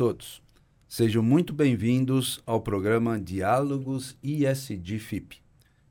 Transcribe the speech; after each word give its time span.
Todos. 0.00 0.40
Sejam 0.88 1.22
muito 1.22 1.52
bem-vindos 1.52 2.40
ao 2.46 2.62
programa 2.62 3.20
Diálogos 3.20 4.16
ISD 4.22 4.98
FIP. 4.98 5.42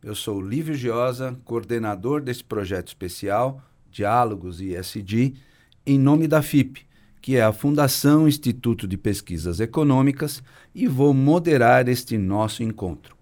Eu 0.02 0.16
sou 0.16 0.42
Lívio 0.42 0.74
Giosa, 0.74 1.40
coordenador 1.46 2.20
desse 2.20 2.44
projeto 2.44 2.88
especial 2.88 3.64
Diálogos 3.92 4.62
ISD, 4.62 5.36
em 5.86 6.00
nome 6.00 6.28
da 6.28 6.42
FIP, 6.42 6.88
que 7.22 7.36
é 7.36 7.44
a 7.44 7.54
Fundação 7.54 8.28
Instituto 8.28 8.88
de 8.88 8.98
Pesquisas 8.98 9.60
Econômicas, 9.60 10.42
e 10.74 10.88
vou 10.88 11.14
moderar 11.14 11.88
este 11.88 12.18
nosso 12.18 12.64
encontro. 12.64 13.16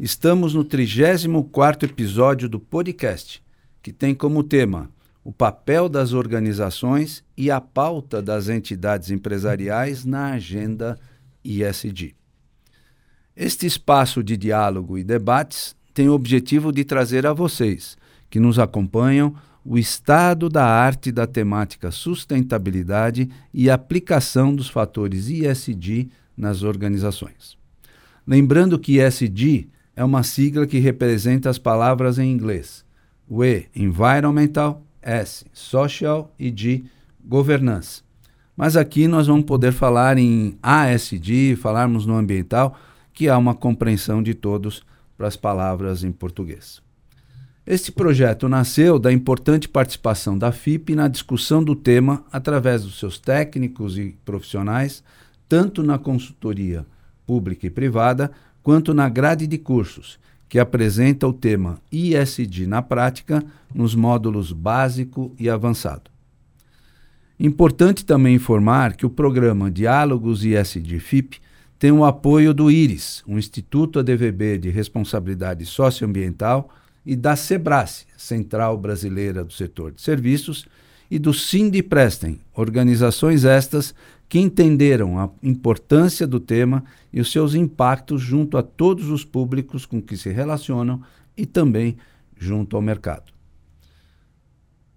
Estamos 0.00 0.52
no 0.52 0.64
34º 0.64 1.84
episódio 1.84 2.48
do 2.48 2.58
podcast, 2.58 3.40
que 3.80 3.92
tem 3.92 4.16
como 4.16 4.42
tema 4.42 4.90
o 5.28 5.32
papel 5.32 5.90
das 5.90 6.14
organizações 6.14 7.22
e 7.36 7.50
a 7.50 7.60
pauta 7.60 8.22
das 8.22 8.48
entidades 8.48 9.10
empresariais 9.10 10.02
na 10.02 10.32
agenda 10.32 10.98
ISD. 11.44 12.14
Este 13.36 13.66
espaço 13.66 14.24
de 14.24 14.38
diálogo 14.38 14.96
e 14.96 15.04
debates 15.04 15.76
tem 15.92 16.08
o 16.08 16.14
objetivo 16.14 16.72
de 16.72 16.82
trazer 16.82 17.26
a 17.26 17.34
vocês, 17.34 17.98
que 18.30 18.40
nos 18.40 18.58
acompanham, 18.58 19.34
o 19.62 19.76
estado 19.76 20.48
da 20.48 20.64
arte 20.64 21.12
da 21.12 21.26
temática 21.26 21.90
sustentabilidade 21.90 23.28
e 23.52 23.68
aplicação 23.68 24.54
dos 24.54 24.70
fatores 24.70 25.28
ISD 25.28 26.08
nas 26.34 26.62
organizações. 26.62 27.58
Lembrando 28.26 28.78
que 28.78 28.98
ISD 28.98 29.68
é 29.94 30.02
uma 30.02 30.22
sigla 30.22 30.66
que 30.66 30.78
representa 30.78 31.50
as 31.50 31.58
palavras 31.58 32.18
em 32.18 32.32
inglês: 32.32 32.82
o 33.28 33.44
E, 33.44 33.66
environmental, 33.76 34.87
S, 35.02 35.44
social 35.52 36.34
e 36.38 36.52
G, 36.54 36.84
governança. 37.24 38.02
Mas 38.56 38.76
aqui 38.76 39.06
nós 39.06 39.26
vamos 39.26 39.44
poder 39.44 39.72
falar 39.72 40.18
em 40.18 40.58
ASD, 40.62 41.56
falarmos 41.56 42.06
no 42.06 42.16
ambiental, 42.16 42.76
que 43.12 43.28
há 43.28 43.38
uma 43.38 43.54
compreensão 43.54 44.22
de 44.22 44.34
todos 44.34 44.84
para 45.16 45.28
as 45.28 45.36
palavras 45.36 46.04
em 46.04 46.12
português. 46.12 46.80
Este 47.66 47.92
projeto 47.92 48.48
nasceu 48.48 48.98
da 48.98 49.12
importante 49.12 49.68
participação 49.68 50.38
da 50.38 50.50
FIP 50.50 50.94
na 50.94 51.06
discussão 51.06 51.62
do 51.62 51.76
tema 51.76 52.24
através 52.32 52.82
dos 52.82 52.98
seus 52.98 53.18
técnicos 53.18 53.98
e 53.98 54.16
profissionais, 54.24 55.04
tanto 55.48 55.82
na 55.82 55.98
consultoria 55.98 56.86
pública 57.26 57.66
e 57.66 57.70
privada, 57.70 58.30
quanto 58.62 58.94
na 58.94 59.08
grade 59.08 59.46
de 59.46 59.58
cursos, 59.58 60.18
que 60.48 60.58
apresenta 60.58 61.26
o 61.26 61.32
tema 61.32 61.78
ISD 61.92 62.66
na 62.66 62.80
prática 62.80 63.44
nos 63.74 63.94
módulos 63.94 64.52
básico 64.52 65.34
e 65.38 65.48
avançado. 65.48 66.10
Importante 67.38 68.04
também 68.04 68.34
informar 68.34 68.96
que 68.96 69.06
o 69.06 69.10
programa 69.10 69.70
Diálogos 69.70 70.44
ISD 70.44 70.98
FIP 70.98 71.38
tem 71.78 71.92
o 71.92 72.04
apoio 72.04 72.52
do 72.52 72.70
IRIS, 72.70 73.22
um 73.28 73.38
Instituto 73.38 74.00
ADVB 74.00 74.58
de 74.58 74.70
Responsabilidade 74.70 75.64
Socioambiental, 75.64 76.68
e 77.06 77.14
da 77.14 77.36
SEBRASE, 77.36 78.06
Central 78.16 78.76
Brasileira 78.76 79.44
do 79.44 79.52
Setor 79.52 79.92
de 79.92 80.02
Serviços, 80.02 80.66
e 81.10 81.18
do 81.18 81.32
Sindiprestem, 81.32 82.40
organizações 82.54 83.44
estas 83.44 83.94
que 84.28 84.38
entenderam 84.38 85.18
a 85.18 85.30
importância 85.42 86.26
do 86.26 86.38
tema 86.38 86.84
e 87.12 87.20
os 87.20 87.32
seus 87.32 87.54
impactos 87.54 88.20
junto 88.20 88.58
a 88.58 88.62
todos 88.62 89.08
os 89.08 89.24
públicos 89.24 89.86
com 89.86 90.02
que 90.02 90.16
se 90.16 90.30
relacionam 90.30 91.02
e 91.36 91.46
também 91.46 91.96
junto 92.36 92.76
ao 92.76 92.82
mercado. 92.82 93.32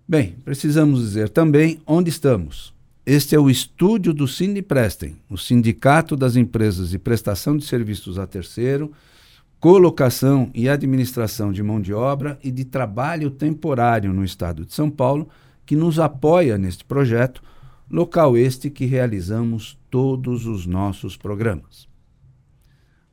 Bem, 0.08 0.36
precisamos 0.44 1.00
dizer 1.00 1.30
também 1.30 1.80
onde 1.88 2.10
estamos. 2.10 2.74
Este 3.06 3.34
é 3.34 3.40
o 3.40 3.50
estúdio 3.50 4.14
do 4.14 4.28
Sindiprestem, 4.28 5.16
o 5.30 5.38
Sindicato 5.38 6.16
das 6.16 6.36
Empresas 6.36 6.90
de 6.90 7.00
Prestação 7.00 7.56
de 7.56 7.66
Serviços 7.66 8.20
a 8.20 8.28
Terceiro, 8.28 8.92
Colocação 9.60 10.52
e 10.54 10.68
Administração 10.68 11.52
de 11.52 11.64
Mão 11.64 11.80
de 11.80 11.94
Obra 11.94 12.38
e 12.44 12.52
de 12.52 12.66
Trabalho 12.66 13.32
Temporário 13.32 14.12
no 14.12 14.24
Estado 14.24 14.66
de 14.66 14.74
São 14.74 14.90
Paulo, 14.90 15.30
que 15.66 15.76
nos 15.76 16.00
apoia 16.00 16.58
neste 16.58 16.84
projeto 16.84 17.42
local 17.92 18.38
este 18.38 18.70
que 18.70 18.86
realizamos 18.86 19.78
todos 19.90 20.46
os 20.46 20.66
nossos 20.66 21.18
programas. 21.18 21.88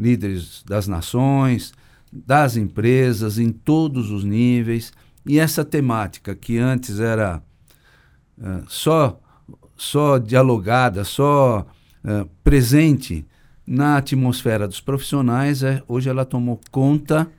líderes 0.00 0.64
das 0.66 0.88
nações, 0.88 1.74
das 2.10 2.56
empresas, 2.56 3.38
em 3.38 3.52
todos 3.52 4.10
os 4.10 4.24
níveis 4.24 4.94
e 5.26 5.38
essa 5.38 5.64
temática, 5.64 6.34
que 6.34 6.58
antes 6.58 7.00
era 7.00 7.42
uh, 8.38 8.64
só, 8.68 9.20
só 9.76 10.18
dialogada, 10.18 11.04
só 11.04 11.66
uh, 12.04 12.28
presente 12.42 13.24
na 13.66 13.96
atmosfera 13.96 14.68
dos 14.68 14.80
profissionais, 14.80 15.62
é, 15.62 15.82
hoje 15.88 16.10
ela 16.10 16.26
tomou 16.26 16.60
conta 16.70 17.30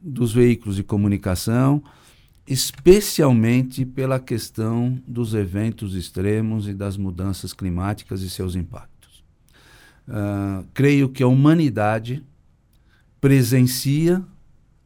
dos 0.00 0.32
veículos 0.32 0.76
de 0.76 0.82
comunicação, 0.82 1.82
especialmente 2.46 3.84
pela 3.84 4.20
questão 4.20 5.00
dos 5.06 5.34
eventos 5.34 5.94
extremos 5.94 6.68
e 6.68 6.74
das 6.74 6.96
mudanças 6.96 7.52
climáticas 7.52 8.20
e 8.20 8.28
seus 8.28 8.54
impactos. 8.54 9.24
Uh, 10.06 10.66
creio 10.72 11.08
que 11.08 11.22
a 11.22 11.26
humanidade 11.26 12.22
presencia 13.20 14.22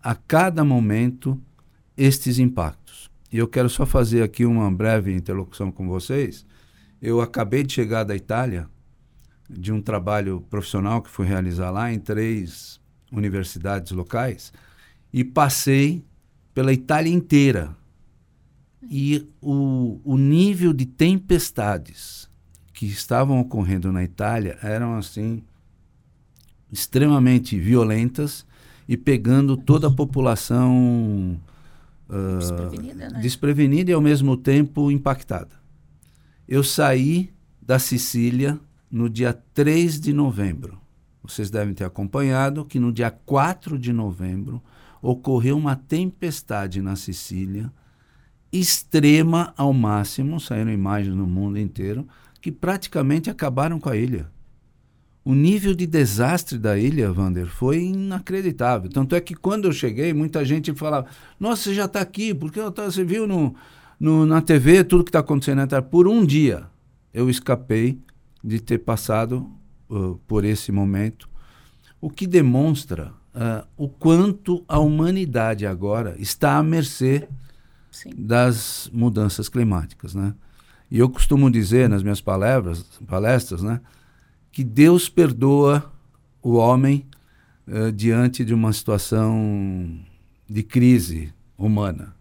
a 0.02 0.14
cada 0.14 0.64
momento 0.64 1.40
estes 2.02 2.40
impactos. 2.40 3.08
E 3.30 3.38
eu 3.38 3.46
quero 3.46 3.70
só 3.70 3.86
fazer 3.86 4.22
aqui 4.22 4.44
uma 4.44 4.70
breve 4.70 5.14
interlocução 5.14 5.70
com 5.70 5.86
vocês. 5.88 6.44
Eu 7.00 7.20
acabei 7.20 7.62
de 7.62 7.72
chegar 7.72 8.02
da 8.02 8.16
Itália, 8.16 8.68
de 9.48 9.72
um 9.72 9.80
trabalho 9.80 10.40
profissional 10.50 11.00
que 11.00 11.08
fui 11.08 11.26
realizar 11.26 11.70
lá 11.70 11.92
em 11.92 12.00
três 12.00 12.80
universidades 13.12 13.92
locais, 13.92 14.52
e 15.12 15.22
passei 15.22 16.04
pela 16.52 16.72
Itália 16.72 17.12
inteira. 17.12 17.76
E 18.90 19.28
o, 19.40 20.00
o 20.02 20.18
nível 20.18 20.72
de 20.72 20.86
tempestades 20.86 22.28
que 22.72 22.86
estavam 22.86 23.38
ocorrendo 23.38 23.92
na 23.92 24.02
Itália 24.02 24.58
eram 24.60 24.96
assim 24.96 25.44
extremamente 26.70 27.56
violentas 27.56 28.44
e 28.88 28.96
pegando 28.96 29.56
toda 29.56 29.86
a 29.86 29.90
população 29.90 31.38
uh, 32.12 32.38
desprevenida, 32.38 33.10
né? 33.10 33.20
desprevenida 33.20 33.90
e 33.90 33.94
ao 33.94 34.00
mesmo 34.00 34.36
tempo 34.36 34.90
impactada. 34.90 35.50
Eu 36.46 36.62
saí 36.62 37.32
da 37.60 37.78
Sicília 37.78 38.60
no 38.90 39.08
dia 39.08 39.32
3 39.32 39.98
de 40.00 40.12
novembro. 40.12 40.78
Vocês 41.22 41.50
devem 41.50 41.72
ter 41.72 41.84
acompanhado 41.84 42.64
que 42.64 42.78
no 42.78 42.92
dia 42.92 43.10
4 43.10 43.78
de 43.78 43.92
novembro 43.92 44.62
ocorreu 45.00 45.56
uma 45.56 45.74
tempestade 45.74 46.82
na 46.82 46.94
Sicília, 46.94 47.72
extrema 48.52 49.54
ao 49.56 49.72
máximo, 49.72 50.38
saíram 50.38 50.70
imagens 50.70 51.14
no 51.14 51.26
mundo 51.26 51.58
inteiro, 51.58 52.06
que 52.40 52.52
praticamente 52.52 53.30
acabaram 53.30 53.80
com 53.80 53.88
a 53.88 53.96
ilha. 53.96 54.30
O 55.24 55.34
nível 55.34 55.72
de 55.72 55.86
desastre 55.86 56.58
da 56.58 56.76
ilha, 56.76 57.12
Vander, 57.12 57.46
foi 57.46 57.84
inacreditável. 57.84 58.90
Tanto 58.90 59.14
é 59.14 59.20
que 59.20 59.34
quando 59.34 59.66
eu 59.66 59.72
cheguei, 59.72 60.12
muita 60.12 60.44
gente 60.44 60.74
falava: 60.74 61.06
Nossa, 61.38 61.62
você 61.62 61.74
já 61.74 61.84
está 61.84 62.00
aqui, 62.00 62.34
porque 62.34 62.60
você 62.60 63.04
viu 63.04 63.26
no, 63.26 63.54
no, 64.00 64.26
na 64.26 64.40
TV 64.40 64.82
tudo 64.82 65.04
que 65.04 65.10
está 65.10 65.20
acontecendo 65.20 65.58
na 65.58 65.66
Terra. 65.66 65.82
Por 65.82 66.08
um 66.08 66.24
dia 66.26 66.64
eu 67.14 67.30
escapei 67.30 68.00
de 68.42 68.60
ter 68.60 68.78
passado 68.78 69.48
uh, 69.88 70.18
por 70.26 70.44
esse 70.44 70.72
momento, 70.72 71.28
o 72.00 72.10
que 72.10 72.26
demonstra 72.26 73.12
uh, 73.34 73.66
o 73.76 73.88
quanto 73.88 74.64
a 74.66 74.78
humanidade 74.78 75.66
agora 75.66 76.16
está 76.18 76.56
à 76.56 76.62
mercê 76.62 77.28
Sim. 77.90 78.10
das 78.16 78.90
mudanças 78.92 79.48
climáticas. 79.48 80.14
Né? 80.14 80.34
E 80.90 80.98
eu 80.98 81.08
costumo 81.08 81.50
dizer 81.50 81.88
nas 81.88 82.02
minhas 82.02 82.20
palestras, 82.20 82.82
palestras 83.06 83.62
né, 83.62 83.80
que 84.52 84.62
Deus 84.62 85.08
perdoa 85.08 85.90
o 86.42 86.52
homem 86.56 87.06
uh, 87.66 87.90
diante 87.90 88.44
de 88.44 88.52
uma 88.52 88.72
situação 88.72 89.98
de 90.48 90.62
crise 90.62 91.32
humana. 91.56 92.14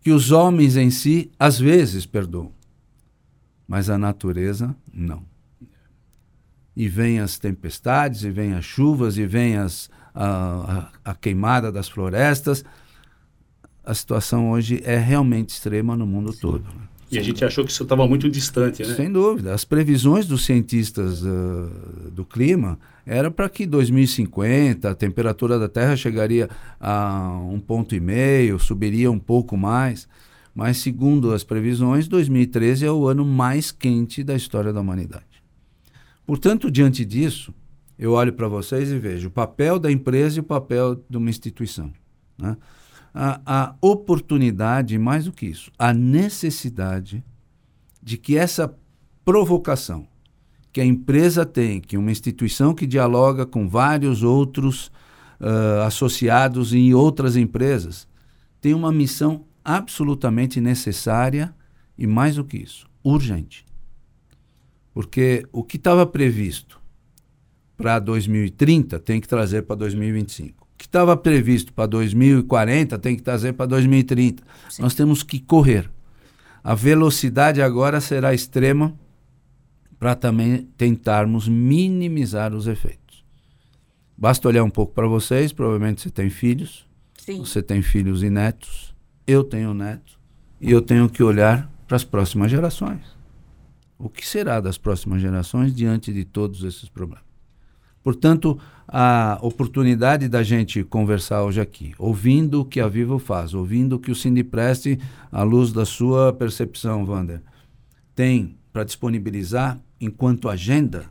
Que 0.00 0.10
os 0.10 0.32
homens 0.32 0.76
em 0.76 0.90
si, 0.90 1.30
às 1.38 1.58
vezes, 1.58 2.04
perdoam, 2.04 2.52
mas 3.66 3.88
a 3.88 3.96
natureza 3.96 4.74
não. 4.92 5.22
E 6.74 6.88
vem 6.88 7.20
as 7.20 7.38
tempestades, 7.38 8.24
e 8.24 8.30
vem 8.30 8.52
as 8.52 8.64
chuvas, 8.64 9.16
e 9.16 9.24
vem 9.24 9.56
as, 9.56 9.88
a, 10.12 10.90
a, 11.04 11.10
a 11.12 11.14
queimada 11.14 11.70
das 11.70 11.88
florestas. 11.88 12.64
A 13.84 13.94
situação 13.94 14.50
hoje 14.50 14.82
é 14.84 14.98
realmente 14.98 15.50
extrema 15.50 15.96
no 15.96 16.06
mundo 16.06 16.32
todo. 16.32 16.64
Né? 16.64 16.95
E 17.10 17.18
a 17.18 17.22
gente 17.22 17.44
achou 17.44 17.64
que 17.64 17.70
isso 17.70 17.84
estava 17.84 18.06
muito 18.06 18.28
distante, 18.28 18.82
né? 18.84 18.94
Sem 18.94 19.12
dúvida. 19.12 19.54
As 19.54 19.64
previsões 19.64 20.26
dos 20.26 20.44
cientistas 20.44 21.22
uh, 21.22 22.10
do 22.10 22.24
clima 22.24 22.78
era 23.04 23.30
para 23.30 23.48
que 23.48 23.64
2050 23.64 24.90
a 24.90 24.94
temperatura 24.94 25.58
da 25.58 25.68
Terra 25.68 25.96
chegaria 25.96 26.50
a 26.80 27.38
um 27.48 27.60
ponto 27.60 27.94
e 27.94 28.00
meio, 28.00 28.58
subiria 28.58 29.10
um 29.10 29.20
pouco 29.20 29.56
mais. 29.56 30.08
Mas 30.52 30.78
segundo 30.78 31.32
as 31.32 31.44
previsões, 31.44 32.08
2013 32.08 32.86
é 32.86 32.90
o 32.90 33.06
ano 33.06 33.24
mais 33.24 33.70
quente 33.70 34.24
da 34.24 34.34
história 34.34 34.72
da 34.72 34.80
humanidade. 34.80 35.24
Portanto, 36.26 36.70
diante 36.70 37.04
disso, 37.04 37.54
eu 37.98 38.12
olho 38.12 38.32
para 38.32 38.48
vocês 38.48 38.90
e 38.90 38.98
vejo 38.98 39.28
o 39.28 39.30
papel 39.30 39.78
da 39.78 39.92
empresa 39.92 40.38
e 40.38 40.40
o 40.40 40.44
papel 40.44 41.00
de 41.08 41.16
uma 41.16 41.30
instituição. 41.30 41.92
Né? 42.36 42.56
A, 43.18 43.40
a 43.46 43.74
oportunidade, 43.80 44.98
mais 44.98 45.24
do 45.24 45.32
que 45.32 45.46
isso, 45.46 45.72
a 45.78 45.94
necessidade 45.94 47.24
de 48.02 48.18
que 48.18 48.36
essa 48.36 48.76
provocação 49.24 50.06
que 50.70 50.82
a 50.82 50.84
empresa 50.84 51.46
tem, 51.46 51.80
que 51.80 51.96
uma 51.96 52.12
instituição 52.12 52.74
que 52.74 52.86
dialoga 52.86 53.46
com 53.46 53.66
vários 53.66 54.22
outros 54.22 54.88
uh, 55.40 55.80
associados 55.86 56.74
em 56.74 56.92
outras 56.92 57.34
empresas, 57.34 58.06
tem 58.60 58.74
uma 58.74 58.92
missão 58.92 59.46
absolutamente 59.64 60.60
necessária 60.60 61.54
e, 61.96 62.06
mais 62.06 62.36
do 62.36 62.44
que 62.44 62.58
isso, 62.58 62.86
urgente. 63.02 63.64
Porque 64.92 65.46
o 65.50 65.64
que 65.64 65.78
estava 65.78 66.04
previsto 66.06 66.78
para 67.78 67.98
2030 67.98 68.98
tem 68.98 69.22
que 69.22 69.26
trazer 69.26 69.62
para 69.62 69.76
2025 69.76 70.65
que 70.76 70.84
estava 70.84 71.16
previsto 71.16 71.72
para 71.72 71.86
2040 71.86 72.98
tem 72.98 73.16
que 73.16 73.22
trazer 73.22 73.52
para 73.54 73.66
2030. 73.66 74.42
Sim. 74.68 74.82
Nós 74.82 74.94
temos 74.94 75.22
que 75.22 75.40
correr. 75.40 75.90
A 76.62 76.74
velocidade 76.74 77.62
agora 77.62 78.00
será 78.00 78.34
extrema 78.34 78.94
para 79.98 80.14
também 80.14 80.68
tentarmos 80.76 81.48
minimizar 81.48 82.54
os 82.54 82.66
efeitos. 82.66 83.24
Basta 84.16 84.48
olhar 84.48 84.64
um 84.64 84.70
pouco 84.70 84.92
para 84.92 85.06
vocês, 85.06 85.52
provavelmente 85.52 86.02
você 86.02 86.10
tem 86.10 86.30
filhos, 86.30 86.86
Sim. 87.18 87.38
você 87.38 87.62
tem 87.62 87.82
filhos 87.82 88.22
e 88.22 88.30
netos, 88.30 88.94
eu 89.26 89.44
tenho 89.44 89.74
netos, 89.74 90.18
e 90.60 90.70
eu 90.70 90.80
tenho 90.80 91.08
que 91.08 91.22
olhar 91.22 91.70
para 91.86 91.96
as 91.96 92.04
próximas 92.04 92.50
gerações. 92.50 93.16
O 93.98 94.08
que 94.08 94.26
será 94.26 94.60
das 94.60 94.76
próximas 94.76 95.20
gerações 95.20 95.74
diante 95.74 96.12
de 96.12 96.24
todos 96.24 96.64
esses 96.64 96.88
problemas? 96.88 97.25
Portanto, 98.06 98.56
a 98.86 99.36
oportunidade 99.42 100.28
da 100.28 100.40
gente 100.40 100.84
conversar 100.84 101.42
hoje 101.42 101.60
aqui, 101.60 101.92
ouvindo 101.98 102.60
o 102.60 102.64
que 102.64 102.78
a 102.78 102.86
Vivo 102.86 103.18
faz, 103.18 103.52
ouvindo 103.52 103.96
o 103.96 103.98
que 103.98 104.12
o 104.12 104.14
Sindipreste, 104.14 104.96
à 105.32 105.42
luz 105.42 105.72
da 105.72 105.84
sua 105.84 106.32
percepção, 106.32 107.04
Wander, 107.04 107.42
tem 108.14 108.56
para 108.72 108.84
disponibilizar 108.84 109.80
enquanto 110.00 110.48
agenda 110.48 111.06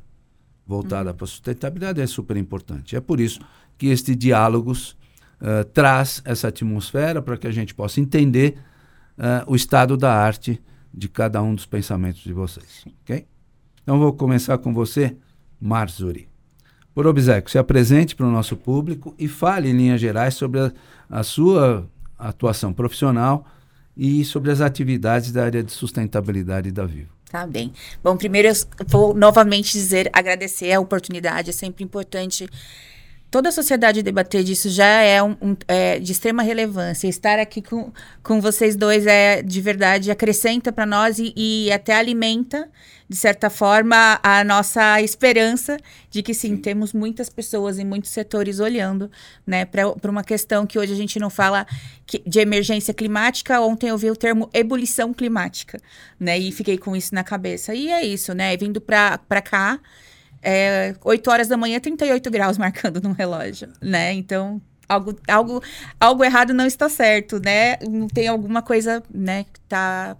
voltada 0.66 1.10
uhum. 1.10 1.18
para 1.18 1.26
a 1.26 1.28
sustentabilidade 1.28 2.00
é 2.00 2.08
super 2.08 2.38
importante. 2.38 2.96
É 2.96 3.02
por 3.02 3.20
isso 3.20 3.42
que 3.78 3.88
este 3.88 4.16
Diálogos 4.16 4.92
uh, 5.42 5.66
traz 5.74 6.22
essa 6.24 6.48
atmosfera 6.48 7.22
para 7.22 7.36
que 7.36 7.46
a 7.46 7.52
gente 7.52 7.76
possa 7.76 8.00
entender 8.00 8.58
uh, 9.18 9.52
o 9.52 9.56
estado 9.58 9.98
da 9.98 10.14
arte 10.14 10.62
de 10.94 11.10
cada 11.10 11.44
um 11.44 11.54
dos 11.56 11.66
pensamentos 11.66 12.22
de 12.22 12.32
vocês. 12.32 12.86
Ok? 13.02 13.28
Então 13.84 14.00
vou 14.00 14.14
começar 14.14 14.58
com 14.60 14.74
você, 14.74 15.18
Marzuri. 15.60 16.34
Por 16.96 17.06
obséquio, 17.06 17.52
se 17.52 17.58
apresente 17.58 18.16
para 18.16 18.26
o 18.26 18.32
nosso 18.32 18.56
público 18.56 19.14
e 19.20 19.28
fale 19.28 19.70
em 19.70 19.74
linhas 19.74 20.00
gerais 20.00 20.34
sobre 20.34 20.62
a, 20.62 20.72
a 21.10 21.24
sua 21.24 21.86
atuação 22.18 22.72
profissional 22.72 23.46
e 23.98 24.24
sobre 24.24 24.50
as 24.50 24.62
atividades 24.62 25.34
da 25.34 25.44
área 25.44 25.62
de 25.62 25.74
sustentabilidade 25.74 26.72
da 26.72 26.86
Vivo. 26.86 27.10
Tá 27.30 27.46
bem. 27.46 27.74
Bom, 28.02 28.16
primeiro 28.16 28.48
eu 28.48 28.54
vou 28.88 29.14
novamente 29.14 29.74
dizer, 29.74 30.10
agradecer 30.14 30.72
a 30.72 30.80
oportunidade, 30.80 31.50
é 31.50 31.54
sempre 31.54 31.84
importante 31.84 32.48
toda 33.36 33.50
a 33.50 33.52
sociedade 33.52 34.02
debater 34.02 34.46
disso 34.46 34.70
já 34.70 35.02
é, 35.02 35.22
um, 35.22 35.36
um, 35.42 35.58
é, 35.68 36.00
de 36.00 36.10
extrema 36.10 36.42
relevância. 36.42 37.06
Estar 37.06 37.38
aqui 37.38 37.62
com, 37.62 37.92
com 38.24 38.40
vocês 38.40 38.78
dois 38.78 39.06
é 39.06 39.42
de 39.42 39.60
verdade 39.60 40.10
acrescenta 40.10 40.72
para 40.72 40.86
nós 40.86 41.20
e, 41.20 41.34
e, 41.36 41.70
até 41.70 41.94
alimenta, 41.98 42.70
de 43.10 43.18
certa 43.18 43.50
forma, 43.50 44.22
a 44.24 44.42
nossa 44.46 45.02
esperança 45.02 45.76
de 46.10 46.24
que 46.24 46.34
sim, 46.34 46.56
sim. 46.56 46.62
temos 46.62 46.94
muitas 46.94 47.28
pessoas 47.28 47.78
em 47.78 47.84
muitos 47.84 48.10
setores 48.12 48.62
olhando 48.62 49.12
né, 49.46 49.66
para 49.66 50.10
uma 50.10 50.24
questão 50.24 50.66
que 50.66 50.80
hoje 50.80 50.94
a 50.94 50.96
gente 50.96 51.20
não 51.20 51.30
fala 51.30 51.68
que, 52.08 52.24
de 52.26 52.40
emergência 52.40 52.94
climática. 52.94 53.60
Ontem 53.60 53.90
eu 53.90 53.98
vi 53.98 54.10
o 54.10 54.16
termo 54.16 54.50
ebulição 54.54 55.14
climática, 55.14 55.78
né? 56.18 56.40
E 56.40 56.54
fiquei 56.54 56.78
com 56.78 56.96
isso 56.96 57.14
na 57.14 57.22
cabeça. 57.22 57.76
E 57.76 57.92
é 57.92 58.02
isso, 58.02 58.34
né? 58.34 58.56
Vindo 58.56 58.80
para 58.80 59.42
cá 59.44 59.82
é, 60.46 60.96
8 61.04 61.32
horas 61.32 61.48
da 61.48 61.58
manhã, 61.58 61.80
38 61.80 62.30
graus 62.30 62.58
marcando 62.58 63.02
no 63.02 63.12
relógio, 63.14 63.70
né? 63.82 64.14
Então, 64.14 64.62
algo, 64.88 65.16
algo, 65.28 65.64
algo 66.00 66.24
errado 66.24 66.54
não 66.54 66.66
está 66.66 66.88
certo, 66.88 67.40
né? 67.40 67.78
Não 67.78 68.08
tem 68.08 68.28
alguma 68.28 68.62
coisa, 68.62 69.02
né, 69.12 69.46
que 69.52 69.60
tá 69.62 70.16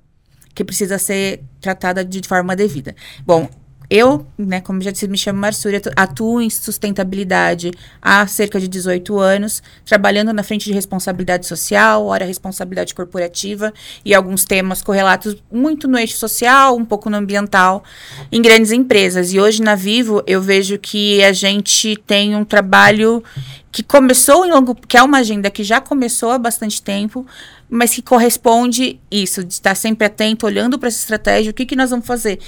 que 0.56 0.64
precisa 0.64 0.98
ser 0.98 1.44
tratada 1.60 2.04
de 2.06 2.26
forma 2.26 2.56
devida. 2.56 2.96
Bom, 3.26 3.50
eu, 3.90 4.26
né, 4.38 4.62
como 4.62 4.82
já 4.82 4.92
disse, 4.92 5.08
me 5.08 5.18
chamo 5.18 5.40
Marsúria, 5.40 5.82
atuo 5.96 6.42
em 6.42 6.50
sustentabilidade 6.50 7.72
há 8.02 8.26
cerca 8.28 8.60
de 8.60 8.68
18 8.68 9.20
anos, 9.20 9.62
trabalhando 9.86 10.34
na 10.34 10.44
frente 10.44 10.66
de 10.66 10.74
responsabilidade 10.74 11.46
social, 11.46 12.06
hora 12.06 12.26
responsabilidade 12.26 12.96
corporativa 12.96 13.74
e 14.04 14.14
alguns 14.14 14.44
temas 14.44 14.82
correlatos 14.82 15.36
muito 15.52 15.88
no 15.88 15.98
eixo 15.98 16.18
social, 16.18 16.76
um 16.76 16.86
pouco 16.86 17.10
no 17.10 17.18
ambiental, 17.18 17.84
em 18.32 18.42
grandes 18.42 18.72
empresas. 18.72 19.34
E 19.34 19.40
hoje 19.40 19.62
na 19.62 19.76
Vivo 19.76 20.24
eu 20.26 20.42
vejo 20.42 20.78
que 20.78 21.24
a 21.24 21.34
gente 21.34 21.96
tem 22.08 22.36
um 22.36 22.44
trabalho 22.46 23.24
que 23.72 23.84
começou 23.84 24.46
em 24.46 24.52
longo, 24.52 24.74
que 24.74 24.96
é 24.96 25.04
uma 25.04 25.18
agenda 25.18 25.50
que 25.52 25.64
já 25.64 25.82
começou 25.82 26.32
há 26.32 26.38
bastante 26.38 26.82
tempo, 26.82 27.26
mas 27.70 27.94
que 27.94 28.02
corresponde 28.02 29.00
isso, 29.12 29.44
de 29.44 29.54
estar 29.54 29.76
sempre 29.76 30.08
atento, 30.08 30.46
olhando 30.46 30.80
para 30.80 30.88
essa 30.88 31.00
estratégia, 31.00 31.52
o 31.52 31.54
que, 31.54 31.66
que 31.66 31.76
nós 31.76 31.90
vamos 31.90 32.08
fazer 32.08 32.40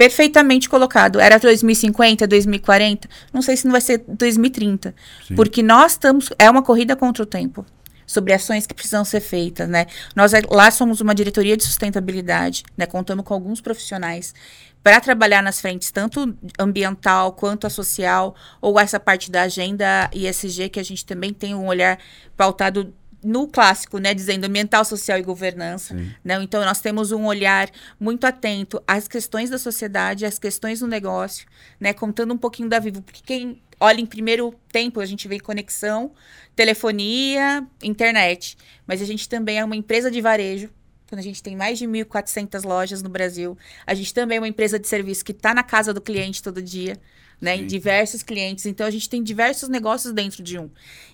perfeitamente 0.00 0.66
colocado. 0.66 1.20
Era 1.20 1.38
2050, 1.38 2.26
2040? 2.26 3.06
Não 3.34 3.42
sei 3.42 3.54
se 3.54 3.66
não 3.66 3.72
vai 3.72 3.82
ser 3.82 4.02
2030. 4.08 4.94
Sim. 5.28 5.34
Porque 5.34 5.62
nós 5.62 5.92
estamos. 5.92 6.30
É 6.38 6.48
uma 6.48 6.62
corrida 6.62 6.96
contra 6.96 7.22
o 7.22 7.26
tempo. 7.26 7.66
sobre 8.06 8.32
ações 8.32 8.66
que 8.66 8.74
precisam 8.74 9.04
ser 9.04 9.20
feitas, 9.20 9.68
né? 9.68 9.86
Nós 10.16 10.34
é, 10.34 10.40
lá 10.50 10.68
somos 10.72 11.00
uma 11.00 11.14
diretoria 11.14 11.56
de 11.56 11.62
sustentabilidade, 11.62 12.64
né? 12.76 12.84
Contamos 12.84 13.24
com 13.24 13.34
alguns 13.34 13.60
profissionais 13.60 14.34
para 14.82 15.00
trabalhar 15.00 15.42
nas 15.42 15.60
frentes 15.60 15.92
tanto 15.92 16.34
ambiental 16.58 17.34
quanto 17.34 17.68
a 17.68 17.70
social 17.70 18.34
ou 18.60 18.80
essa 18.80 18.98
parte 18.98 19.30
da 19.30 19.42
agenda 19.42 20.10
ISG 20.12 20.70
que 20.70 20.80
a 20.80 20.82
gente 20.82 21.04
também 21.04 21.32
tem 21.32 21.54
um 21.54 21.66
olhar 21.66 21.98
pautado 22.36 22.92
no 23.22 23.46
clássico, 23.46 23.98
né, 23.98 24.14
dizendo 24.14 24.44
ambiental, 24.44 24.84
social 24.84 25.18
e 25.18 25.22
governança, 25.22 25.94
né? 26.24 26.42
Então 26.42 26.64
nós 26.64 26.80
temos 26.80 27.12
um 27.12 27.26
olhar 27.26 27.70
muito 27.98 28.26
atento 28.26 28.82
às 28.86 29.06
questões 29.06 29.50
da 29.50 29.58
sociedade, 29.58 30.24
às 30.24 30.38
questões 30.38 30.80
do 30.80 30.86
negócio, 30.86 31.46
né, 31.78 31.92
contando 31.92 32.32
um 32.32 32.38
pouquinho 32.38 32.68
da 32.68 32.78
Vivo, 32.78 33.02
porque 33.02 33.20
quem 33.24 33.62
olha 33.78 34.00
em 34.00 34.06
primeiro 34.06 34.54
tempo 34.72 35.00
a 35.00 35.06
gente 35.06 35.26
vê 35.28 35.38
conexão, 35.38 36.12
telefonia, 36.54 37.66
internet, 37.82 38.56
mas 38.86 39.00
a 39.02 39.04
gente 39.04 39.28
também 39.28 39.58
é 39.58 39.64
uma 39.64 39.76
empresa 39.76 40.10
de 40.10 40.20
varejo. 40.20 40.70
Quando 41.08 41.18
a 41.18 41.24
gente 41.24 41.42
tem 41.42 41.56
mais 41.56 41.76
de 41.76 41.86
1.400 41.88 42.64
lojas 42.64 43.02
no 43.02 43.08
Brasil, 43.08 43.58
a 43.84 43.94
gente 43.94 44.14
também 44.14 44.38
é 44.38 44.40
uma 44.40 44.46
empresa 44.46 44.78
de 44.78 44.86
serviço 44.86 45.24
que 45.24 45.32
está 45.32 45.52
na 45.52 45.64
casa 45.64 45.92
do 45.92 46.00
cliente 46.00 46.40
todo 46.40 46.62
dia 46.62 46.96
né? 47.40 47.56
Em 47.56 47.66
diversos 47.66 48.22
clientes. 48.22 48.66
Então, 48.66 48.86
a 48.86 48.90
gente 48.90 49.08
tem 49.08 49.22
diversos 49.22 49.68
negócios 49.68 50.12
dentro 50.12 50.42
de 50.42 50.58
um. 50.58 50.70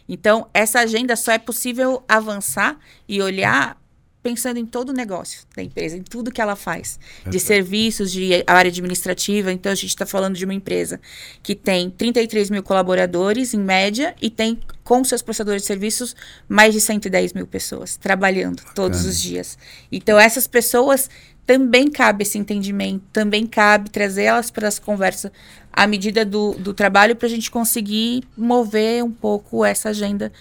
Então, 0.09 0.49
essa 0.53 0.81
agenda 0.81 1.17
só 1.17 1.33
é 1.33 1.39
possível 1.39 2.03
avançar 2.09 2.79
e 3.09 3.21
olhar 3.21 3.81
pensando 4.27 4.59
em 4.59 4.67
todo 4.67 4.89
o 4.89 4.93
negócio 4.93 5.43
da 5.55 5.63
empresa, 5.63 5.97
em 5.97 6.03
tudo 6.03 6.33
que 6.33 6.41
ela 6.41 6.57
faz, 6.57 6.99
de 7.29 7.39
serviços, 7.39 8.11
de 8.11 8.43
área 8.45 8.69
administrativa. 8.69 9.53
Então, 9.53 9.71
a 9.71 9.75
gente 9.77 9.91
está 9.91 10.05
falando 10.05 10.35
de 10.35 10.45
uma 10.45 10.53
empresa 10.53 11.01
que 11.45 11.55
tem 11.55 11.89
33 11.91 12.51
mil 12.51 12.61
colaboradores, 12.61 13.55
em 13.55 13.61
média, 13.61 14.17
e 14.21 14.29
tem, 14.29 14.59
com 14.83 15.05
seus 15.05 15.23
prestadores 15.23 15.63
de 15.63 15.69
serviços, 15.69 16.17
mais 16.49 16.75
de 16.75 16.81
110 16.81 17.35
mil 17.35 17.47
pessoas 17.47 17.97
trabalhando 17.97 18.57
Bacana. 18.57 18.75
todos 18.75 19.05
os 19.05 19.21
dias. 19.21 19.57
Então, 19.93 20.19
essas 20.19 20.49
pessoas 20.49 21.09
também 21.47 21.89
cabe 21.89 22.23
esse 22.23 22.37
entendimento, 22.37 23.05
também 23.13 23.47
cabe 23.47 23.89
trazer 23.89 24.25
elas 24.25 24.51
para 24.51 24.67
essa 24.67 24.81
conversa 24.81 25.33
à 25.73 25.87
medida 25.87 26.25
do, 26.25 26.55
do 26.55 26.75
trabalho 26.75 27.15
para 27.15 27.27
a 27.27 27.31
gente 27.31 27.51
conseguir 27.51 28.25
mover 28.37 29.05
um 29.05 29.11
pouco 29.11 29.65
essa 29.65 29.91
agenda 29.91 30.33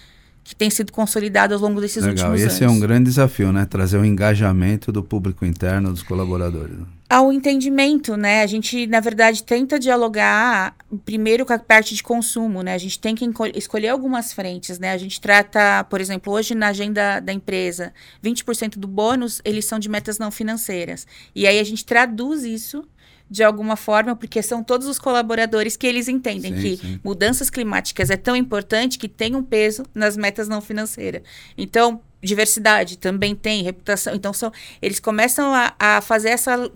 que 0.46 0.56
tem 0.56 0.70
sido 0.70 0.92
consolidada 0.92 1.56
ao 1.56 1.60
longo 1.60 1.82
desses 1.82 2.04
Legal. 2.04 2.12
últimos 2.12 2.36
Esse 2.36 2.44
anos. 2.44 2.56
Esse 2.56 2.64
é 2.64 2.70
um 2.70 2.80
grande 2.80 3.06
desafio, 3.06 3.52
né? 3.52 3.66
Trazer 3.66 3.98
o 3.98 4.06
engajamento 4.06 4.92
do 4.92 5.04
público 5.04 5.44
interno, 5.44 5.92
dos 5.92 6.04
colaboradores. 6.04 6.78
Ao 7.10 7.34
entendimento, 7.34 8.16
né? 8.16 8.44
A 8.44 8.46
gente, 8.46 8.86
na 8.86 9.00
verdade, 9.00 9.42
tenta 9.44 9.80
dialogar 9.80 10.76
primeiro 11.04 11.48
com 11.48 11.54
a 11.54 11.58
parte 11.58 11.96
de 11.96 12.04
consumo, 12.04 12.62
né? 12.62 12.76
A 12.76 12.78
gente 12.78 13.00
tem 13.00 13.16
que 13.16 13.28
escolher 13.56 13.88
algumas 13.88 14.34
frentes, 14.34 14.78
né? 14.78 14.92
A 14.92 14.98
gente 15.00 15.20
trata, 15.20 15.84
por 15.86 16.00
exemplo, 16.00 16.32
hoje 16.32 16.54
na 16.54 16.68
agenda 16.68 17.20
da 17.20 17.34
empresa, 17.34 17.92
20% 18.24 18.78
do 18.78 18.88
bônus, 18.88 19.42
eles 19.44 19.66
são 19.66 19.80
de 19.80 19.90
metas 19.90 20.20
não 20.20 20.30
financeiras. 20.30 21.08
E 21.34 21.48
aí 21.48 21.60
a 21.60 21.64
gente 21.64 21.84
traduz 21.84 22.44
isso 22.44 22.88
de 23.30 23.44
alguma 23.44 23.76
forma, 23.76 24.16
porque 24.16 24.42
são 24.42 24.64
todos 24.64 24.88
os 24.88 25.00
colaboradores 25.00 25.76
que 25.76 25.88
eles 25.88 26.08
entendem 26.08 26.56
sim, 26.56 26.62
que 26.62 26.78
sim. 26.78 27.00
mudanças 27.04 27.50
climáticas 27.50 28.10
é 28.10 28.18
tão 28.18 28.36
importante 28.36 28.98
que 29.00 29.10
tem 29.10 29.36
um 29.36 29.44
peso 29.44 29.84
nas 29.94 30.16
metas 30.16 30.48
não 30.48 30.62
financeiras. 30.62 31.24
Então, 31.58 32.02
diversidade 32.22 32.98
também 32.98 33.36
tem, 33.36 33.64
reputação. 33.64 34.14
Então, 34.14 34.32
são, 34.32 34.52
eles 34.82 35.00
começam 35.00 35.54
a, 35.54 35.74
a 35.80 36.02
fazer 36.02 36.30
essa, 36.30 36.72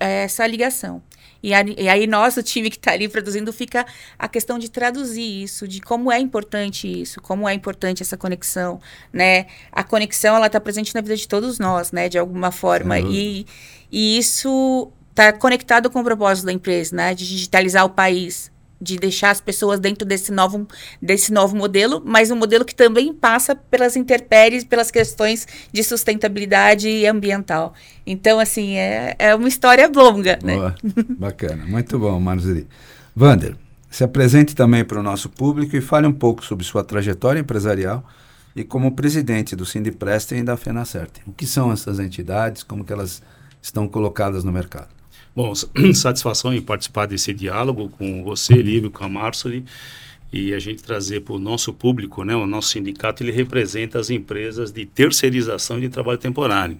essa 0.00 0.46
ligação. 0.46 1.02
E, 1.42 1.52
a, 1.52 1.60
e, 1.60 1.88
aí 1.90 2.06
nós, 2.06 2.38
o 2.38 2.42
time 2.42 2.70
que 2.70 2.76
está 2.76 2.92
ali 2.92 3.06
produzindo, 3.06 3.52
fica 3.52 3.84
a 4.18 4.26
questão 4.26 4.58
de 4.58 4.70
traduzir 4.70 5.42
isso, 5.42 5.68
de 5.68 5.78
como 5.78 6.10
é 6.10 6.18
importante 6.18 7.02
isso, 7.02 7.20
como 7.20 7.46
é 7.46 7.52
importante 7.52 8.02
essa 8.02 8.16
conexão, 8.16 8.80
né? 9.12 9.46
A 9.70 9.84
conexão, 9.84 10.36
ela 10.36 10.46
está 10.46 10.58
presente 10.58 10.94
na 10.94 11.02
vida 11.02 11.14
de 11.14 11.28
todos 11.28 11.58
nós, 11.58 11.92
né? 11.92 12.08
De 12.08 12.18
alguma 12.18 12.50
forma. 12.50 12.98
E, 12.98 13.44
e 13.92 14.16
isso 14.16 14.90
está 15.14 15.32
conectado 15.32 15.88
com 15.88 16.00
o 16.00 16.04
propósito 16.04 16.46
da 16.46 16.52
empresa, 16.52 16.94
né? 16.94 17.14
De 17.14 17.26
digitalizar 17.26 17.84
o 17.84 17.90
país, 17.90 18.50
de 18.80 18.98
deixar 18.98 19.30
as 19.30 19.40
pessoas 19.40 19.78
dentro 19.78 20.06
desse 20.06 20.32
novo, 20.32 20.66
desse 21.00 21.32
novo 21.32 21.56
modelo, 21.56 22.02
mas 22.04 22.32
um 22.32 22.36
modelo 22.36 22.64
que 22.64 22.74
também 22.74 23.14
passa 23.14 23.54
pelas 23.54 23.96
intempéries, 23.96 24.64
pelas 24.64 24.90
questões 24.90 25.46
de 25.72 25.84
sustentabilidade 25.84 27.06
ambiental. 27.06 27.74
Então, 28.04 28.40
assim, 28.40 28.74
é, 28.74 29.14
é 29.18 29.34
uma 29.34 29.48
história 29.48 29.88
longa, 29.88 30.38
né? 30.42 30.56
Boa. 30.56 30.74
Bacana, 31.16 31.64
muito 31.64 31.96
bom, 31.96 32.18
Marjorie. 32.18 32.66
Vander, 33.14 33.56
se 33.88 34.02
apresente 34.02 34.56
também 34.56 34.84
para 34.84 34.98
o 34.98 35.02
nosso 35.02 35.30
público 35.30 35.76
e 35.76 35.80
fale 35.80 36.08
um 36.08 36.12
pouco 36.12 36.44
sobre 36.44 36.64
sua 36.64 36.82
trajetória 36.82 37.38
empresarial 37.38 38.04
e 38.56 38.64
como 38.64 38.96
presidente 38.96 39.54
do 39.54 39.64
Sindiprestem 39.64 40.40
e 40.40 40.42
da 40.42 40.56
FenaCerte. 40.56 41.22
O 41.24 41.32
que 41.32 41.46
são 41.46 41.70
essas 41.72 42.00
entidades, 42.00 42.64
como 42.64 42.84
que 42.84 42.92
elas 42.92 43.22
estão 43.62 43.88
colocadas 43.88 44.42
no 44.42 44.50
mercado? 44.50 44.93
Bom, 45.34 45.52
satisfação 45.94 46.54
em 46.54 46.62
participar 46.62 47.06
desse 47.06 47.34
diálogo 47.34 47.88
com 47.88 48.22
você, 48.22 48.54
Lívio, 48.54 48.90
com 48.90 49.04
a 49.04 49.30
e 50.32 50.54
a 50.54 50.58
gente 50.58 50.82
trazer 50.82 51.20
para 51.20 51.34
o 51.34 51.38
nosso 51.38 51.72
público, 51.72 52.24
né, 52.24 52.34
o 52.34 52.46
nosso 52.46 52.70
sindicato, 52.70 53.22
ele 53.22 53.30
representa 53.32 53.98
as 53.98 54.10
empresas 54.10 54.72
de 54.72 54.84
terceirização 54.84 55.78
de 55.80 55.88
trabalho 55.88 56.18
temporário. 56.18 56.76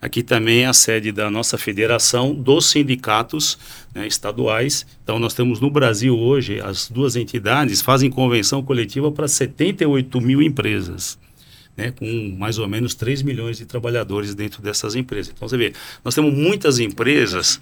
Aqui 0.00 0.22
também 0.22 0.64
é 0.64 0.66
a 0.66 0.72
sede 0.72 1.10
da 1.10 1.30
nossa 1.30 1.56
federação 1.56 2.34
dos 2.34 2.66
sindicatos 2.66 3.58
né, 3.94 4.06
estaduais. 4.06 4.86
Então, 5.02 5.18
nós 5.18 5.32
temos 5.32 5.58
no 5.58 5.70
Brasil 5.70 6.18
hoje, 6.18 6.60
as 6.60 6.90
duas 6.90 7.16
entidades 7.16 7.80
fazem 7.80 8.10
convenção 8.10 8.62
coletiva 8.62 9.10
para 9.10 9.26
78 9.26 10.20
mil 10.20 10.42
empresas 10.42 11.18
né, 11.76 11.92
com 11.92 12.34
mais 12.38 12.58
ou 12.58 12.66
menos 12.66 12.94
3 12.94 13.22
milhões 13.22 13.58
de 13.58 13.66
trabalhadores 13.66 14.34
dentro 14.34 14.62
dessas 14.62 14.94
empresas. 14.94 15.32
Então 15.34 15.46
você 15.46 15.56
vê, 15.56 15.72
nós 16.04 16.14
temos 16.14 16.32
muitas 16.32 16.78
empresas 16.78 17.60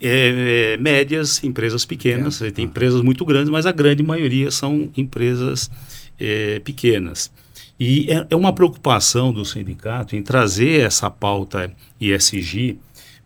é, 0.00 0.74
é, 0.74 0.76
médias, 0.76 1.42
empresas 1.44 1.84
pequenas, 1.84 2.42
é. 2.42 2.50
tem 2.50 2.64
empresas 2.64 3.00
muito 3.00 3.24
grandes, 3.24 3.48
mas 3.48 3.64
a 3.64 3.72
grande 3.72 4.02
maioria 4.02 4.50
são 4.50 4.90
empresas 4.96 5.70
é, 6.18 6.58
pequenas. 6.60 7.30
E 7.78 8.10
é, 8.10 8.26
é 8.30 8.36
uma 8.36 8.52
preocupação 8.52 9.32
do 9.32 9.44
sindicato 9.44 10.14
em 10.16 10.22
trazer 10.22 10.80
essa 10.80 11.10
pauta 11.10 11.72
ISG 12.00 12.78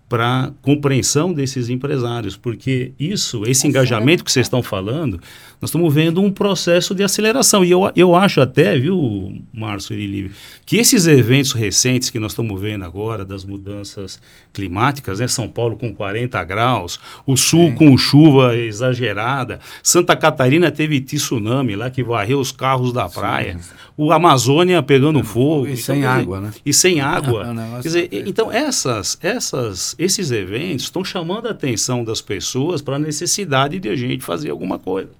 para 0.08 0.50
compreensão 0.62 1.32
desses 1.32 1.68
empresários, 1.68 2.36
porque 2.36 2.92
isso, 2.98 3.44
esse 3.46 3.66
engajamento 3.66 4.24
que 4.24 4.32
vocês 4.32 4.46
estão 4.46 4.62
falando, 4.62 5.20
nós 5.60 5.70
estamos 5.70 5.92
vendo 5.92 6.22
um 6.22 6.30
processo 6.30 6.94
de 6.94 7.02
aceleração. 7.02 7.64
E 7.64 7.70
eu, 7.70 7.90
eu 7.94 8.14
acho 8.14 8.40
até, 8.40 8.78
viu, 8.78 9.36
Márcio 9.52 9.94
e 9.94 10.06
Lívia, 10.06 10.30
que 10.64 10.76
esses 10.76 11.06
eventos 11.06 11.52
recentes 11.52 12.10
que 12.10 12.18
nós 12.18 12.32
estamos 12.32 12.58
vendo 12.60 12.84
agora, 12.84 13.24
das 13.24 13.44
mudanças 13.44 14.20
climáticas, 14.52 15.18
né? 15.18 15.28
São 15.28 15.48
Paulo 15.48 15.76
com 15.76 15.92
40 15.92 16.42
graus, 16.44 16.98
o 17.26 17.36
Sul 17.36 17.74
com 17.74 17.98
chuva 17.98 18.56
exagerada, 18.56 19.60
Santa 19.82 20.16
Catarina 20.16 20.70
teve 20.70 21.00
tsunami 21.00 21.76
lá 21.76 21.90
que 21.90 22.02
varreu 22.02 22.38
os 22.38 22.52
carros 22.52 22.92
da 22.92 23.08
praia, 23.08 23.58
Sim. 23.58 23.70
o 23.96 24.12
Amazônia 24.12 24.82
pegando 24.82 25.22
fogo. 25.24 25.66
E 25.66 25.72
então, 25.72 25.84
sem 25.84 26.06
água, 26.06 26.40
né? 26.40 26.50
E 26.64 26.72
sem 26.72 27.00
água. 27.00 27.46
Quer 27.82 27.88
dizer, 27.88 28.08
então 28.12 28.50
essas, 28.52 29.18
essas, 29.20 29.96
esses 29.98 30.30
eventos 30.30 30.84
estão 30.84 31.04
chamando 31.04 31.48
a 31.48 31.50
atenção 31.50 32.04
das 32.04 32.20
pessoas 32.20 32.80
para 32.80 32.96
a 32.96 32.98
necessidade 32.98 33.80
de 33.80 33.88
a 33.88 33.96
gente 33.96 34.24
fazer 34.24 34.50
alguma 34.50 34.78
coisa. 34.78 35.10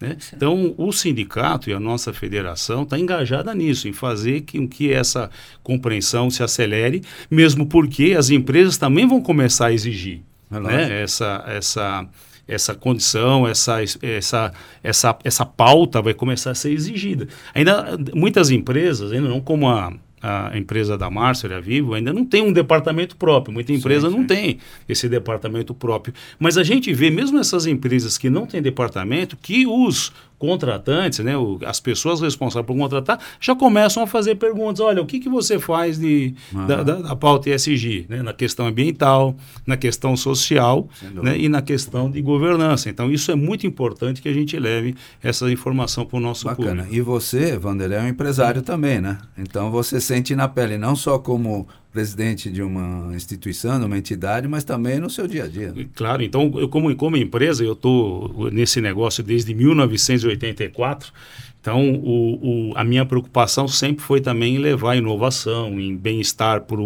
Né? 0.00 0.16
Então, 0.34 0.74
o 0.76 0.92
sindicato 0.92 1.70
e 1.70 1.72
a 1.72 1.78
nossa 1.78 2.12
federação 2.12 2.82
está 2.82 2.98
engajada 2.98 3.54
nisso, 3.54 3.86
em 3.86 3.92
fazer 3.92 4.44
com 4.50 4.66
que 4.66 4.92
essa 4.92 5.30
compreensão 5.62 6.30
se 6.30 6.42
acelere, 6.42 7.02
mesmo 7.30 7.66
porque 7.66 8.14
as 8.18 8.30
empresas 8.30 8.76
também 8.76 9.06
vão 9.06 9.20
começar 9.20 9.66
a 9.66 9.72
exigir 9.72 10.22
é 10.50 10.60
né? 10.60 11.02
essa, 11.02 11.44
essa, 11.46 12.06
essa 12.46 12.74
condição, 12.74 13.46
essa, 13.46 13.78
essa, 14.02 14.52
essa, 14.82 15.18
essa 15.24 15.46
pauta 15.46 16.02
vai 16.02 16.12
começar 16.12 16.50
a 16.50 16.54
ser 16.54 16.72
exigida. 16.72 17.28
Ainda 17.54 17.98
muitas 18.14 18.50
empresas, 18.50 19.12
ainda 19.12 19.28
não 19.28 19.40
como 19.40 19.68
a 19.68 19.92
a 20.22 20.56
empresa 20.56 20.96
da 20.96 21.10
Márcia, 21.10 21.56
a 21.56 21.60
Vivo, 21.60 21.94
ainda 21.94 22.12
não 22.12 22.24
tem 22.24 22.42
um 22.42 22.52
departamento 22.52 23.16
próprio. 23.16 23.52
Muita 23.52 23.72
empresa 23.72 24.06
sim, 24.06 24.12
sim. 24.12 24.20
não 24.20 24.26
tem 24.26 24.58
esse 24.88 25.08
departamento 25.08 25.74
próprio. 25.74 26.14
Mas 26.38 26.56
a 26.56 26.62
gente 26.62 26.92
vê, 26.94 27.10
mesmo 27.10 27.38
essas 27.38 27.66
empresas 27.66 28.16
que 28.16 28.30
não 28.30 28.46
têm 28.46 28.62
departamento, 28.62 29.36
que 29.36 29.66
os 29.66 30.12
contratantes, 30.42 31.20
né, 31.20 31.36
o, 31.36 31.56
as 31.64 31.78
pessoas 31.78 32.20
responsáveis 32.20 32.66
por 32.66 32.76
contratar, 32.76 33.20
já 33.40 33.54
começam 33.54 34.02
a 34.02 34.08
fazer 34.08 34.34
perguntas. 34.34 34.80
Olha, 34.80 35.00
o 35.00 35.06
que, 35.06 35.20
que 35.20 35.28
você 35.28 35.56
faz 35.56 36.00
de, 36.00 36.34
da, 36.66 36.82
da, 36.82 36.94
da, 36.96 37.16
pauta 37.16 37.48
ESG? 37.48 38.06
Né, 38.08 38.22
na 38.22 38.32
questão 38.32 38.66
ambiental, 38.66 39.36
na 39.64 39.76
questão 39.76 40.16
social 40.16 40.88
né, 41.22 41.38
e 41.38 41.48
na 41.48 41.62
questão 41.62 42.10
de 42.10 42.20
governança. 42.20 42.90
Então, 42.90 43.08
isso 43.08 43.30
é 43.30 43.36
muito 43.36 43.68
importante 43.68 44.20
que 44.20 44.28
a 44.28 44.32
gente 44.32 44.58
leve 44.58 44.96
essa 45.22 45.48
informação 45.48 46.04
para 46.04 46.16
o 46.16 46.20
nosso 46.20 46.44
Bacana. 46.44 46.82
público. 46.82 46.92
E 46.92 47.00
você, 47.00 47.56
Vanderlei, 47.56 47.98
é 47.98 48.02
um 48.02 48.08
empresário 48.08 48.62
também, 48.62 49.00
né? 49.00 49.18
Então, 49.38 49.70
você 49.70 50.00
sente 50.00 50.34
na 50.34 50.48
pele, 50.48 50.76
não 50.76 50.96
só 50.96 51.20
como 51.20 51.68
presidente 51.92 52.50
de 52.50 52.62
uma 52.62 53.14
instituição, 53.14 53.78
de 53.78 53.84
uma 53.84 53.98
entidade, 53.98 54.48
mas 54.48 54.64
também 54.64 54.98
no 54.98 55.10
seu 55.10 55.26
dia 55.26 55.44
a 55.44 55.48
dia. 55.48 55.74
Claro, 55.94 56.22
então 56.22 56.52
eu 56.56 56.68
como, 56.68 56.94
como 56.96 57.16
empresa, 57.16 57.62
eu 57.62 57.74
estou 57.74 58.50
nesse 58.50 58.80
negócio 58.80 59.22
desde 59.22 59.54
1984, 59.54 61.12
Então, 61.60 61.92
o, 61.92 62.70
o, 62.70 62.72
a 62.74 62.82
minha 62.82 63.04
preocupação 63.04 63.68
sempre 63.68 64.02
foi 64.02 64.20
também 64.20 64.56
em 64.56 64.58
levar 64.58 64.96
inovação, 64.96 65.78
em 65.78 65.94
bem-estar 65.94 66.62
para 66.62 66.76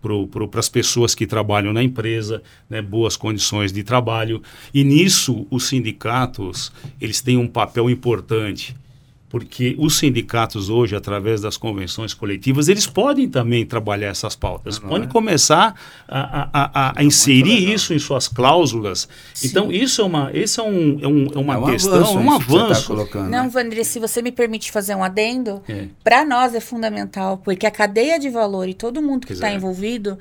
para 0.00 0.60
as 0.60 0.68
pessoas 0.68 1.12
que 1.12 1.26
trabalham 1.26 1.72
na 1.72 1.82
empresa, 1.82 2.40
né, 2.70 2.80
boas 2.80 3.16
condições 3.16 3.72
de 3.72 3.82
trabalho. 3.82 4.40
E 4.72 4.84
nisso, 4.84 5.44
os 5.50 5.66
sindicatos 5.66 6.72
eles 7.00 7.20
têm 7.20 7.36
um 7.36 7.48
papel 7.48 7.90
importante 7.90 8.76
porque 9.28 9.76
os 9.78 9.98
sindicatos 9.98 10.70
hoje, 10.70 10.96
através 10.96 11.40
das 11.40 11.56
convenções 11.56 12.14
coletivas, 12.14 12.68
eles 12.68 12.86
podem 12.86 13.28
também 13.28 13.66
trabalhar 13.66 14.08
essas 14.08 14.34
pautas, 14.34 14.78
podem 14.78 15.06
é? 15.06 15.10
começar 15.10 15.74
a, 16.08 16.20
a, 16.20 16.48
a, 16.62 17.00
a 17.00 17.04
inserir 17.04 17.72
isso 17.72 17.92
em 17.92 17.98
suas 17.98 18.26
cláusulas. 18.26 19.08
Sim. 19.34 19.48
Então, 19.48 19.72
isso 19.72 20.00
é 20.00 20.04
uma, 20.04 20.30
esse 20.32 20.58
é, 20.58 20.62
um, 20.62 20.98
é, 21.00 21.06
um, 21.06 21.26
é 21.34 21.38
uma 21.38 21.54
é 21.54 21.58
um 21.58 21.66
questão, 21.66 21.94
avanço, 21.94 22.18
um 22.18 22.32
avanço. 22.32 23.06
Tá 23.06 23.22
Não, 23.24 23.44
né? 23.44 23.48
Vandré, 23.48 23.84
se 23.84 23.98
você 23.98 24.22
me 24.22 24.32
permite 24.32 24.72
fazer 24.72 24.94
um 24.94 25.04
adendo, 25.04 25.62
é. 25.68 25.88
para 26.02 26.24
nós 26.24 26.54
é 26.54 26.60
fundamental, 26.60 27.38
porque 27.38 27.66
a 27.66 27.70
cadeia 27.70 28.18
de 28.18 28.30
valor 28.30 28.68
e 28.68 28.74
todo 28.74 29.02
mundo 29.02 29.26
que 29.26 29.34
está 29.34 29.52
envolvido 29.52 30.18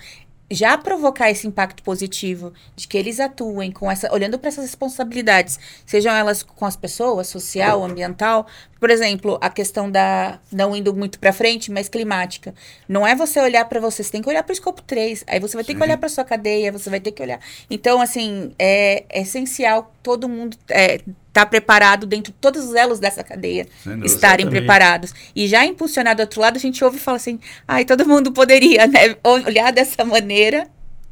já 0.49 0.77
provocar 0.77 1.29
esse 1.29 1.45
impacto 1.45 1.83
positivo 1.83 2.53
de 2.75 2.87
que 2.87 2.97
eles 2.97 3.19
atuem 3.19 3.71
com 3.71 3.89
essa 3.91 4.11
olhando 4.13 4.39
para 4.39 4.47
essas 4.47 4.65
responsabilidades, 4.65 5.59
sejam 5.85 6.13
elas 6.13 6.41
com 6.43 6.65
as 6.65 6.75
pessoas, 6.75 7.27
social, 7.27 7.83
ambiental, 7.83 8.47
por 8.79 8.89
exemplo, 8.89 9.37
a 9.41 9.49
questão 9.49 9.89
da 9.89 10.39
não 10.51 10.75
indo 10.75 10.93
muito 10.93 11.19
para 11.19 11.33
frente, 11.33 11.71
mas 11.71 11.89
climática. 11.89 12.53
Não 12.87 13.05
é 13.05 13.15
você 13.15 13.39
olhar 13.39 13.65
para 13.65 13.79
você, 13.79 14.03
você 14.03 14.11
tem 14.11 14.21
que 14.21 14.29
olhar 14.29 14.43
para 14.43 14.51
o 14.51 14.53
escopo 14.53 14.81
3. 14.83 15.23
Aí 15.27 15.39
você 15.39 15.55
vai 15.55 15.63
ter 15.63 15.73
Sim. 15.73 15.79
que 15.79 15.83
olhar 15.83 15.97
para 15.97 16.09
sua 16.09 16.23
cadeia, 16.23 16.71
você 16.71 16.89
vai 16.89 16.99
ter 16.99 17.11
que 17.11 17.21
olhar. 17.21 17.39
Então, 17.69 17.99
assim, 18.01 18.53
é, 18.57 19.03
é 19.09 19.21
essencial 19.21 19.93
todo 20.03 20.29
mundo 20.29 20.55
é, 20.69 21.01
estar 21.37 21.45
tá 21.45 21.49
preparado 21.49 22.05
dentro 22.05 22.31
de 22.31 22.37
todos 22.39 22.65
os 22.65 22.73
elos 22.73 22.99
dessa 22.99 23.23
cadeia, 23.23 23.67
estarem 23.85 24.03
Exatamente. 24.05 24.49
preparados. 24.49 25.13
E 25.35 25.47
já 25.47 25.65
impulsionar 25.65 26.15
do 26.15 26.21
outro 26.21 26.41
lado, 26.41 26.57
a 26.57 26.59
gente 26.59 26.83
ouve 26.83 26.97
e 26.97 26.99
fala 26.99 27.17
assim: 27.17 27.39
ai, 27.67 27.85
todo 27.85 28.07
mundo 28.07 28.31
poderia 28.31 28.87
né, 28.87 29.15
olhar 29.23 29.71
dessa 29.71 30.03
maneira, 30.03 30.67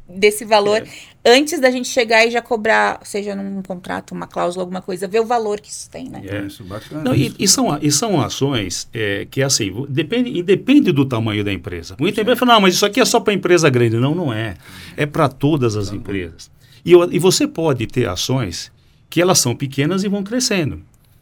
desse 0.08 0.44
valor, 0.44 0.82
é. 1.24 1.32
antes 1.32 1.60
da 1.60 1.70
gente 1.70 1.88
chegar 1.88 2.26
e 2.26 2.30
já 2.30 2.42
cobrar, 2.42 3.00
seja 3.04 3.34
num 3.34 3.62
contrato, 3.62 4.12
uma 4.12 4.26
cláusula, 4.26 4.62
alguma 4.62 4.82
coisa, 4.82 5.06
ver 5.06 5.20
o 5.20 5.26
valor 5.26 5.60
que 5.60 5.70
isso 5.70 5.88
tem, 5.90 6.08
né? 6.08 6.22
É, 6.24 6.46
isso, 6.46 6.64
bacana. 6.64 7.02
Não, 7.02 7.14
e, 7.14 7.34
e, 7.38 7.48
são, 7.48 7.78
e 7.80 7.90
são 7.90 8.20
ações 8.20 8.88
é, 8.92 9.26
que, 9.30 9.42
assim, 9.42 9.86
depende, 9.88 10.42
depende 10.42 10.92
do 10.92 11.04
tamanho 11.04 11.44
da 11.44 11.52
empresa. 11.52 11.96
Muita 11.98 12.20
empresa 12.20 12.38
fala, 12.38 12.54
não, 12.54 12.60
mas 12.62 12.74
isso 12.74 12.86
aqui 12.86 13.00
é 13.00 13.04
só 13.04 13.20
para 13.20 13.32
empresa 13.32 13.68
grande. 13.68 13.96
Não, 13.96 14.14
não 14.14 14.32
é. 14.32 14.54
É 14.96 15.06
para 15.06 15.28
todas 15.28 15.76
as 15.76 15.92
empresas. 15.92 16.50
E, 16.84 16.92
e 16.92 17.18
você 17.18 17.48
pode 17.48 17.84
ter 17.88 18.08
ações 18.08 18.70
que 19.16 19.22
elas 19.22 19.38
são 19.38 19.56
pequenas 19.56 20.04
e 20.04 20.08
vão 20.08 20.22
crescendo. 20.22 20.78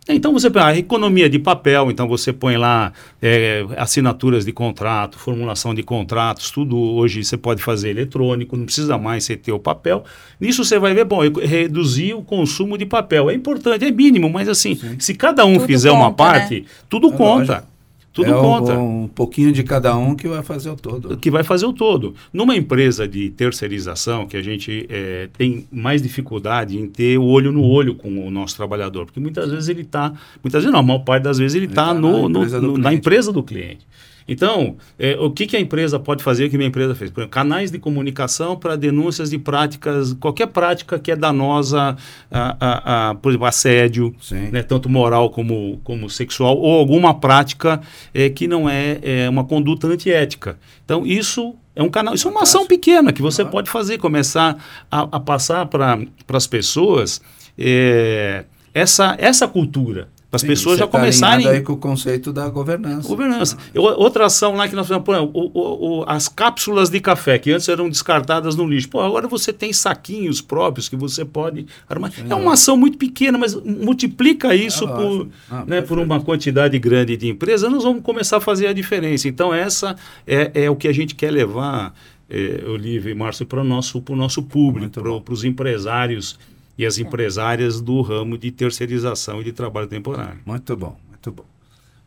Então 0.09 0.33
você 0.33 0.51
a 0.67 0.77
economia 0.77 1.31
de 1.31 1.39
papel, 1.39 1.93
então 1.93 2.09
você 2.09 2.33
põe 2.33 2.57
lá 2.57 2.93
é, 3.23 3.65
assinaturas 3.77 4.45
de 4.45 4.51
contrato, 4.53 5.17
formulação 5.17 5.73
de 5.73 5.85
contratos, 5.85 6.51
tudo 6.51 6.77
hoje 6.77 7.23
você 7.23 7.37
pode 7.37 7.63
fazer 7.63 7.91
eletrônico, 7.91 8.57
não 8.57 8.65
precisa 8.65 8.99
mais 8.99 9.23
você 9.23 9.37
ter 9.37 9.53
o 9.53 9.61
papel. 9.61 10.03
Nisso 10.41 10.65
você 10.65 10.77
vai 10.77 10.93
ver, 10.93 11.05
bom, 11.05 11.21
reduzir 11.21 12.15
o 12.15 12.23
consumo 12.23 12.77
de 12.77 12.85
papel. 12.85 13.31
É 13.31 13.35
importante, 13.35 13.85
é 13.85 13.93
mínimo, 13.93 14.29
mas 14.29 14.49
assim, 14.49 14.75
Sim. 14.75 14.97
se 14.99 15.15
cada 15.15 15.47
um 15.47 15.55
tudo 15.55 15.67
fizer 15.67 15.91
conta, 15.91 16.03
uma 16.03 16.13
parte, 16.13 16.63
né? 16.63 16.67
tudo 16.89 17.07
é 17.07 17.17
conta. 17.17 17.53
Lógico. 17.53 17.74
Tudo 18.15 18.31
é 18.31 18.33
conta. 18.33 18.79
Um, 18.79 19.03
um 19.03 19.09
pouquinho 19.09 19.51
de 19.51 19.65
cada 19.65 19.97
um 19.97 20.15
que 20.15 20.29
vai 20.29 20.41
fazer 20.41 20.71
o 20.71 20.77
todo. 20.77 21.17
Que 21.17 21.33
vai 21.33 21.43
fazer 21.43 21.67
o 21.67 21.73
todo. 21.73 22.15
Numa 22.33 22.57
empresa 22.57 23.09
de 23.09 23.29
terceirização, 23.31 24.25
que 24.25 24.37
a 24.37 24.43
gente 24.43 24.87
é, 24.89 25.29
tem 25.37 25.67
mais 25.71 26.01
dificuldade 26.01 26.79
em 26.79 26.87
ter 26.87 27.19
o 27.19 27.25
olho 27.25 27.51
no 27.51 27.65
olho 27.65 27.97
com 27.97 28.25
o 28.25 28.31
nosso 28.31 28.57
trabalhador, 28.57 29.05
porque 29.07 29.19
muitas 29.19 29.51
vezes 29.51 29.69
ele 29.69 29.83
está, 29.83 30.13
muitas 30.45 30.63
vezes 30.63 30.73
não, 30.73 30.79
a 30.79 30.83
maior 30.83 31.01
parte 31.01 31.25
das 31.25 31.39
vezes 31.39 31.57
ele 31.57 31.67
está 31.67 31.89
tá 31.89 31.95
no, 31.95 32.29
no, 32.29 32.47
no, 32.47 32.79
na 32.79 32.95
empresa 32.95 33.33
do 33.33 33.43
cliente. 33.43 33.85
Então, 34.27 34.77
é, 34.99 35.17
o 35.19 35.31
que, 35.31 35.47
que 35.47 35.57
a 35.57 35.61
empresa 35.61 35.99
pode 35.99 36.25
fazer, 36.25 36.47
o 36.47 36.51
que 36.51 36.57
minha 36.57 36.69
empresa 36.69 36.95
fez? 36.95 37.11
Por 37.11 37.21
exemplo, 37.21 37.33
canais 37.33 37.71
de 37.71 37.79
comunicação 37.79 38.57
para 38.57 38.75
denúncias 38.75 39.31
de 39.31 39.39
práticas, 39.39 40.15
qualquer 40.15 40.47
prática 40.47 40.99
que 40.99 41.13
é 41.13 41.17
danosa, 41.17 41.97
a, 42.31 42.57
a, 42.61 43.11
a 43.11 43.15
por 43.15 43.31
exemplo, 43.31 43.47
assédio, 43.47 44.15
né, 44.51 44.63
tanto 44.63 44.89
moral 44.89 45.29
como, 45.29 45.79
como 45.85 46.09
sexual, 46.09 46.57
ou 46.57 46.79
alguma 46.79 47.15
prática 47.15 47.81
é, 48.15 48.31
que 48.31 48.49
não 48.49 48.69
é, 48.69 48.99
é 49.03 49.29
uma 49.29 49.45
conduta 49.45 49.87
antiética. 49.87 50.59
Então, 50.85 51.07
isso 51.07 51.55
é 51.77 51.83
um 51.83 51.91
canal, 51.91 52.15
isso 52.15 52.27
é 52.27 52.31
uma 52.31 52.43
ação 52.43 52.67
pequena 52.67 53.13
que 53.13 53.21
você 53.21 53.45
pode 53.45 53.69
fazer, 53.69 53.99
começar 53.99 54.57
a, 54.91 55.03
a 55.03 55.21
passar 55.21 55.67
para 55.67 55.99
as 56.29 56.47
pessoas 56.47 57.21
é, 57.59 58.45
essa, 58.73 59.17
essa 59.19 59.47
cultura 59.47 60.09
as 60.35 60.43
pessoas 60.43 60.79
já 60.79 60.87
tá 60.87 60.99
começarem. 60.99 61.47
aí 61.47 61.61
com 61.61 61.75
o 61.75 61.77
conceito 61.77 62.33
da 62.33 62.49
governança. 62.49 63.09
Governança. 63.09 63.57
Eu, 63.73 63.83
outra 63.83 64.27
ação 64.27 64.55
lá 64.55 64.69
que 64.69 64.75
nós 64.75 64.87
fizemos, 64.87 65.05
por 65.05 65.15
exemplo, 65.15 65.33
o, 65.35 66.01
o, 66.01 66.05
as 66.07 66.29
cápsulas 66.29 66.91
de 66.91 67.01
café, 67.01 67.39
que 67.39 67.53
antes 67.53 67.69
eram 67.69 67.89
descartadas 67.89 68.57
no 68.57 68.67
lixo. 68.67 68.89
Pô, 68.89 69.01
agora 69.01 69.29
você 69.29 69.53
tem 69.53 69.73
saquinhos 69.73 70.41
próprios 70.41 70.89
que 70.89 70.97
você 70.97 71.25
pode 71.25 71.67
armar. 71.89 72.13
Sim, 72.13 72.27
é 72.29 72.35
uma 72.35 72.53
é. 72.53 72.55
ação 72.55 72.77
muito 72.77 72.99
pequena, 72.99 73.39
mas 73.39 73.55
multiplica 73.55 74.55
isso 74.55 74.85
é 74.85 74.87
por, 74.87 75.29
ah, 75.51 75.65
né, 75.67 75.81
por 75.81 75.99
uma 75.99 76.21
quantidade 76.21 76.79
grande 76.79 77.17
de 77.17 77.29
empresas, 77.29 77.71
nós 77.71 77.85
vamos 77.85 78.03
começar 78.03 78.39
a 78.39 78.41
fazer 78.41 78.67
a 78.67 78.73
diferença. 78.73 79.29
Então, 79.29 79.55
essa 79.55 79.97
é, 80.27 80.51
é 80.55 80.71
o 80.71 80.77
que 80.77 80.89
a 80.89 80.93
gente 80.93 81.15
quer 81.15 81.31
levar, 81.31 81.95
é, 82.29 82.65
Olívia 82.67 83.11
e 83.11 83.15
Márcio, 83.15 83.47
para 83.47 83.61
o 83.61 83.65
nosso, 83.65 84.03
nosso 84.11 84.43
público, 84.43 85.01
para 85.01 85.33
os 85.33 85.45
empresários 85.45 86.39
e 86.77 86.85
as 86.85 86.99
empresárias 86.99 87.81
do 87.81 88.01
ramo 88.03 88.37
de 88.37 88.51
terceirização 88.51 89.41
e 89.41 89.45
de 89.45 89.53
trabalho 89.53 89.87
temporário. 89.87 90.41
Muito 90.45 90.77
bom, 90.77 90.97
muito 91.09 91.31
bom. 91.31 91.45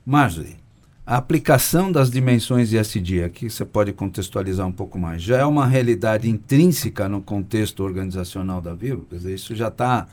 Marjorie, 0.05 0.57
a 1.05 1.17
aplicação 1.17 1.91
das 1.91 2.11
dimensões 2.11 2.73
ISD, 2.73 3.23
aqui 3.23 3.49
você 3.49 3.63
pode 3.63 3.93
contextualizar 3.93 4.67
um 4.67 4.71
pouco 4.71 4.99
mais, 4.99 5.21
já 5.21 5.37
é 5.37 5.45
uma 5.45 5.65
realidade 5.65 6.29
intrínseca 6.29 7.07
no 7.07 7.21
contexto 7.21 7.81
organizacional 7.83 8.59
da 8.59 8.73
Vivo? 8.73 9.05
Quer 9.09 9.15
dizer, 9.15 9.33
isso 9.33 9.55
já 9.55 9.69
está 9.69 10.07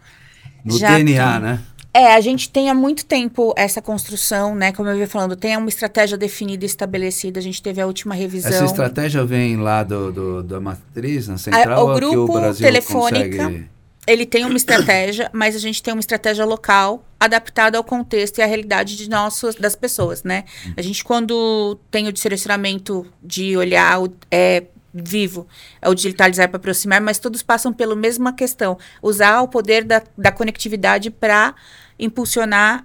no 0.64 0.78
já 0.78 0.96
DNA, 0.96 1.32
tem. 1.32 1.40
né? 1.40 1.60
É, 1.92 2.14
a 2.14 2.20
gente 2.20 2.50
tem 2.50 2.68
há 2.70 2.74
muito 2.74 3.06
tempo 3.06 3.54
essa 3.56 3.80
construção, 3.80 4.54
né? 4.56 4.72
Como 4.72 4.88
eu 4.88 4.96
ia 4.96 5.06
falando, 5.06 5.36
tem 5.36 5.56
uma 5.56 5.68
estratégia 5.68 6.18
definida 6.18 6.64
e 6.64 6.66
estabelecida. 6.66 7.38
A 7.38 7.42
gente 7.42 7.62
teve 7.62 7.80
a 7.80 7.86
última 7.86 8.16
revisão. 8.16 8.50
Essa 8.50 8.64
estratégia 8.64 9.24
vem 9.24 9.56
lá 9.58 9.84
do, 9.84 10.10
do 10.10 10.42
da 10.42 10.60
matriz, 10.60 11.28
na 11.28 11.38
central, 11.38 11.88
a, 11.88 11.92
o 11.92 11.94
grupo 11.94 12.32
o 12.32 12.40
Brasil 12.40 12.66
telefônica. 12.66 13.44
Consegue 13.44 13.73
ele 14.06 14.26
tem 14.26 14.44
uma 14.44 14.56
estratégia, 14.56 15.30
mas 15.32 15.56
a 15.56 15.58
gente 15.58 15.82
tem 15.82 15.92
uma 15.92 16.00
estratégia 16.00 16.44
local 16.44 17.04
adaptada 17.18 17.78
ao 17.78 17.84
contexto 17.84 18.38
e 18.38 18.42
à 18.42 18.46
realidade 18.46 18.96
de 18.96 19.08
nossos, 19.08 19.54
das 19.54 19.74
pessoas, 19.74 20.22
né? 20.22 20.44
A 20.76 20.82
gente, 20.82 21.02
quando 21.02 21.78
tem 21.90 22.06
o 22.06 22.12
direcionamento 22.12 23.06
de 23.22 23.56
olhar 23.56 23.98
é, 24.30 24.64
vivo, 24.92 25.46
é 25.80 25.88
o 25.88 25.94
digitalizar 25.94 26.48
para 26.48 26.58
aproximar, 26.58 27.00
mas 27.00 27.18
todos 27.18 27.42
passam 27.42 27.72
pela 27.72 27.96
mesma 27.96 28.32
questão. 28.32 28.78
Usar 29.02 29.40
o 29.40 29.48
poder 29.48 29.84
da, 29.84 30.02
da 30.16 30.30
conectividade 30.30 31.10
para 31.10 31.54
impulsionar 31.98 32.84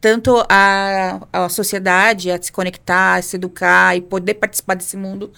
tanto 0.00 0.44
a, 0.48 1.26
a 1.32 1.48
sociedade 1.48 2.30
a 2.30 2.40
se 2.40 2.52
conectar, 2.52 3.14
a 3.16 3.22
se 3.22 3.36
educar 3.36 3.96
e 3.96 4.00
poder 4.00 4.34
participar 4.34 4.74
desse 4.74 4.96
mundo, 4.96 5.32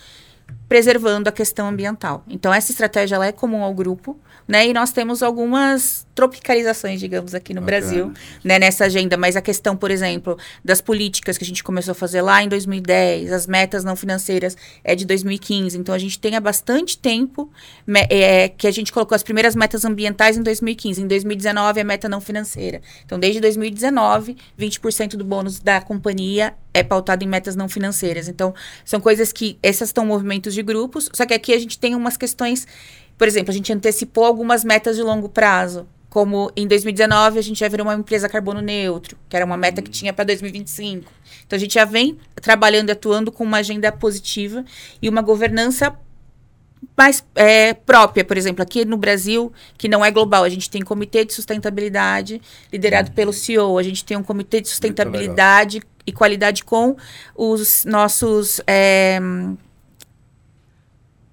preservando 0.69 1.29
a 1.29 1.33
questão 1.33 1.69
ambiental. 1.69 2.23
Então, 2.29 2.53
essa 2.53 2.71
estratégia 2.71 3.15
ela 3.15 3.27
é 3.27 3.33
comum 3.33 3.63
ao 3.63 3.73
grupo, 3.73 4.19
né? 4.47 4.67
E 4.67 4.73
nós 4.73 4.93
temos 4.93 5.23
algumas 5.23 6.07
tropicalizações, 6.15 6.99
digamos, 6.99 7.35
aqui 7.35 7.55
no 7.55 7.61
Bacana. 7.61 7.81
Brasil, 7.81 8.13
né, 8.43 8.59
nessa 8.59 8.87
agenda. 8.87 9.17
Mas 9.17 9.37
a 9.37 9.41
questão, 9.41 9.77
por 9.77 9.91
exemplo, 9.91 10.37
das 10.65 10.81
políticas 10.81 11.39
que 11.39 11.45
a 11.45 11.47
gente 11.47 11.63
começou 11.63 11.93
a 11.93 11.95
fazer 11.95 12.23
lá 12.23 12.43
em 12.43 12.49
2010, 12.49 13.33
as 13.33 13.47
metas 13.47 13.85
não 13.85 13.95
financeiras 13.95 14.57
é 14.83 14.95
de 14.95 15.07
2015. 15.07 15.79
Então, 15.79 15.95
a 15.95 15.99
gente 15.99 16.19
tem 16.19 16.35
há 16.35 16.41
bastante 16.41 16.99
tempo 16.99 17.51
é, 18.11 18.49
que 18.49 18.67
a 18.67 18.71
gente 18.71 18.93
colocou 18.93 19.15
as 19.15 19.23
primeiras 19.23 19.55
metas 19.55 19.85
ambientais 19.85 20.37
em 20.37 20.43
2015. 20.43 21.03
Em 21.03 21.07
2019, 21.07 21.81
a 21.81 21.85
meta 21.85 22.09
não 22.09 22.21
financeira. 22.21 22.83
Então, 23.05 23.19
desde 23.19 23.41
2019, 23.41 24.37
20% 24.59 25.17
do 25.17 25.25
bônus 25.25 25.61
da 25.61 25.81
companhia 25.81 26.55
é 26.75 26.83
pautado 26.83 27.25
em 27.25 27.29
metas 27.29 27.57
não 27.57 27.69
financeiras. 27.69 28.29
Então, 28.29 28.55
são 28.85 29.01
coisas 29.01 29.33
que, 29.33 29.59
essas 29.63 29.89
estão 29.89 30.05
movimentos 30.07 30.55
de 30.55 30.58
grupos, 30.63 31.09
só 31.13 31.25
que 31.25 31.35
aqui 31.35 31.53
a 31.53 31.59
gente 31.59 31.79
tem 31.79 31.95
umas 31.95 32.17
questões 32.17 32.67
por 33.19 33.27
exemplo, 33.27 33.51
a 33.51 33.55
gente 33.55 33.73
antecipou 33.73 34.25
algumas 34.25 34.65
metas 34.65 34.97
de 34.97 35.03
longo 35.03 35.29
prazo. 35.29 35.87
Como 36.09 36.51
em 36.57 36.67
2019 36.67 37.39
a 37.39 37.43
gente 37.43 37.59
já 37.59 37.69
virou 37.69 37.87
uma 37.87 37.95
empresa 37.95 38.29
carbono 38.29 38.63
neutro, 38.63 39.19
que 39.29 39.37
era 39.37 39.45
uma 39.45 39.57
meta 39.57 39.83
que 39.83 39.91
tinha 39.91 40.13
para 40.13 40.25
2025. 40.27 41.11
Então 41.45 41.57
a 41.57 41.61
gente 41.61 41.75
já 41.75 41.85
vem 41.85 42.17
trabalhando 42.37 42.89
e 42.89 42.93
atuando 42.93 43.31
com 43.31 43.45
uma 43.45 43.59
agenda 43.59 43.91
positiva 43.93 44.65
e 45.03 45.09
uma 45.09 45.21
governança 45.21 45.95
mais 46.97 47.25
é, 47.35 47.75
própria, 47.75 48.25
por 48.25 48.39
exemplo, 48.39 48.63
aqui 48.63 48.85
no 48.85 48.97
Brasil, 48.97 49.53
que 49.77 49.89
não 49.89 50.05
é 50.05 50.11
global, 50.11 50.45
a 50.45 50.49
gente 50.49 50.71
tem 50.71 50.81
comitê 50.81 51.25
de 51.25 51.35
sustentabilidade 51.35 52.41
liderado 52.73 53.11
pelo 53.13 53.33
CEO, 53.33 53.77
a 53.79 53.83
gente 53.83 54.05
tem 54.05 54.17
um 54.17 54.23
comitê 54.23 54.61
de 54.61 54.69
sustentabilidade 54.69 55.83
e 56.07 56.13
qualidade 56.13 56.65
com 56.65 56.97
os 57.37 57.85
nossos 57.85 58.61
é, 58.67 59.21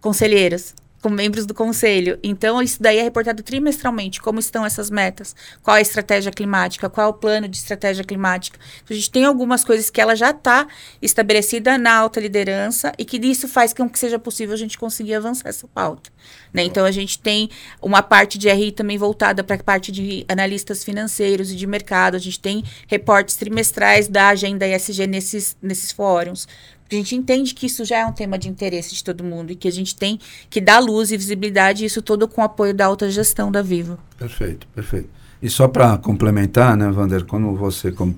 conselheiros 0.05 0.75
com 1.05 1.09
membros 1.11 1.45
do 1.45 1.53
conselho. 1.53 2.17
Então, 2.23 2.59
isso 2.63 2.81
daí 2.81 2.97
é 2.97 3.03
reportado 3.03 3.43
trimestralmente, 3.43 4.19
como 4.19 4.39
estão 4.39 4.65
essas 4.65 4.89
metas, 4.89 5.35
qual 5.61 5.77
a 5.77 5.81
estratégia 5.81 6.31
climática, 6.31 6.89
qual 6.89 7.05
é 7.05 7.09
o 7.11 7.13
plano 7.13 7.47
de 7.47 7.57
estratégia 7.57 8.03
climática. 8.03 8.59
Então, 8.83 8.95
a 8.95 8.99
gente 8.99 9.11
tem 9.11 9.23
algumas 9.23 9.63
coisas 9.63 9.91
que 9.91 10.01
ela 10.01 10.15
já 10.15 10.31
está 10.31 10.67
estabelecida 10.99 11.77
na 11.77 11.95
alta 11.95 12.19
liderança 12.19 12.91
e 12.97 13.05
que 13.05 13.17
isso 13.17 13.47
faz 13.47 13.71
com 13.71 13.87
que 13.87 13.99
seja 13.99 14.17
possível 14.17 14.55
a 14.55 14.57
gente 14.57 14.79
conseguir 14.79 15.13
avançar 15.13 15.49
essa 15.49 15.67
pauta. 15.67 16.09
Né? 16.51 16.63
Então, 16.63 16.83
a 16.83 16.91
gente 16.91 17.19
tem 17.19 17.51
uma 17.79 18.01
parte 18.01 18.39
de 18.39 18.51
RI 18.51 18.71
também 18.71 18.97
voltada 18.97 19.43
para 19.43 19.57
a 19.57 19.63
parte 19.63 19.91
de 19.91 20.25
analistas 20.27 20.83
financeiros 20.83 21.51
e 21.51 21.55
de 21.55 21.67
mercado. 21.67 22.15
A 22.15 22.19
gente 22.19 22.39
tem 22.39 22.63
reportes 22.87 23.35
trimestrais 23.35 24.07
da 24.07 24.29
agenda 24.29 24.67
ESG 24.67 25.05
nesses, 25.05 25.55
nesses 25.61 25.91
fóruns. 25.91 26.47
Gente 26.95 27.13
entende 27.13 27.53
que 27.53 27.65
isso 27.65 27.84
já 27.84 27.97
é 27.97 28.05
um 28.05 28.13
tema 28.13 28.38
de 28.38 28.47
interesse 28.47 28.95
de 28.95 29.03
todo 29.03 29.21
mundo 29.21 29.51
e 29.51 29.55
que 29.55 29.67
a 29.67 29.71
gente 29.71 29.93
tem 29.93 30.17
que 30.49 30.62
dar 30.62 30.79
luz 30.79 31.12
e 31.12 31.17
visibilidade, 31.17 31.84
isso 31.84 32.01
todo 32.01 32.25
com 32.25 32.41
o 32.41 32.43
apoio 32.43 32.73
da 32.73 32.86
alta 32.86 33.12
gestão 33.12 33.51
da 33.51 33.62
Vivo. 33.62 33.97
Perfeito, 34.17 34.65
perfeito. 34.73 35.10
E 35.41 35.49
só 35.49 35.67
para 35.67 35.97
complementar, 35.97 36.77
né, 36.77 36.89
Vander, 36.89 37.25
como 37.25 37.53
você, 37.55 37.91
como, 37.91 38.17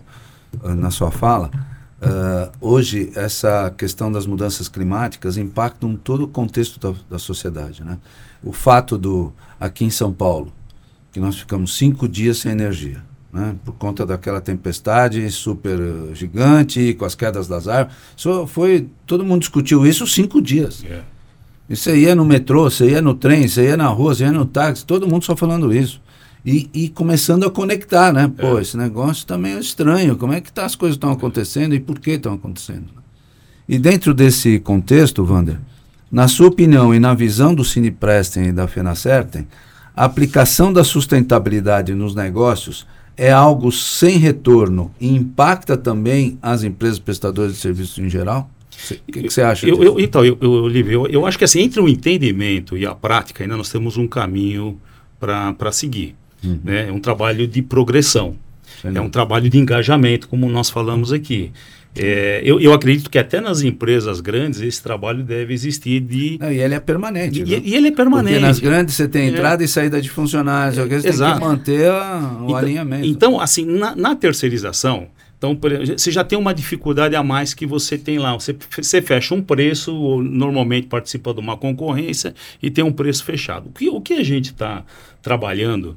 ah, 0.63 0.75
na 0.75 0.91
sua 0.91 1.09
fala, 1.09 1.49
uh, 1.99 2.51
hoje 2.61 3.11
essa 3.15 3.73
questão 3.75 4.11
das 4.11 4.27
mudanças 4.27 4.69
climáticas 4.69 5.37
impactam 5.37 5.95
todo 5.95 6.25
o 6.25 6.27
contexto 6.27 6.79
da, 6.79 6.97
da 7.09 7.17
sociedade. 7.17 7.83
Né? 7.83 7.97
O 8.43 8.53
fato 8.53 8.95
do, 8.95 9.33
aqui 9.59 9.83
em 9.83 9.89
São 9.89 10.13
Paulo, 10.13 10.53
que 11.11 11.19
nós 11.19 11.35
ficamos 11.35 11.75
cinco 11.75 12.07
dias 12.07 12.37
sem 12.37 12.51
energia 12.51 13.06
né? 13.37 13.55
por 13.63 13.73
conta 13.73 14.05
daquela 14.05 14.41
tempestade 14.41 15.29
super 15.29 15.79
uh, 15.79 16.15
gigante, 16.15 16.93
com 16.95 17.05
as 17.05 17.13
quedas 17.13 17.47
das 17.47 17.67
árvores. 17.67 17.95
Isso 18.15 18.47
foi, 18.47 18.87
todo 19.05 19.23
mundo 19.23 19.41
discutiu 19.41 19.85
isso 19.85 20.07
cinco 20.07 20.41
dias. 20.41 20.81
Yeah. 20.81 21.05
É. 21.69 21.75
você 21.75 21.95
ia 21.95 22.15
no 22.15 22.25
metrô, 22.25 22.63
você 22.63 22.89
ia 22.89 23.01
no 23.01 23.13
trem, 23.13 23.47
você 23.47 23.65
ia 23.65 23.77
na 23.77 23.87
rua, 23.87 24.15
você 24.15 24.23
ia 24.23 24.31
no 24.31 24.45
táxi, 24.45 24.85
todo 24.85 25.07
mundo 25.07 25.23
só 25.23 25.35
falando 25.35 25.73
isso. 25.73 26.01
E, 26.43 26.69
e 26.73 26.89
começando 26.89 27.45
a 27.45 27.51
conectar, 27.51 28.11
né? 28.11 28.31
Pô, 28.35 28.57
é. 28.57 28.61
esse 28.61 28.77
negócio 28.77 29.25
também 29.27 29.53
é 29.53 29.59
estranho. 29.59 30.15
Como 30.15 30.33
é 30.33 30.41
que 30.41 30.51
tá, 30.51 30.65
as 30.65 30.75
coisas 30.75 30.95
estão 30.95 31.11
acontecendo 31.11 31.75
e 31.75 31.79
por 31.79 31.99
que 31.99 32.11
estão 32.11 32.33
acontecendo? 32.33 32.85
E 33.67 33.77
dentro 33.77 34.13
desse 34.13 34.57
contexto, 34.59 35.25
Wander, 35.25 35.59
na 36.09 36.27
sua 36.27 36.47
opinião 36.47 36.95
e 36.95 36.99
na 36.99 37.13
visão 37.13 37.53
do 37.53 37.65
Cine 37.65 37.91
Prestem 37.91 38.47
e 38.47 38.51
da 38.53 38.65
FenaCertem, 38.65 39.45
a 39.93 40.05
aplicação 40.05 40.71
da 40.71 40.83
sustentabilidade 40.83 41.93
nos 41.93 42.15
negócios 42.15 42.87
é 43.17 43.31
algo 43.31 43.71
sem 43.71 44.17
retorno 44.17 44.91
e 45.01 45.09
impacta 45.09 45.75
também 45.75 46.37
as 46.41 46.63
empresas 46.63 46.99
prestadoras 46.99 47.53
de 47.53 47.59
serviços 47.59 47.97
em 47.97 48.09
geral? 48.09 48.49
O 49.07 49.11
que, 49.11 49.29
você 49.29 49.41
acha? 49.41 49.67
Eu, 49.67 49.83
eu, 49.83 49.99
então, 49.99 50.23
eu, 50.23 50.37
eu, 50.39 50.69
eu, 50.69 51.07
eu, 51.07 51.25
acho 51.25 51.37
que 51.37 51.43
assim, 51.43 51.61
entre 51.61 51.81
o 51.81 51.89
entendimento 51.89 52.77
e 52.77 52.85
a 52.85 52.93
prática, 52.93 53.43
ainda 53.43 53.57
nós 53.57 53.69
temos 53.69 53.97
um 53.97 54.07
caminho 54.07 54.79
para 55.19 55.71
seguir. 55.71 56.15
Uhum. 56.43 56.59
Né? 56.63 56.87
É 56.87 56.91
um 56.91 56.99
trabalho 56.99 57.47
de 57.47 57.61
progressão. 57.63 58.35
É 58.83 59.01
um 59.01 59.09
trabalho 59.09 59.49
de 59.49 59.57
engajamento, 59.57 60.27
como 60.27 60.47
nós 60.47 60.69
falamos 60.69 61.11
aqui. 61.11 61.51
É, 61.99 62.41
eu, 62.43 62.59
eu 62.59 62.73
acredito 62.73 63.09
que 63.09 63.17
até 63.17 63.39
nas 63.41 63.61
empresas 63.61 64.19
grandes 64.19 64.61
esse 64.61 64.81
trabalho 64.81 65.23
deve 65.23 65.53
existir 65.53 65.99
de. 65.99 66.37
Não, 66.39 66.51
e 66.51 66.59
ele 66.59 66.75
é 66.75 66.79
permanente. 66.79 67.43
E, 67.43 67.69
e, 67.69 67.75
ele 67.75 67.89
é 67.89 67.91
permanente. 67.91 68.33
Porque 68.33 68.45
nas 68.45 68.59
grandes 68.59 68.95
você 68.95 69.07
tem 69.07 69.23
é. 69.23 69.29
entrada 69.29 69.63
é. 69.63 69.65
e 69.65 69.67
saída 69.67 70.01
de 70.01 70.09
funcionários, 70.09 70.77
é, 70.77 70.85
você 70.85 71.07
Exato. 71.07 71.39
tem 71.39 71.41
que 71.41 71.47
manter 71.47 71.89
a, 71.89 72.37
o 72.41 72.45
então, 72.45 72.55
alinhamento. 72.55 73.05
Então, 73.05 73.39
assim, 73.39 73.65
na, 73.65 73.95
na 73.95 74.15
terceirização, 74.15 75.07
então, 75.37 75.57
você 75.95 76.11
já 76.11 76.23
tem 76.23 76.37
uma 76.37 76.51
dificuldade 76.51 77.15
a 77.15 77.21
mais 77.21 77.53
que 77.53 77.65
você 77.65 77.95
tem 77.95 78.17
lá. 78.17 78.33
Você, 78.33 78.55
você 78.75 79.01
fecha 79.03 79.35
um 79.35 79.41
preço, 79.41 79.95
ou 79.95 80.23
normalmente 80.23 80.87
participa 80.87 81.31
de 81.31 81.39
uma 81.39 81.55
concorrência 81.55 82.33
e 82.61 82.71
tem 82.71 82.83
um 82.83 82.91
preço 82.91 83.23
fechado. 83.23 83.69
O 83.69 83.71
que, 83.71 83.87
o 83.87 84.01
que 84.01 84.13
a 84.13 84.23
gente 84.23 84.45
está 84.45 84.83
trabalhando 85.21 85.95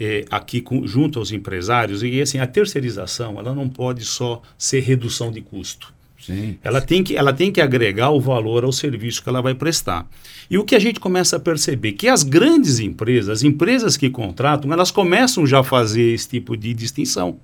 é, 0.00 0.24
aqui 0.30 0.62
com, 0.62 0.86
junto 0.86 1.18
aos 1.18 1.30
empresários, 1.30 2.02
e 2.02 2.20
assim, 2.20 2.38
a 2.38 2.46
terceirização 2.46 3.38
ela 3.38 3.54
não 3.54 3.68
pode 3.68 4.04
só 4.04 4.40
ser 4.56 4.80
redução 4.80 5.30
de 5.30 5.42
custo. 5.42 5.92
Sim. 6.18 6.58
Ela, 6.62 6.80
tem 6.80 7.02
que, 7.02 7.16
ela 7.16 7.32
tem 7.32 7.50
que 7.50 7.60
agregar 7.60 8.10
o 8.10 8.20
valor 8.20 8.64
ao 8.64 8.72
serviço 8.72 9.22
que 9.22 9.28
ela 9.28 9.40
vai 9.40 9.54
prestar. 9.54 10.06
E 10.50 10.58
o 10.58 10.64
que 10.64 10.74
a 10.74 10.78
gente 10.78 11.00
começa 11.00 11.36
a 11.36 11.40
perceber 11.40 11.92
que 11.92 12.08
as 12.08 12.22
grandes 12.22 12.78
empresas, 12.78 13.28
as 13.28 13.42
empresas 13.42 13.96
que 13.96 14.10
contratam, 14.10 14.72
elas 14.72 14.90
começam 14.90 15.46
já 15.46 15.60
a 15.60 15.64
fazer 15.64 16.12
esse 16.14 16.28
tipo 16.28 16.56
de 16.56 16.74
distinção. 16.74 17.38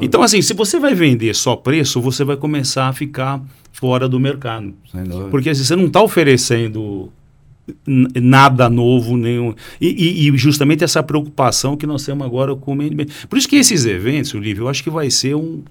Então, 0.00 0.22
assim, 0.22 0.40
se 0.40 0.54
você 0.54 0.78
vai 0.78 0.94
vender 0.94 1.34
só 1.34 1.56
preço, 1.56 2.00
você 2.00 2.24
vai 2.24 2.36
começar 2.36 2.88
a 2.88 2.92
ficar 2.92 3.42
fora 3.72 4.08
do 4.08 4.20
mercado. 4.20 4.72
Porque 5.30 5.50
assim, 5.50 5.64
você 5.64 5.74
não 5.76 5.86
está 5.86 6.00
oferecendo 6.00 7.12
nada 7.86 8.68
novo 8.68 9.16
nenhum 9.16 9.54
e, 9.80 10.28
e, 10.28 10.36
justamente 10.36 10.84
essa 10.84 11.02
preocupação 11.02 11.76
que 11.76 11.86
nós 11.86 12.04
temos 12.04 12.26
agora 12.26 12.54
com 12.54 12.72
o 12.72 12.74
meio 12.74 12.92
ambiente. 12.92 13.26
Por 13.26 13.38
isso 13.38 13.48
que 13.48 13.56
esses 13.56 13.86
eventos, 13.86 14.34
Olívio, 14.34 14.64
eu 14.64 14.68
acho 14.68 14.82
que 14.82 14.90
vai 14.90 15.10
ser 15.10 15.34
um, 15.34 15.62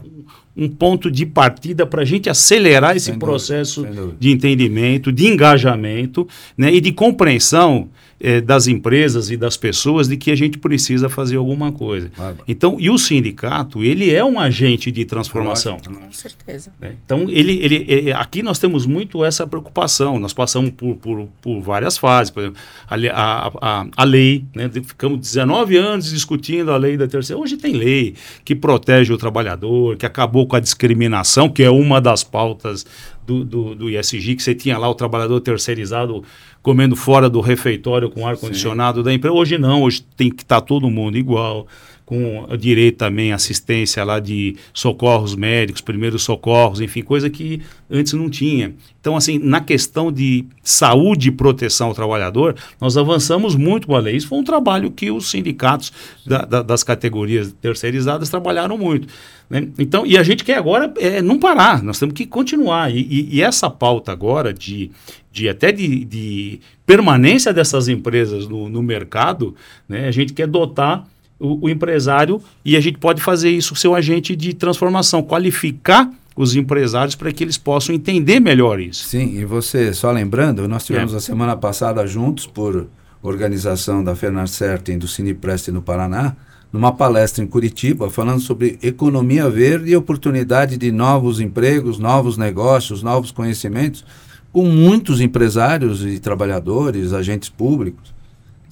um 0.58 0.68
ponto 0.68 1.12
de 1.12 1.26
partida 1.26 1.86
para 1.86 2.02
a 2.02 2.06
gente 2.06 2.30
acelerar 2.30 2.96
esse 2.96 3.08
sem 3.08 3.20
processo 3.20 3.82
dúvida, 3.82 4.02
dúvida. 4.02 4.18
de 4.20 4.32
entendimento, 4.32 5.12
de 5.12 5.28
engajamento 5.28 6.28
né, 6.58 6.74
e 6.74 6.82
de 6.82 6.92
compreensão 6.92 7.90
é, 8.20 8.40
das 8.40 8.68
empresas 8.68 9.30
e 9.30 9.38
das 9.38 9.58
pessoas 9.58 10.08
de 10.08 10.18
que 10.18 10.32
a 10.32 10.36
gente 10.36 10.58
precisa 10.58 11.10
fazer 11.10 11.38
alguma 11.38 11.72
coisa. 11.72 12.10
Claro. 12.16 12.38
Então, 12.48 12.78
e 12.80 12.90
o 12.90 12.98
sindicato, 12.98 13.84
ele 13.84 14.14
é 14.14 14.24
um 14.24 14.40
agente 14.40 14.92
de 14.92 15.04
transformação. 15.06 15.78
Com 15.80 16.12
certeza. 16.12 16.72
Né? 16.80 16.96
Então, 17.06 17.28
ele, 17.30 17.60
ele, 17.62 17.86
ele, 17.88 18.14
aqui 18.14 18.42
nós 18.42 18.60
temos 18.60 18.86
muito 18.86 19.24
essa 19.26 19.46
preocupação. 19.46 20.20
Nós 20.20 20.34
passamos 20.34 20.72
por, 20.72 20.96
por, 20.96 21.28
por 21.42 21.62
várias 21.62 21.98
fases. 21.98 22.32
Por 22.32 22.42
exemplo, 22.42 22.62
a, 22.88 22.96
a, 22.96 23.52
a, 23.62 23.88
a 23.98 24.04
lei, 24.04 24.46
né? 24.56 24.70
ficamos 24.70 25.20
19 25.20 25.76
anos 25.78 26.10
discutindo 26.10 26.72
a 26.72 26.78
lei 26.78 26.96
da 26.96 27.08
terceira. 27.08 27.42
Hoje 27.42 27.58
tem 27.58 27.74
lei 27.74 28.16
que 28.46 28.56
protege 28.56 29.12
o 29.12 29.18
trabalhador, 29.18 29.98
que 29.98 30.06
acabou 30.06 30.48
com 30.48 30.56
a 30.56 30.60
discriminação, 30.60 31.50
que 31.50 31.64
é 31.64 31.70
uma 31.70 32.00
das 32.00 32.24
pautas 32.24 32.86
do, 33.26 33.44
do, 33.44 33.76
do 33.76 33.90
ISG, 33.90 34.36
que 34.36 34.44
você 34.44 34.54
tinha 34.54 34.78
lá 34.78 34.90
o 34.90 34.96
trabalhador 34.96 35.40
terceirizado 35.40 36.24
comendo 36.64 36.96
fora 36.96 37.30
do 37.30 37.42
refeitório 37.42 38.10
com 38.10 38.26
ar-condicionado 38.26 39.04
da 39.04 39.14
empresa. 39.14 39.36
Hoje 39.36 39.58
não, 39.58 39.84
hoje 39.84 40.02
tem 40.16 40.32
que 40.32 40.42
estar 40.42 40.62
tá 40.62 40.66
todo 40.66 40.90
mundo 40.90 41.18
igual, 41.18 41.68
com 42.06 42.48
direito 42.58 42.98
também 42.98 43.32
assistência 43.32 44.04
lá 44.04 44.20
de 44.20 44.56
socorros 44.74 45.36
médicos, 45.36 45.82
primeiros 45.82 46.24
socorros, 46.24 46.82
enfim, 46.82 47.02
coisa 47.02 47.30
que 47.30 47.62
antes 47.90 48.14
não 48.14 48.30
tinha. 48.30 48.74
Então, 49.00 49.16
assim, 49.16 49.40
na 49.40 49.62
questão 49.62 50.12
de 50.12 50.46
saúde 50.62 51.30
e 51.30 51.32
proteção 51.32 51.88
ao 51.88 51.94
trabalhador, 51.94 52.56
nós 52.80 52.98
avançamos 52.98 53.56
muito 53.56 53.88
com 53.88 53.96
a 53.96 54.00
lei. 54.00 54.16
Isso 54.16 54.28
foi 54.28 54.38
um 54.38 54.44
trabalho 54.44 54.92
que 54.92 55.12
os 55.12 55.30
sindicatos 55.30 55.92
da, 56.26 56.46
da, 56.46 56.62
das 56.62 56.84
categorias 56.84 57.54
terceirizadas 57.62 58.30
trabalharam 58.30 58.78
muito. 58.78 59.08
Né? 59.50 59.68
Então, 59.78 60.06
e 60.06 60.18
a 60.18 60.24
gente 60.24 60.44
quer 60.44 60.58
agora 60.58 60.94
é, 60.98 61.22
não 61.22 61.40
parar, 61.40 61.84
nós 61.84 62.00
temos 62.00 62.14
que 62.14 62.26
continuar. 62.26 62.94
E, 62.94 63.00
e, 63.00 63.36
e 63.36 63.42
essa 63.42 63.70
pauta 63.70 64.12
agora 64.12 64.54
de, 64.54 64.92
de 65.32 65.48
até 65.48 65.72
de, 65.72 66.06
de 66.06 66.60
permanência 66.86 67.54
dessas 67.54 67.88
empresas 67.88 68.48
no, 68.48 68.68
no 68.68 68.82
mercado, 68.82 69.56
né, 69.88 70.08
a 70.08 70.12
gente 70.12 70.34
quer 70.34 70.48
dotar 70.48 71.08
o, 71.40 71.66
o, 71.66 71.70
empresário 71.70 72.42
e 72.64 72.76
a 72.76 72.80
gente 72.80 72.98
pode 72.98 73.22
fazer 73.22 73.50
isso, 73.50 73.76
seu 73.76 73.96
agente 73.96 74.36
de 74.36 74.54
transformação, 74.54 75.22
qualificar 75.22 76.10
os 76.36 76.56
empresários 76.56 77.16
para 77.16 77.32
que 77.32 77.44
eles 77.44 77.58
possam 77.58 77.94
entender 77.94 78.40
melhor 78.40 78.80
isso. 78.80 79.06
Sim, 79.06 79.38
e 79.38 79.46
você, 79.46 79.94
só 79.94 80.12
lembrando, 80.12 80.68
nós 80.68 80.86
tivemos 80.86 81.14
é. 81.14 81.18
a 81.18 81.20
semana 81.20 81.56
passada 81.56 82.06
juntos, 82.08 82.48
por 82.48 82.88
organização 83.22 84.04
da 84.04 84.16
Fernand 84.16 84.48
Certen 84.48 84.98
do 84.98 85.08
Cineprest 85.08 85.70
no 85.70 85.82
Paraná, 85.82 86.36
numa 86.72 86.92
palestra 86.92 87.44
em 87.44 87.48
Curitiba, 87.48 88.10
falando 88.10 88.40
sobre 88.40 88.80
economia 88.82 89.48
verde 89.50 89.92
e 89.92 89.96
oportunidade 89.96 90.76
de 90.76 90.92
novos 90.92 91.40
empregos, 91.40 92.00
novos 92.00 92.36
negócios, 92.36 93.04
novos 93.04 93.32
conhecimentos 93.32 94.04
com 94.52 94.66
muitos 94.66 95.22
empresários 95.22 96.06
e 96.06 96.20
trabalhadores, 96.20 97.14
agentes 97.14 97.50
públicos, 97.50 98.14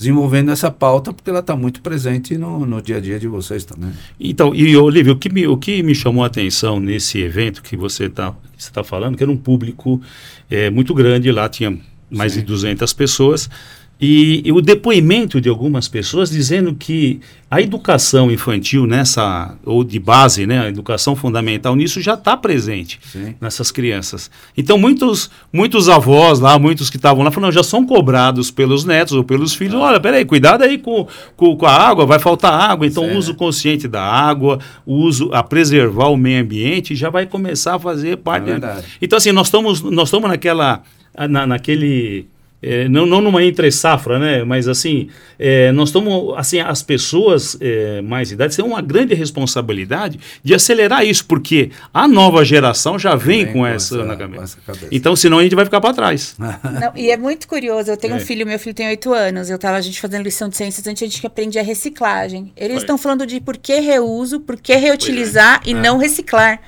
desenvolvendo 0.02 0.50
essa 0.50 0.72
pauta, 0.72 1.14
porque 1.14 1.30
ela 1.30 1.42
está 1.42 1.56
muito 1.56 1.80
presente 1.80 2.36
no, 2.36 2.66
no 2.66 2.82
dia 2.82 2.98
a 2.98 3.00
dia 3.00 3.20
de 3.20 3.28
vocês 3.28 3.64
também. 3.64 3.92
Então, 4.20 4.54
e 4.56 4.76
Olívio, 4.76 5.14
o 5.14 5.16
que 5.16 5.30
me, 5.30 5.46
o 5.46 5.56
que 5.56 5.84
me 5.84 5.94
chamou 5.94 6.24
a 6.24 6.28
atenção 6.28 6.80
nesse 6.80 7.20
evento 7.20 7.62
que 7.62 7.78
você 7.78 8.06
está 8.06 8.34
tá 8.74 8.84
falando, 8.84 9.16
que 9.16 9.22
era 9.22 9.32
um 9.32 9.38
público 9.38 10.02
é, 10.50 10.72
muito 10.72 10.96
grande, 10.96 11.32
lá 11.32 11.48
tinha 11.48 11.78
mais 12.10 12.34
Sim. 12.34 12.40
de 12.40 12.46
200 12.48 12.92
pessoas, 12.94 13.48
e, 14.02 14.42
e, 14.44 14.52
o 14.52 14.60
depoimento 14.62 15.40
de 15.40 15.48
algumas 15.48 15.88
pessoas 15.88 16.32
dizendo 16.32 16.74
que 16.74 17.20
a 17.52 17.62
educação 17.62 18.32
infantil 18.32 18.88
nessa, 18.88 19.56
ou 19.64 19.84
de 19.84 20.00
base, 20.00 20.48
né, 20.48 20.60
a 20.60 20.68
educação 20.68 21.16
fundamental 21.16 21.76
nisso 21.76 22.02
já 22.02 22.16
está 22.16 22.36
presente 22.36 23.00
Sim. 23.04 23.36
nessas 23.40 23.70
crianças. 23.72 24.32
Então 24.58 24.76
muitos, 24.76 25.30
muitos 25.54 25.88
avós 25.88 26.40
lá, 26.40 26.58
muitos 26.58 26.90
que 26.90 26.96
estavam 26.96 27.24
lá, 27.24 27.30
falaram, 27.30 27.52
já 27.52 27.62
são 27.62 27.86
cobrados 27.86 28.50
pelos 28.50 28.84
netos 28.86 29.14
ou 29.14 29.24
pelos 29.24 29.54
filhos, 29.54 29.76
ah. 29.76 29.82
olha, 29.82 30.00
peraí, 30.00 30.26
cuidado 30.26 30.64
aí 30.64 30.80
com, 30.80 31.08
com, 31.38 31.56
com, 31.56 31.66
a 31.68 31.72
água, 31.76 32.04
vai 32.04 32.18
faltar 32.18 32.52
água. 32.52 32.88
Então 32.88 33.06
o 33.06 33.16
uso 33.16 33.36
consciente 33.36 33.88
da 33.88 34.02
água, 34.02 34.58
o 34.84 34.96
uso 34.96 35.30
a 35.32 35.44
preservar 35.44 36.08
o 36.08 36.18
meio 36.18 36.42
ambiente 36.42 36.96
já 36.96 37.12
vai 37.12 37.28
começar 37.28 37.76
a 37.76 37.80
fazer 37.80 38.18
parte. 38.18 38.50
É 38.50 38.84
então 39.00 39.18
assim, 39.18 39.32
nós 39.32 39.46
estamos 39.46 39.84
nós 39.84 40.08
estamos 40.08 40.28
naquela, 40.28 40.82
na, 41.30 41.46
naquele 41.46 42.28
é, 42.62 42.88
não, 42.88 43.06
não 43.06 43.22
numa 43.22 43.44
entre 43.44 43.72
safra, 43.72 44.20
né? 44.20 44.44
Mas 44.44 44.68
assim, 44.68 45.10
é, 45.40 45.72
nós 45.72 45.90
estamos, 45.90 46.34
assim, 46.38 46.60
as 46.60 46.84
pessoas 46.84 47.58
é, 47.60 48.02
mais 48.02 48.32
idade 48.32 48.56
têm 48.56 48.64
uma 48.64 48.82
grande 48.82 49.16
responsabilidade 49.16 50.20
de 50.44 50.54
acelerar 50.54 51.06
isso, 51.06 51.26
porque 51.26 51.72
a 51.94 52.08
nova 52.08 52.46
geração 52.46 53.00
já 53.00 53.16
vem, 53.16 53.46
vem 53.46 53.54
com, 53.54 53.66
essa, 53.66 53.96
essa, 53.96 54.06
na 54.06 54.16
cabeça. 54.16 54.58
cabeça. 54.66 54.88
Então, 54.92 55.16
senão 55.16 55.40
a 55.40 55.44
gente 55.44 55.56
vai 55.56 55.66
ficar 55.66 55.82
para 55.82 55.94
trás. 55.94 56.36
Não, 56.40 56.92
e 56.96 57.10
é 57.10 57.18
muito 57.18 57.48
curioso, 57.48 57.90
eu 57.90 57.98
tenho 57.98 58.14
um 58.14 58.18
é. 58.18 58.20
filho, 58.20 58.46
meu 58.46 58.60
filho 58.60 58.76
tem 58.76 58.88
oito 58.88 59.14
anos, 59.14 59.50
eu 59.50 59.58
tava 59.58 59.78
a 59.78 59.82
gente 59.82 60.00
fazendo 60.00 60.24
lição 60.24 60.48
de 60.48 60.56
ciências 60.56 60.86
antes, 60.86 61.02
a 61.02 61.06
gente 61.06 61.26
aprende 61.26 61.58
a 61.58 61.64
reciclagem. 61.64 62.52
Eles 62.56 62.78
estão 62.78 62.98
falando 62.98 63.26
de 63.26 63.40
por 63.40 63.58
que 63.58 63.80
reuso, 63.80 64.40
por 64.40 64.60
que 64.60 64.76
reutilizar 64.76 65.62
e 65.66 65.72
é. 65.72 65.74
não 65.74 65.98
reciclar. 65.98 66.60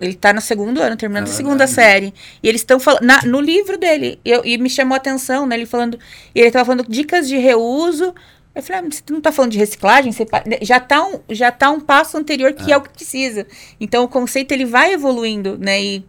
Ele 0.00 0.12
está 0.12 0.32
no 0.32 0.40
segundo 0.40 0.80
ano, 0.80 0.96
terminando 0.96 1.28
é 1.28 1.30
a 1.30 1.32
segunda 1.32 1.66
série. 1.66 2.12
E 2.42 2.48
eles 2.48 2.60
estão 2.60 2.80
falando. 2.80 3.04
No 3.26 3.40
livro 3.40 3.78
dele. 3.78 4.18
E, 4.24 4.30
eu, 4.30 4.44
e 4.44 4.58
me 4.58 4.68
chamou 4.68 4.94
a 4.94 4.98
atenção, 4.98 5.46
né? 5.46 5.56
Ele 5.56 5.66
falando. 5.66 5.98
E 6.34 6.40
ele 6.40 6.48
estava 6.48 6.64
falando 6.64 6.84
dicas 6.88 7.28
de 7.28 7.36
reuso. 7.36 8.14
Eu 8.54 8.62
falei, 8.62 8.82
ah, 8.82 8.90
você 8.90 9.02
não 9.10 9.18
está 9.18 9.32
falando 9.32 9.50
de 9.50 9.58
reciclagem? 9.58 10.12
Você, 10.12 10.26
já 10.62 10.76
está 10.76 11.04
um, 11.04 11.20
já 11.28 11.50
tá 11.50 11.70
um 11.70 11.80
passo 11.80 12.16
anterior 12.16 12.52
que 12.52 12.70
é. 12.70 12.74
é 12.74 12.76
o 12.76 12.82
que 12.82 12.90
precisa. 12.90 13.46
Então 13.80 14.04
o 14.04 14.08
conceito 14.08 14.52
ele 14.52 14.64
vai 14.64 14.92
evoluindo, 14.92 15.58
né? 15.58 15.82
E 15.82 16.04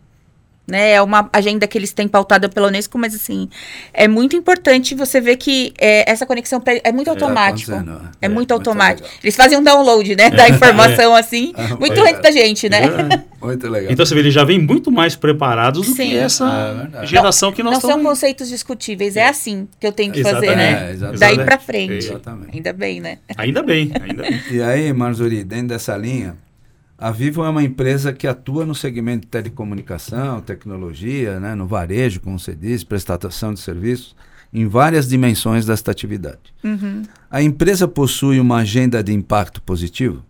né? 0.67 0.93
É 0.93 1.01
uma 1.01 1.29
agenda 1.31 1.67
que 1.67 1.77
eles 1.77 1.93
têm 1.93 2.07
pautada 2.07 2.49
pela 2.49 2.67
Unesco, 2.67 2.97
mas 2.97 3.13
assim, 3.13 3.49
é 3.93 4.07
muito 4.07 4.35
importante 4.35 4.95
você 4.95 5.21
ver 5.21 5.37
que 5.37 5.73
é, 5.77 6.09
essa 6.09 6.25
conexão 6.25 6.61
é 6.83 6.91
muito 6.91 7.09
automático. 7.09 7.71
É, 7.71 8.25
é, 8.25 8.29
muito 8.29 8.53
automático. 8.53 9.07
Muito 9.07 9.23
eles 9.23 9.35
fazem 9.35 9.57
um 9.57 9.63
download, 9.63 10.15
né, 10.15 10.29
da 10.29 10.49
informação 10.49 11.15
assim, 11.15 11.53
ah, 11.55 11.75
muito 11.79 11.99
antes 12.01 12.21
da 12.21 12.31
gente, 12.31 12.69
né? 12.69 12.81
Muito 13.41 13.69
legal. 13.69 13.91
Então 13.91 14.03
você 14.03 14.15
vê, 14.15 14.21
eles 14.21 14.33
já 14.33 14.43
vêm 14.43 14.59
muito 14.59 14.91
mais 14.91 15.15
preparados 15.15 15.85
do 15.85 15.93
Sim. 15.93 16.09
que 16.09 16.17
essa 16.17 16.89
é 17.01 17.05
geração 17.05 17.51
que 17.51 17.61
nós 17.61 17.75
Não 17.75 17.81
são 17.81 18.01
conceitos 18.03 18.49
discutíveis, 18.49 19.15
é 19.15 19.27
assim 19.27 19.67
que 19.79 19.85
eu 19.85 19.91
tenho 19.91 20.11
que 20.11 20.21
exatamente. 20.21 20.47
fazer, 20.47 20.55
né? 20.55 20.91
Exatamente. 20.91 21.19
Daí 21.19 21.45
para 21.45 21.59
frente. 21.59 22.07
Exatamente. 22.07 22.55
Ainda 22.55 22.73
bem, 22.73 22.99
né? 22.99 23.19
Ainda 23.37 23.61
bem, 23.61 23.91
ainda 24.01 24.23
bem. 24.23 24.41
E 24.49 24.61
aí, 24.61 24.91
Marzuri, 24.91 25.43
dentro 25.43 25.67
dessa 25.67 25.95
linha, 25.95 26.35
a 26.97 27.11
Vivo 27.11 27.43
é 27.43 27.49
uma 27.49 27.63
empresa 27.63 28.13
que 28.13 28.25
atua 28.25 28.65
no 28.65 28.73
segmento 28.73 29.21
de 29.21 29.27
telecomunicação, 29.27 30.39
tecnologia, 30.41 31.39
né, 31.39 31.53
no 31.53 31.67
varejo, 31.67 32.21
como 32.21 32.39
você 32.39 32.55
disse, 32.55 32.85
prestação 32.85 33.53
de 33.53 33.59
serviços, 33.59 34.15
em 34.53 34.67
várias 34.67 35.07
dimensões 35.07 35.65
desta 35.65 35.91
atividade. 35.91 36.53
Uhum. 36.63 37.03
A 37.29 37.41
empresa 37.41 37.87
possui 37.87 38.39
uma 38.39 38.57
agenda 38.59 39.03
de 39.03 39.11
impacto 39.11 39.61
positivo? 39.61 40.23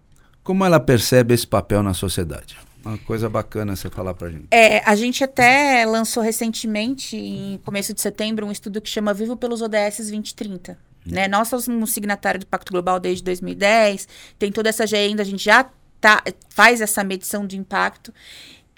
Como 0.43 0.65
ela 0.65 0.79
percebe 0.79 1.33
esse 1.33 1.45
papel 1.45 1.83
na 1.83 1.93
sociedade? 1.93 2.57
Uma 2.83 2.97
coisa 2.97 3.29
bacana 3.29 3.75
você 3.75 3.89
falar 3.89 4.13
para 4.13 4.27
a 4.27 4.31
gente. 4.31 4.45
É, 4.49 4.81
a 4.87 4.95
gente 4.95 5.23
até 5.23 5.85
lançou 5.85 6.21
recentemente, 6.21 7.15
em 7.15 7.59
começo 7.63 7.93
de 7.93 8.01
setembro, 8.01 8.45
um 8.45 8.51
estudo 8.51 8.81
que 8.81 8.89
chama 8.89 9.13
Vivo 9.13 9.37
pelos 9.37 9.61
ODS 9.61 9.97
2030. 9.97 10.77
Né? 11.05 11.27
Nós 11.27 11.47
somos 11.47 11.67
um 11.67 11.85
signatário 11.85 12.39
do 12.39 12.47
Pacto 12.47 12.71
Global 12.71 12.99
desde 12.99 13.23
2010, 13.23 14.07
tem 14.39 14.51
toda 14.51 14.69
essa 14.69 14.83
agenda, 14.83 15.21
a 15.21 15.25
gente 15.25 15.43
já 15.43 15.69
tá, 15.99 16.23
faz 16.49 16.81
essa 16.81 17.03
medição 17.03 17.45
de 17.45 17.57
impacto. 17.57 18.13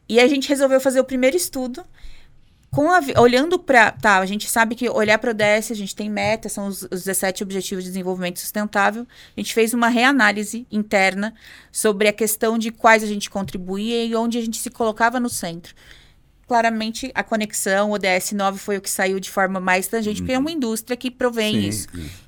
E 0.09 0.19
a 0.19 0.27
gente 0.27 0.47
resolveu 0.47 0.79
fazer 0.79 0.99
o 0.99 1.03
primeiro 1.03 1.35
estudo 1.35 1.83
com 2.71 2.91
a, 2.91 3.01
olhando 3.19 3.57
para. 3.57 3.91
Tá, 3.91 4.19
a 4.19 4.25
gente 4.25 4.49
sabe 4.49 4.75
que 4.75 4.89
olhar 4.89 5.17
para 5.17 5.29
o 5.29 5.33
ODS, 5.33 5.71
a 5.71 5.75
gente 5.75 5.95
tem 5.95 6.09
metas, 6.09 6.51
são 6.51 6.67
os, 6.67 6.83
os 6.83 7.03
17 7.03 7.43
Objetivos 7.43 7.83
de 7.83 7.89
Desenvolvimento 7.89 8.39
Sustentável. 8.39 9.07
A 9.35 9.39
gente 9.39 9.53
fez 9.53 9.73
uma 9.73 9.87
reanálise 9.87 10.67
interna 10.71 11.33
sobre 11.71 12.07
a 12.07 12.13
questão 12.13 12.57
de 12.57 12.71
quais 12.71 13.03
a 13.03 13.07
gente 13.07 13.29
contribuía 13.29 14.03
e 14.03 14.15
onde 14.15 14.37
a 14.37 14.41
gente 14.41 14.57
se 14.57 14.69
colocava 14.69 15.19
no 15.19 15.29
centro. 15.29 15.73
Claramente, 16.47 17.11
a 17.13 17.23
conexão, 17.23 17.91
o 17.91 17.93
ODS 17.93 18.31
9 18.31 18.57
foi 18.57 18.77
o 18.77 18.81
que 18.81 18.89
saiu 18.89 19.19
de 19.19 19.29
forma 19.29 19.59
mais 19.59 19.87
tangente, 19.87 20.21
uhum. 20.21 20.25
porque 20.25 20.33
é 20.33 20.39
uma 20.39 20.51
indústria 20.51 20.95
que 20.95 21.11
provém 21.11 21.61
Sim. 21.61 21.67
isso. 21.67 21.87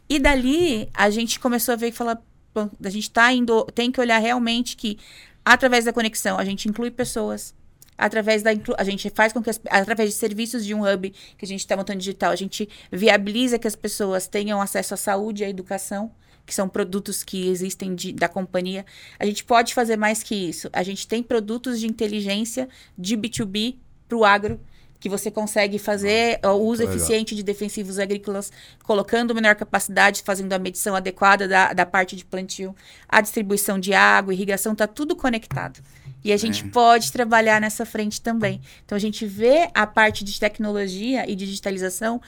E 0.10 0.20
dali, 0.20 0.90
a 0.94 1.10
gente 1.10 1.40
começou 1.40 1.74
a 1.74 1.78
ver 1.78 1.88
e 1.88 1.92
falar, 1.92 2.22
a 2.56 2.90
gente 2.90 3.10
tá 3.12 3.32
indo, 3.32 3.64
tem 3.66 3.92
que 3.92 4.00
olhar 4.00 4.20
realmente 4.20 4.76
que 4.76 4.98
através 5.44 5.86
da 5.86 5.94
conexão 5.94 6.38
a 6.38 6.46
gente 6.46 6.68
inclui 6.68 6.92
pessoas, 6.92 7.54
através 7.98 8.42
da 8.42 8.52
a 8.78 8.84
gente 8.84 9.10
faz 9.10 9.34
com 9.34 9.42
que 9.42 9.50
as, 9.50 9.60
através 9.70 10.10
de 10.10 10.16
serviços 10.16 10.66
de 10.66 10.74
um 10.74 10.82
hub 10.82 11.14
que 11.38 11.46
a 11.46 11.48
gente 11.48 11.60
está 11.60 11.76
montando 11.76 12.00
digital, 12.00 12.32
a 12.32 12.36
gente 12.36 12.68
viabiliza 12.92 13.60
que 13.60 13.68
as 13.68 13.76
pessoas 13.76 14.28
tenham 14.28 14.62
acesso 14.62 14.94
à 14.94 14.98
saúde 14.98 15.44
e 15.44 15.46
à 15.46 15.50
educação, 15.50 16.12
que 16.46 16.54
são 16.54 16.68
produtos 16.68 17.24
que 17.24 17.48
existem 17.48 17.94
de, 17.94 18.12
da 18.12 18.28
companhia. 18.28 18.86
A 19.20 19.26
gente 19.26 19.44
pode 19.44 19.74
fazer 19.74 19.98
mais 19.98 20.24
que 20.24 20.34
isso. 20.34 20.68
A 20.74 20.82
gente 20.82 21.08
tem 21.08 21.22
produtos 21.22 21.80
de 21.80 21.86
inteligência 21.86 22.68
de 22.98 23.16
B2B 23.16 23.76
para 24.08 24.18
o 24.18 24.26
agro 24.26 24.60
que 25.00 25.08
você 25.08 25.32
consegue 25.32 25.80
fazer 25.80 26.40
ah, 26.44 26.52
o 26.52 26.66
uso 26.66 26.84
eficiente 26.84 27.34
de 27.34 27.42
defensivos 27.42 27.98
agrícolas, 27.98 28.52
colocando 28.84 29.34
menor 29.34 29.56
capacidade, 29.56 30.24
fazendo 30.24 30.52
a 30.54 30.60
medição 30.60 30.96
adequada 30.96 31.48
da, 31.48 31.74
da 31.74 31.86
parte 31.86 32.16
de 32.16 32.26
plantio, 32.26 32.76
a 33.08 33.22
distribuição 33.22 33.80
de 33.80 33.94
água, 33.94 34.34
irrigação, 34.34 34.74
está 34.74 34.88
tudo 34.88 35.16
conectado. 35.16 35.80
E 36.24 36.34
a 36.34 36.38
gente 36.38 36.66
é. 36.66 36.68
pode 36.68 37.12
trabalhar 37.12 37.62
nessa 37.62 37.86
frente 37.86 38.20
também. 38.20 38.62
Então, 38.86 38.96
a 38.96 39.00
gente 39.00 39.26
vê 39.26 39.70
a 39.74 39.88
parte 39.88 40.24
de 40.24 40.38
tecnologia 40.38 41.30
e 41.30 41.36
digitalização 41.36 42.22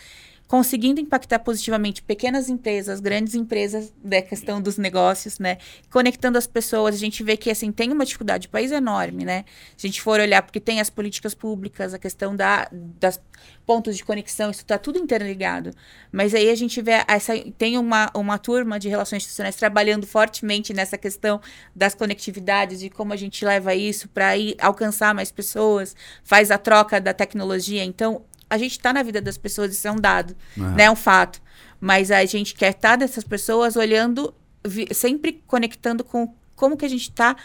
conseguindo 0.52 1.00
impactar 1.00 1.40
positivamente 1.40 2.02
pequenas 2.02 2.50
empresas, 2.50 3.00
grandes 3.00 3.36
empresas 3.36 3.94
da 4.04 4.22
questão 4.22 4.62
dos 4.62 4.78
negócios, 4.78 5.40
né? 5.40 5.58
Conectando 5.90 6.38
as 6.38 6.46
pessoas, 6.46 6.94
a 6.94 6.98
gente 6.98 7.24
vê 7.24 7.38
que 7.38 7.50
assim 7.50 7.72
tem 7.72 7.90
uma 7.90 8.04
dificuldade, 8.04 8.48
o 8.48 8.50
país 8.50 8.70
é 8.70 8.76
enorme, 8.76 9.24
né? 9.24 9.46
Se 9.78 9.88
a 9.88 9.90
gente 9.90 10.02
for 10.02 10.20
olhar 10.20 10.42
porque 10.42 10.60
tem 10.60 10.82
as 10.82 10.90
políticas 10.90 11.34
públicas, 11.34 11.94
a 11.94 11.98
questão 11.98 12.36
da 12.36 12.68
das 12.70 13.18
pontos 13.66 13.96
de 13.96 14.04
conexão, 14.04 14.52
isso 14.52 14.60
está 14.60 14.78
tudo 14.78 15.00
interligado. 15.00 15.72
Mas 16.12 16.36
aí 16.36 16.50
a 16.50 16.56
gente 16.56 16.82
vê 16.82 17.02
essa 17.08 17.34
tem 17.58 17.78
uma 17.78 18.12
uma 18.14 18.38
turma 18.38 18.78
de 18.78 18.90
relações 18.90 19.22
institucionais 19.22 19.56
trabalhando 19.56 20.06
fortemente 20.06 20.74
nessa 20.74 20.98
questão 20.98 21.40
das 21.74 21.96
conectividades, 21.96 22.82
de 22.82 22.90
como 22.90 23.14
a 23.14 23.16
gente 23.16 23.46
leva 23.46 23.74
isso 23.74 24.10
para 24.10 24.32
alcançar 24.60 25.16
mais 25.16 25.32
pessoas, 25.32 25.96
faz 26.26 26.52
a 26.52 26.58
troca 26.58 27.00
da 27.00 27.14
tecnologia. 27.14 27.86
Então, 27.86 28.26
a 28.52 28.58
gente 28.58 28.74
está 28.74 28.92
na 28.92 29.02
vida 29.02 29.22
das 29.22 29.38
pessoas, 29.38 29.72
isso 29.72 29.88
é 29.88 29.92
um 29.92 29.96
dado, 29.96 30.36
uhum. 30.58 30.76
né? 30.76 30.84
É 30.84 30.92
um 30.92 30.96
fato. 30.96 31.42
Mas 31.80 32.12
a 32.12 32.24
gente 32.26 32.54
quer 32.54 32.72
estar 32.72 32.90
tá 32.90 32.96
dessas 32.98 33.24
pessoas 33.24 33.78
olhando, 33.78 34.34
sempre 34.94 35.42
conectando 35.48 36.04
com 36.04 36.36
como 36.54 36.76
que 36.76 36.84
a 36.84 36.90
gente 36.90 37.04
está 37.04 37.36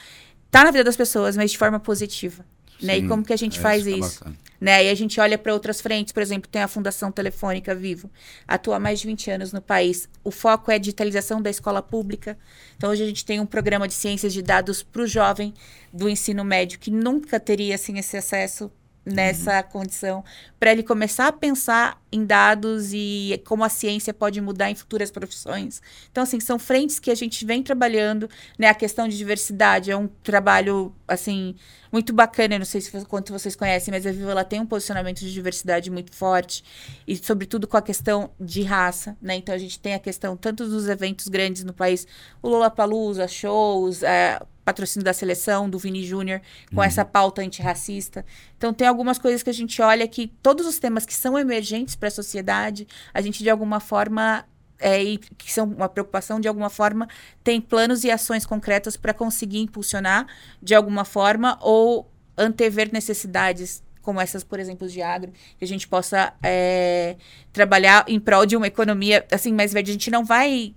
tá 0.50 0.64
na 0.64 0.72
vida 0.72 0.82
das 0.82 0.96
pessoas, 0.96 1.36
mas 1.36 1.52
de 1.52 1.58
forma 1.58 1.78
positiva. 1.78 2.44
Sim, 2.80 2.86
né? 2.86 2.98
E 2.98 3.06
como 3.06 3.24
que 3.24 3.32
a 3.32 3.36
gente 3.36 3.58
é, 3.58 3.62
faz 3.62 3.86
isso? 3.86 4.24
É 4.26 4.46
né? 4.60 4.84
E 4.84 4.90
a 4.90 4.94
gente 4.94 5.20
olha 5.20 5.38
para 5.38 5.52
outras 5.52 5.80
frentes, 5.80 6.12
por 6.12 6.22
exemplo, 6.22 6.50
tem 6.50 6.60
a 6.60 6.68
Fundação 6.68 7.12
Telefônica 7.12 7.72
Vivo, 7.72 8.10
atua 8.48 8.76
há 8.76 8.80
mais 8.80 9.00
de 9.00 9.06
20 9.06 9.30
anos 9.30 9.52
no 9.52 9.62
país. 9.62 10.08
O 10.24 10.32
foco 10.32 10.70
é 10.70 10.74
a 10.74 10.78
digitalização 10.78 11.40
da 11.40 11.50
escola 11.50 11.80
pública. 11.80 12.36
Então, 12.76 12.90
hoje 12.90 13.04
a 13.04 13.06
gente 13.06 13.24
tem 13.24 13.38
um 13.38 13.46
programa 13.46 13.86
de 13.86 13.94
ciências 13.94 14.32
de 14.32 14.42
dados 14.42 14.82
para 14.82 15.02
o 15.02 15.06
jovem 15.06 15.54
do 15.92 16.08
ensino 16.08 16.44
médio 16.44 16.78
que 16.78 16.90
nunca 16.90 17.38
teria 17.38 17.76
assim, 17.76 17.98
esse 17.98 18.16
acesso 18.16 18.70
nessa 19.06 19.58
uhum. 19.58 19.70
condição, 19.70 20.24
para 20.58 20.72
ele 20.72 20.82
começar 20.82 21.28
a 21.28 21.32
pensar 21.32 22.02
em 22.10 22.24
dados 22.24 22.92
e 22.92 23.40
como 23.46 23.62
a 23.62 23.68
ciência 23.68 24.12
pode 24.12 24.40
mudar 24.40 24.68
em 24.68 24.74
futuras 24.74 25.12
profissões. 25.12 25.80
Então, 26.10 26.24
assim, 26.24 26.40
são 26.40 26.58
frentes 26.58 26.98
que 26.98 27.10
a 27.10 27.14
gente 27.14 27.44
vem 27.44 27.62
trabalhando, 27.62 28.28
né? 28.58 28.66
A 28.66 28.74
questão 28.74 29.06
de 29.06 29.16
diversidade 29.16 29.92
é 29.92 29.96
um 29.96 30.08
trabalho, 30.08 30.92
assim, 31.06 31.54
muito 31.92 32.12
bacana. 32.12 32.56
Eu 32.56 32.58
não 32.58 32.66
sei 32.66 32.80
se 32.80 32.90
quanto 33.04 33.32
vocês 33.32 33.54
conhecem, 33.54 33.92
mas 33.92 34.04
a 34.06 34.10
Viva 34.10 34.32
ela 34.32 34.44
tem 34.44 34.60
um 34.60 34.66
posicionamento 34.66 35.20
de 35.20 35.32
diversidade 35.32 35.88
muito 35.88 36.12
forte 36.12 36.64
e, 37.06 37.16
sobretudo, 37.16 37.68
com 37.68 37.76
a 37.76 37.82
questão 37.82 38.30
de 38.40 38.62
raça, 38.62 39.16
né? 39.22 39.36
Então, 39.36 39.54
a 39.54 39.58
gente 39.58 39.78
tem 39.78 39.94
a 39.94 40.00
questão 40.00 40.36
tanto 40.36 40.66
dos 40.68 40.88
eventos 40.88 41.28
grandes 41.28 41.62
no 41.62 41.72
país, 41.72 42.06
o 42.42 42.48
Lollapalooza, 42.48 43.28
shows, 43.28 44.02
é, 44.02 44.40
patrocínio 44.66 45.04
da 45.04 45.12
seleção, 45.12 45.70
do 45.70 45.78
Vini 45.78 46.04
Júnior, 46.04 46.42
com 46.70 46.78
uhum. 46.78 46.82
essa 46.82 47.04
pauta 47.04 47.40
antirracista. 47.40 48.26
Então, 48.58 48.74
tem 48.74 48.88
algumas 48.88 49.16
coisas 49.16 49.44
que 49.44 49.48
a 49.48 49.52
gente 49.52 49.80
olha 49.80 50.06
que 50.08 50.26
todos 50.42 50.66
os 50.66 50.80
temas 50.80 51.06
que 51.06 51.14
são 51.14 51.38
emergentes 51.38 51.94
para 51.94 52.08
a 52.08 52.10
sociedade, 52.10 52.88
a 53.14 53.20
gente, 53.20 53.44
de 53.44 53.48
alguma 53.48 53.78
forma, 53.78 54.44
é, 54.80 55.00
e 55.00 55.18
que 55.18 55.52
são 55.52 55.66
uma 55.66 55.88
preocupação, 55.88 56.40
de 56.40 56.48
alguma 56.48 56.68
forma, 56.68 57.08
tem 57.44 57.60
planos 57.60 58.02
e 58.02 58.10
ações 58.10 58.44
concretas 58.44 58.96
para 58.96 59.14
conseguir 59.14 59.60
impulsionar, 59.60 60.26
de 60.60 60.74
alguma 60.74 61.04
forma, 61.04 61.56
ou 61.62 62.10
antever 62.36 62.92
necessidades 62.92 63.84
como 64.02 64.20
essas, 64.20 64.44
por 64.44 64.60
exemplo, 64.60 64.88
de 64.88 65.02
agro, 65.02 65.32
que 65.58 65.64
a 65.64 65.68
gente 65.68 65.88
possa 65.88 66.32
é, 66.40 67.16
trabalhar 67.52 68.04
em 68.06 68.20
prol 68.20 68.46
de 68.46 68.56
uma 68.56 68.68
economia 68.68 69.26
assim 69.32 69.52
mais 69.52 69.72
verde. 69.72 69.90
A 69.90 69.94
gente 69.94 70.10
não 70.10 70.24
vai. 70.24 70.74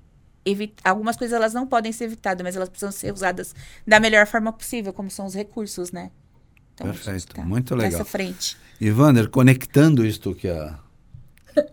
Algumas 0.83 1.15
coisas 1.15 1.35
elas 1.35 1.53
não 1.53 1.67
podem 1.67 1.91
ser 1.91 2.05
evitadas, 2.05 2.43
mas 2.43 2.55
elas 2.55 2.69
precisam 2.69 2.91
ser 2.91 3.13
usadas 3.13 3.53
da 3.85 3.99
melhor 3.99 4.25
forma 4.25 4.51
possível, 4.51 4.93
como 4.93 5.09
são 5.09 5.25
os 5.25 5.35
recursos, 5.35 5.91
né? 5.91 6.11
Então, 6.73 6.87
Perfeito, 6.87 7.35
tá 7.35 7.43
muito 7.43 7.75
legal. 7.75 7.91
Nessa 7.91 8.05
frente. 8.05 8.57
Ivander, 8.79 9.29
conectando 9.29 10.05
isto 10.05 10.33
que 10.33 10.47
a 10.47 10.79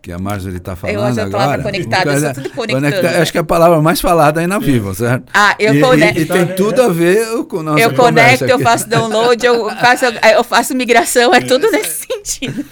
que 0.02 0.10
a 0.10 0.18
Marjorie 0.18 0.56
está 0.56 0.74
falando 0.74 0.96
eu 0.96 1.10
uso 1.10 1.20
a 1.20 1.24
agora. 1.24 1.62
conectada, 1.62 2.12
eu 2.12 2.34
tudo 2.34 2.50
conectando. 2.50 2.86
Conecta, 2.86 3.02
né? 3.02 3.20
acho 3.20 3.32
que 3.32 3.38
é 3.38 3.40
a 3.40 3.44
palavra 3.44 3.80
mais 3.80 4.00
falada 4.00 4.40
aí 4.40 4.46
na 4.46 4.58
Vivo, 4.58 4.94
certo? 4.94 5.30
Ah, 5.32 5.54
eu 5.58 5.80
conecto. 5.80 6.18
E, 6.18 6.22
e, 6.22 6.26
tem 6.26 6.46
tudo 6.54 6.82
a 6.82 6.88
ver 6.88 7.44
com 7.44 7.62
nossa 7.62 7.80
Eu 7.80 7.94
conecto, 7.94 8.44
aqui. 8.44 8.52
eu 8.52 8.58
faço 8.58 8.88
download, 8.88 9.44
eu 9.44 9.70
faço, 9.76 10.04
eu 10.04 10.44
faço 10.44 10.74
migração, 10.74 11.32
é 11.34 11.40
tudo 11.40 11.70
nesse 11.70 12.06
sentido. 12.06 12.64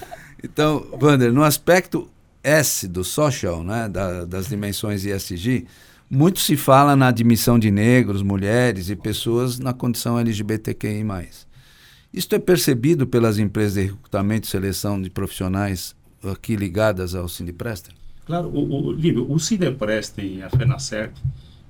Então, 0.43 0.87
Wander, 1.01 1.33
no 1.33 1.43
aspecto 1.43 2.09
S 2.45 2.87
do 2.87 3.03
social, 3.03 3.65
né, 3.65 3.89
da, 3.89 4.27
das 4.27 4.49
dimensões 4.49 5.05
ESG, 5.05 5.67
muito 6.11 6.39
se 6.39 6.57
fala 6.57 6.95
na 6.95 7.09
admissão 7.09 7.59
de 7.59 7.71
negros, 7.71 8.23
mulheres 8.23 8.91
e 8.91 8.95
pessoas 8.95 9.59
na 9.59 9.73
condição 9.73 10.19
LGBTQI+. 10.19 11.05
Isto 12.13 12.37
é 12.37 12.39
percebido 12.39 13.07
pelas 13.07 13.39
empresas 13.39 13.75
de 13.75 13.83
recrutamento 13.91 14.47
e 14.47 14.51
seleção 14.51 15.01
de 15.01 15.11
profissionais 15.11 15.97
aqui 16.23 16.55
ligadas 16.55 17.15
ao 17.15 17.29
Sindipresta? 17.29 17.91
Claro, 18.27 18.49
o, 18.49 18.89
o, 18.89 18.93
Lívio, 18.93 19.31
o 19.31 19.39
Sindiprestem 19.39 20.37
e 20.37 20.43
a 20.43 20.51
FENACERT, 20.51 21.13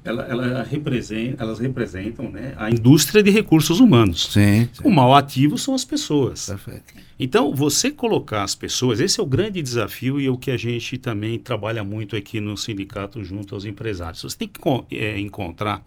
ela, 0.04 0.22
ela 0.24 0.62
representa, 0.62 1.42
elas 1.42 1.58
representam 1.58 2.30
né, 2.30 2.52
a 2.58 2.70
indústria 2.70 3.22
de 3.22 3.30
recursos 3.30 3.80
humanos. 3.80 4.26
Sim, 4.32 4.68
sim. 4.70 4.82
O 4.84 4.90
mal 4.90 5.14
ativo 5.14 5.56
são 5.56 5.74
as 5.74 5.84
pessoas. 5.84 6.46
Perfeito. 6.46 6.94
Então, 7.18 7.54
você 7.54 7.90
colocar 7.90 8.42
as 8.42 8.54
pessoas, 8.54 9.00
esse 9.00 9.18
é 9.18 9.22
o 9.22 9.26
grande 9.26 9.62
desafio 9.62 10.20
e 10.20 10.26
é 10.26 10.30
o 10.30 10.36
que 10.36 10.50
a 10.50 10.58
gente 10.58 10.98
também 10.98 11.38
trabalha 11.38 11.82
muito 11.82 12.14
aqui 12.14 12.38
no 12.38 12.54
sindicato 12.54 13.24
junto 13.24 13.54
aos 13.54 13.64
empresários. 13.64 14.20
Você 14.20 14.36
tem 14.36 14.48
que 14.48 14.60
é, 14.94 15.18
encontrar 15.18 15.82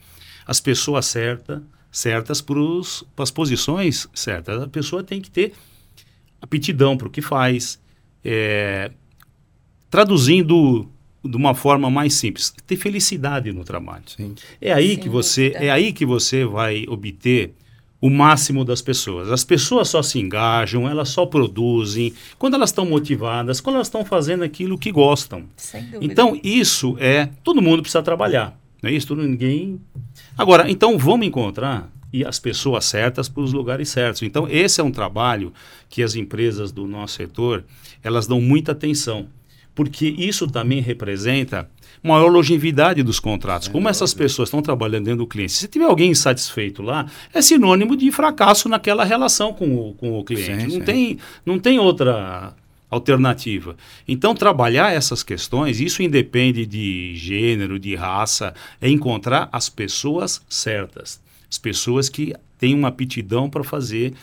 as 0.48 0.60
pessoas 0.60 1.06
certas, 1.06 1.62
certas 1.92 2.42
para 2.42 2.56
as 3.24 3.30
posições 3.30 4.08
certas. 4.16 4.64
A 4.64 4.68
pessoa 4.68 5.04
tem 5.04 5.22
que 5.22 5.30
ter 5.30 5.54
aptidão 6.42 6.98
para 6.98 7.08
o 7.08 7.12
que 7.12 7.22
faz. 7.22 7.80
É, 8.26 8.92
traduzindo 9.92 10.90
de 11.28 11.38
uma 11.38 11.54
forma 11.54 11.90
mais 11.90 12.14
simples, 12.14 12.54
ter 12.66 12.76
felicidade 12.76 13.52
no 13.52 13.64
trabalho. 13.64 14.04
Sim. 14.06 14.36
É 14.62 14.72
aí 14.72 14.90
Sem 14.90 15.00
que 15.00 15.10
você 15.10 15.52
é 15.56 15.70
aí 15.70 15.92
que 15.94 16.06
você 16.06 16.46
vai 16.46 16.86
obter 16.88 17.54
o 18.00 18.10
máximo 18.10 18.64
das 18.64 18.82
pessoas. 18.82 19.32
As 19.32 19.44
pessoas 19.44 19.90
só 19.90 20.02
se 20.02 20.20
engajam, 20.20 20.88
elas 20.88 21.10
só 21.10 21.26
produzem 21.26 22.14
quando 22.38 22.54
elas 22.54 22.70
estão 22.70 22.86
motivadas, 22.86 23.60
quando 23.60 23.76
elas 23.76 23.88
estão 23.88 24.06
fazendo 24.06 24.44
aquilo 24.44 24.78
que 24.78 24.92
gostam. 24.92 25.46
Sem 25.56 25.84
dúvida. 25.84 26.06
Então, 26.06 26.40
isso 26.44 26.96
é. 27.00 27.30
Todo 27.44 27.62
mundo 27.62 27.82
precisa 27.82 28.04
trabalhar. 28.04 28.58
Não 28.82 28.90
é 28.90 28.94
isso? 28.94 29.08
Todo, 29.08 29.24
ninguém. 29.24 29.82
Agora, 30.38 30.70
então 30.70 30.98
vamos 30.98 31.26
encontrar 31.26 31.92
e 32.14 32.24
as 32.24 32.40
pessoas 32.40 32.86
certas 32.86 33.28
para 33.28 33.44
os 33.44 33.52
lugares 33.52 33.90
certos. 33.90 34.22
Então, 34.22 34.48
esse 34.50 34.80
é 34.80 34.84
um 34.84 34.92
trabalho 34.92 35.52
que 35.90 36.04
as 36.04 36.16
empresas 36.16 36.72
do 36.72 36.88
nosso 36.88 37.16
setor 37.16 37.66
elas 38.04 38.28
dão 38.28 38.40
muita 38.40 38.72
atenção, 38.72 39.28
porque 39.78 40.08
isso 40.08 40.48
também 40.48 40.82
representa 40.82 41.70
maior 42.02 42.32
longevidade 42.32 43.04
dos 43.04 43.20
contratos. 43.20 43.68
Como 43.68 43.88
essas 43.88 44.12
pessoas 44.12 44.50
estão 44.50 44.60
trabalhando 44.60 45.06
dentro 45.06 45.20
do 45.20 45.28
cliente, 45.28 45.52
se 45.52 45.68
tiver 45.68 45.86
alguém 45.86 46.10
insatisfeito 46.10 46.82
lá, 46.82 47.06
é 47.32 47.44
sinônimo 47.44 47.96
de 47.96 48.12
fracasso 48.12 48.68
naquela 48.68 49.04
relação 49.04 49.54
com 49.54 49.90
o, 49.90 49.94
com 49.94 50.18
o 50.18 50.24
cliente. 50.24 50.62
Sim, 50.62 50.64
não, 50.64 50.70
sim. 50.72 50.82
Tem, 50.82 51.20
não 51.46 51.60
tem 51.60 51.78
outra 51.78 52.56
alternativa. 52.90 53.78
Então, 54.08 54.34
trabalhar 54.34 54.92
essas 54.92 55.22
questões, 55.22 55.80
isso 55.80 56.02
independe 56.02 56.66
de 56.66 57.16
gênero, 57.16 57.78
de 57.78 57.94
raça, 57.94 58.56
é 58.82 58.90
encontrar 58.90 59.48
as 59.52 59.70
pessoas 59.70 60.42
certas. 60.50 61.22
As 61.52 61.60
pessoas 61.60 62.10
que 62.10 62.34
têm 62.58 62.74
uma 62.74 62.88
aptidão 62.88 63.48
para 63.48 63.64
fazer 63.64 64.16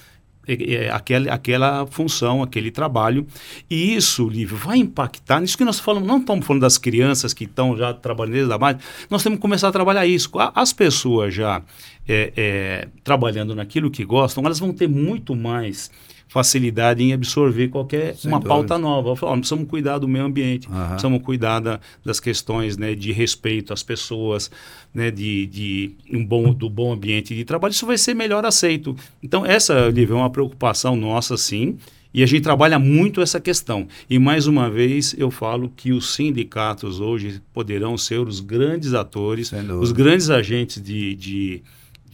é, 0.47 0.91
aquela, 0.91 1.33
aquela 1.33 1.87
função, 1.87 2.43
aquele 2.43 2.71
trabalho. 2.71 3.27
E 3.71 3.95
isso, 3.95 4.29
Lívio, 4.29 4.57
vai 4.57 4.79
impactar 4.79 5.41
nisso 5.41 5.57
que 5.57 5.65
nós 5.65 5.81
falamos. 5.81 6.07
Não 6.09 6.19
estamos 6.19 6.47
falando 6.47 6.63
das 6.63 6.79
crianças 6.79 7.33
que 7.33 7.45
estão 7.45 7.77
já 7.77 7.93
trabalhando 7.93 8.35
desde 8.35 8.53
a 8.53 8.59
base. 8.59 8.79
Nós 9.11 9.23
temos 9.23 9.39
que 9.39 9.43
começar 9.43 9.69
a 9.69 9.73
trabalhar 9.73 10.07
isso. 10.07 10.31
As 10.55 10.73
pessoas 10.73 11.35
já 11.35 11.63
é, 12.09 12.33
é, 12.37 12.89
trabalhando 13.03 13.55
naquilo 13.55 13.91
que 13.91 14.05
gostam, 14.05 14.45
elas 14.45 14.59
vão 14.59 14.73
ter 14.73 14.89
muito 14.89 15.35
mais 15.35 15.91
facilidade 16.35 17.01
em 17.01 17.13
absorver 17.13 17.69
qualquer 17.69 18.17
Sem 18.17 18.29
uma 18.29 18.39
dúvida. 18.41 18.49
pauta 18.55 18.77
nova. 18.77 19.15
Falar, 19.15 19.33
"Ó, 19.33 19.37
precisamos 19.37 19.69
cuidar 19.69 19.99
do 19.99 20.09
meio 20.09 20.25
ambiente, 20.25 20.67
Aham. 20.69 20.89
precisamos 20.89 21.23
cuidar 21.23 21.61
da- 21.61 21.79
das 22.05 22.19
questões 22.19 22.77
né, 22.77 22.93
de 22.93 23.13
respeito 23.13 23.73
às 23.73 23.85
pessoas, 23.85 24.51
né, 24.93 25.13
de, 25.13 25.47
de 25.47 25.93
um 26.13 26.25
bom, 26.27 26.53
do 26.53 26.69
bom 26.69 26.93
ambiente 26.93 27.37
de 27.37 27.45
trabalho. 27.45 27.71
Isso 27.71 27.87
vai 27.87 27.97
ser 27.97 28.15
melhor 28.15 28.45
aceito. 28.45 28.97
Então, 29.23 29.47
essa, 29.47 29.89
Lívia, 29.91 30.15
é 30.15 30.17
uma 30.17 30.29
preocupação 30.31 30.97
nossa, 30.97 31.37
sim. 31.37 31.77
E 32.13 32.23
a 32.23 32.27
gente 32.27 32.43
trabalha 32.43 32.79
muito 32.81 33.21
essa 33.21 33.41
questão. 33.41 33.87
E 34.11 34.19
mais 34.19 34.49
uma 34.49 34.69
vez 34.69 35.15
eu 35.17 35.31
falo 35.31 35.73
que 35.77 35.93
os 35.93 36.15
sindicatos 36.15 36.99
hoje 37.01 37.41
poderão 37.53 37.97
ser 37.97 38.19
os 38.21 38.41
grandes 38.41 38.93
atores, 38.93 39.53
os 39.81 39.93
grandes 39.93 40.31
agentes 40.31 40.83
de, 40.83 41.15
de, 41.15 41.63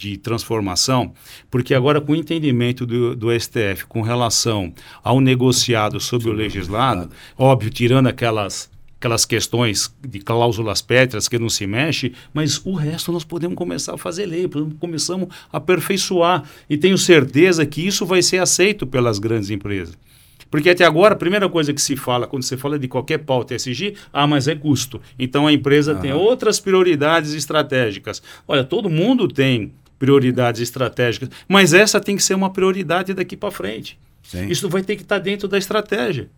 de 0.00 0.16
transformação, 0.16 1.12
porque 1.50 1.74
agora 1.74 2.00
com 2.00 2.12
o 2.12 2.16
entendimento 2.16 2.86
do, 2.86 3.14
do 3.14 3.38
STF 3.38 3.84
com 3.86 4.00
relação 4.00 4.72
ao 5.04 5.20
negociado 5.20 6.00
sobre 6.00 6.30
o 6.30 6.32
legislado, 6.32 7.10
óbvio, 7.36 7.70
tirando 7.70 8.06
aquelas 8.06 8.70
aquelas 8.96 9.24
questões 9.24 9.94
de 10.06 10.18
cláusulas 10.18 10.82
pétreas 10.82 11.26
que 11.26 11.38
não 11.38 11.48
se 11.48 11.66
mexe, 11.66 12.12
mas 12.34 12.60
o 12.66 12.74
resto 12.74 13.10
nós 13.10 13.24
podemos 13.24 13.56
começar 13.56 13.94
a 13.94 13.98
fazer 13.98 14.26
lei, 14.26 14.46
começamos 14.78 15.28
a 15.50 15.56
aperfeiçoar 15.56 16.44
e 16.68 16.76
tenho 16.76 16.98
certeza 16.98 17.64
que 17.64 17.86
isso 17.86 18.04
vai 18.04 18.20
ser 18.20 18.38
aceito 18.42 18.86
pelas 18.86 19.18
grandes 19.18 19.48
empresas. 19.48 19.96
Porque 20.50 20.68
até 20.68 20.84
agora, 20.84 21.14
a 21.14 21.16
primeira 21.16 21.48
coisa 21.48 21.72
que 21.72 21.80
se 21.80 21.96
fala, 21.96 22.26
quando 22.26 22.42
você 22.42 22.56
fala 22.56 22.78
de 22.78 22.88
qualquer 22.88 23.18
pauta 23.18 23.54
SG, 23.54 23.94
ah, 24.12 24.26
mas 24.26 24.48
é 24.48 24.54
custo. 24.54 25.00
Então 25.18 25.46
a 25.46 25.52
empresa 25.52 25.94
tem 25.94 26.12
outras 26.12 26.58
prioridades 26.58 27.32
estratégicas. 27.34 28.20
Olha, 28.48 28.64
todo 28.64 28.90
mundo 28.90 29.28
tem 29.28 29.72
prioridades 30.00 30.60
estratégicas, 30.60 31.28
mas 31.46 31.72
essa 31.72 32.00
tem 32.00 32.16
que 32.16 32.22
ser 32.24 32.34
uma 32.34 32.50
prioridade 32.50 33.14
daqui 33.14 33.36
para 33.36 33.52
frente. 33.52 33.96
Sim. 34.24 34.48
Isso 34.48 34.68
vai 34.68 34.82
ter 34.82 34.96
que 34.96 35.02
estar 35.02 35.18
dentro 35.18 35.46
da 35.46 35.56
estratégia. 35.58 36.28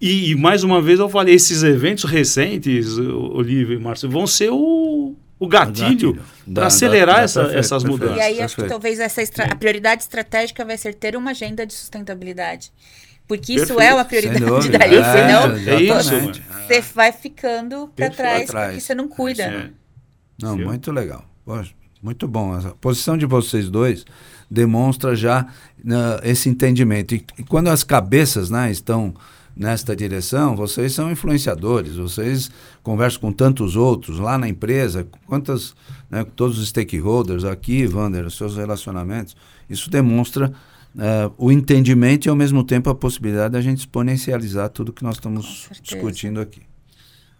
E, 0.00 0.30
e, 0.30 0.34
mais 0.34 0.62
uma 0.64 0.80
vez 0.80 0.98
eu 1.00 1.08
falei, 1.08 1.34
esses 1.34 1.62
eventos 1.62 2.04
recentes, 2.04 2.96
Olívio 2.96 3.78
e 3.78 3.82
Márcio, 3.82 4.08
vão 4.08 4.26
ser 4.26 4.50
o, 4.50 5.14
o 5.38 5.48
gatilho 5.48 6.18
para 6.54 6.66
acelerar 6.68 7.16
da- 7.16 7.22
essa- 7.22 7.40
perfeito, 7.40 7.58
essas 7.60 7.82
perfeito. 7.82 8.02
mudanças. 8.04 8.24
E 8.24 8.28
aí 8.28 8.40
acho 8.40 8.56
que 8.56 8.64
talvez 8.64 9.00
essa 9.00 9.20
estra- 9.20 9.46
a 9.46 9.54
prioridade 9.56 10.02
estratégica 10.02 10.64
vai 10.64 10.78
ser 10.78 10.94
ter 10.94 11.16
uma 11.16 11.32
agenda 11.32 11.66
de 11.66 11.74
sustentabilidade. 11.74 12.72
Porque 13.26 13.54
isso 13.54 13.66
Perfeito. 13.74 13.90
é 13.90 13.94
uma 13.94 14.04
prioridade 14.04 14.44
dúvida. 14.44 14.78
dali, 14.78 14.96
É, 14.96 15.02
senão 15.02 15.56
É 15.56 16.80
você 16.80 16.80
vai 16.94 17.10
ficando 17.10 17.88
para 17.96 18.10
trás 18.10 18.48
porque 18.50 18.80
você 18.80 18.94
não 18.94 19.08
cuida. 19.08 19.42
É. 19.42 19.70
Não, 20.40 20.56
Viu? 20.56 20.66
muito 20.66 20.92
legal. 20.92 21.24
Poxa, 21.44 21.72
muito 22.06 22.28
bom. 22.28 22.54
A 22.54 22.60
posição 22.80 23.18
de 23.18 23.26
vocês 23.26 23.68
dois 23.68 24.06
demonstra 24.48 25.16
já 25.16 25.44
né, 25.82 26.20
esse 26.22 26.48
entendimento. 26.48 27.16
E, 27.16 27.26
e 27.36 27.42
quando 27.42 27.66
as 27.66 27.82
cabeças 27.82 28.48
né, 28.48 28.70
estão 28.70 29.12
nesta 29.56 29.96
direção, 29.96 30.54
vocês 30.54 30.92
são 30.92 31.10
influenciadores, 31.10 31.96
vocês 31.96 32.48
conversam 32.80 33.20
com 33.22 33.32
tantos 33.32 33.74
outros 33.74 34.20
lá 34.20 34.38
na 34.38 34.48
empresa, 34.48 35.08
quantas, 35.26 35.74
né, 36.08 36.24
todos 36.36 36.60
os 36.60 36.68
stakeholders 36.68 37.42
aqui, 37.42 37.88
Wander, 37.88 38.24
os 38.24 38.36
seus 38.36 38.56
relacionamentos. 38.56 39.34
Isso 39.68 39.90
demonstra 39.90 40.52
eh, 40.96 41.30
o 41.36 41.50
entendimento 41.50 42.26
e, 42.26 42.28
ao 42.28 42.36
mesmo 42.36 42.62
tempo, 42.62 42.88
a 42.88 42.94
possibilidade 42.94 43.54
da 43.54 43.60
gente 43.60 43.78
exponencializar 43.78 44.68
tudo 44.68 44.92
que 44.92 45.02
nós 45.02 45.16
estamos 45.16 45.68
discutindo 45.82 46.40
aqui. 46.40 46.62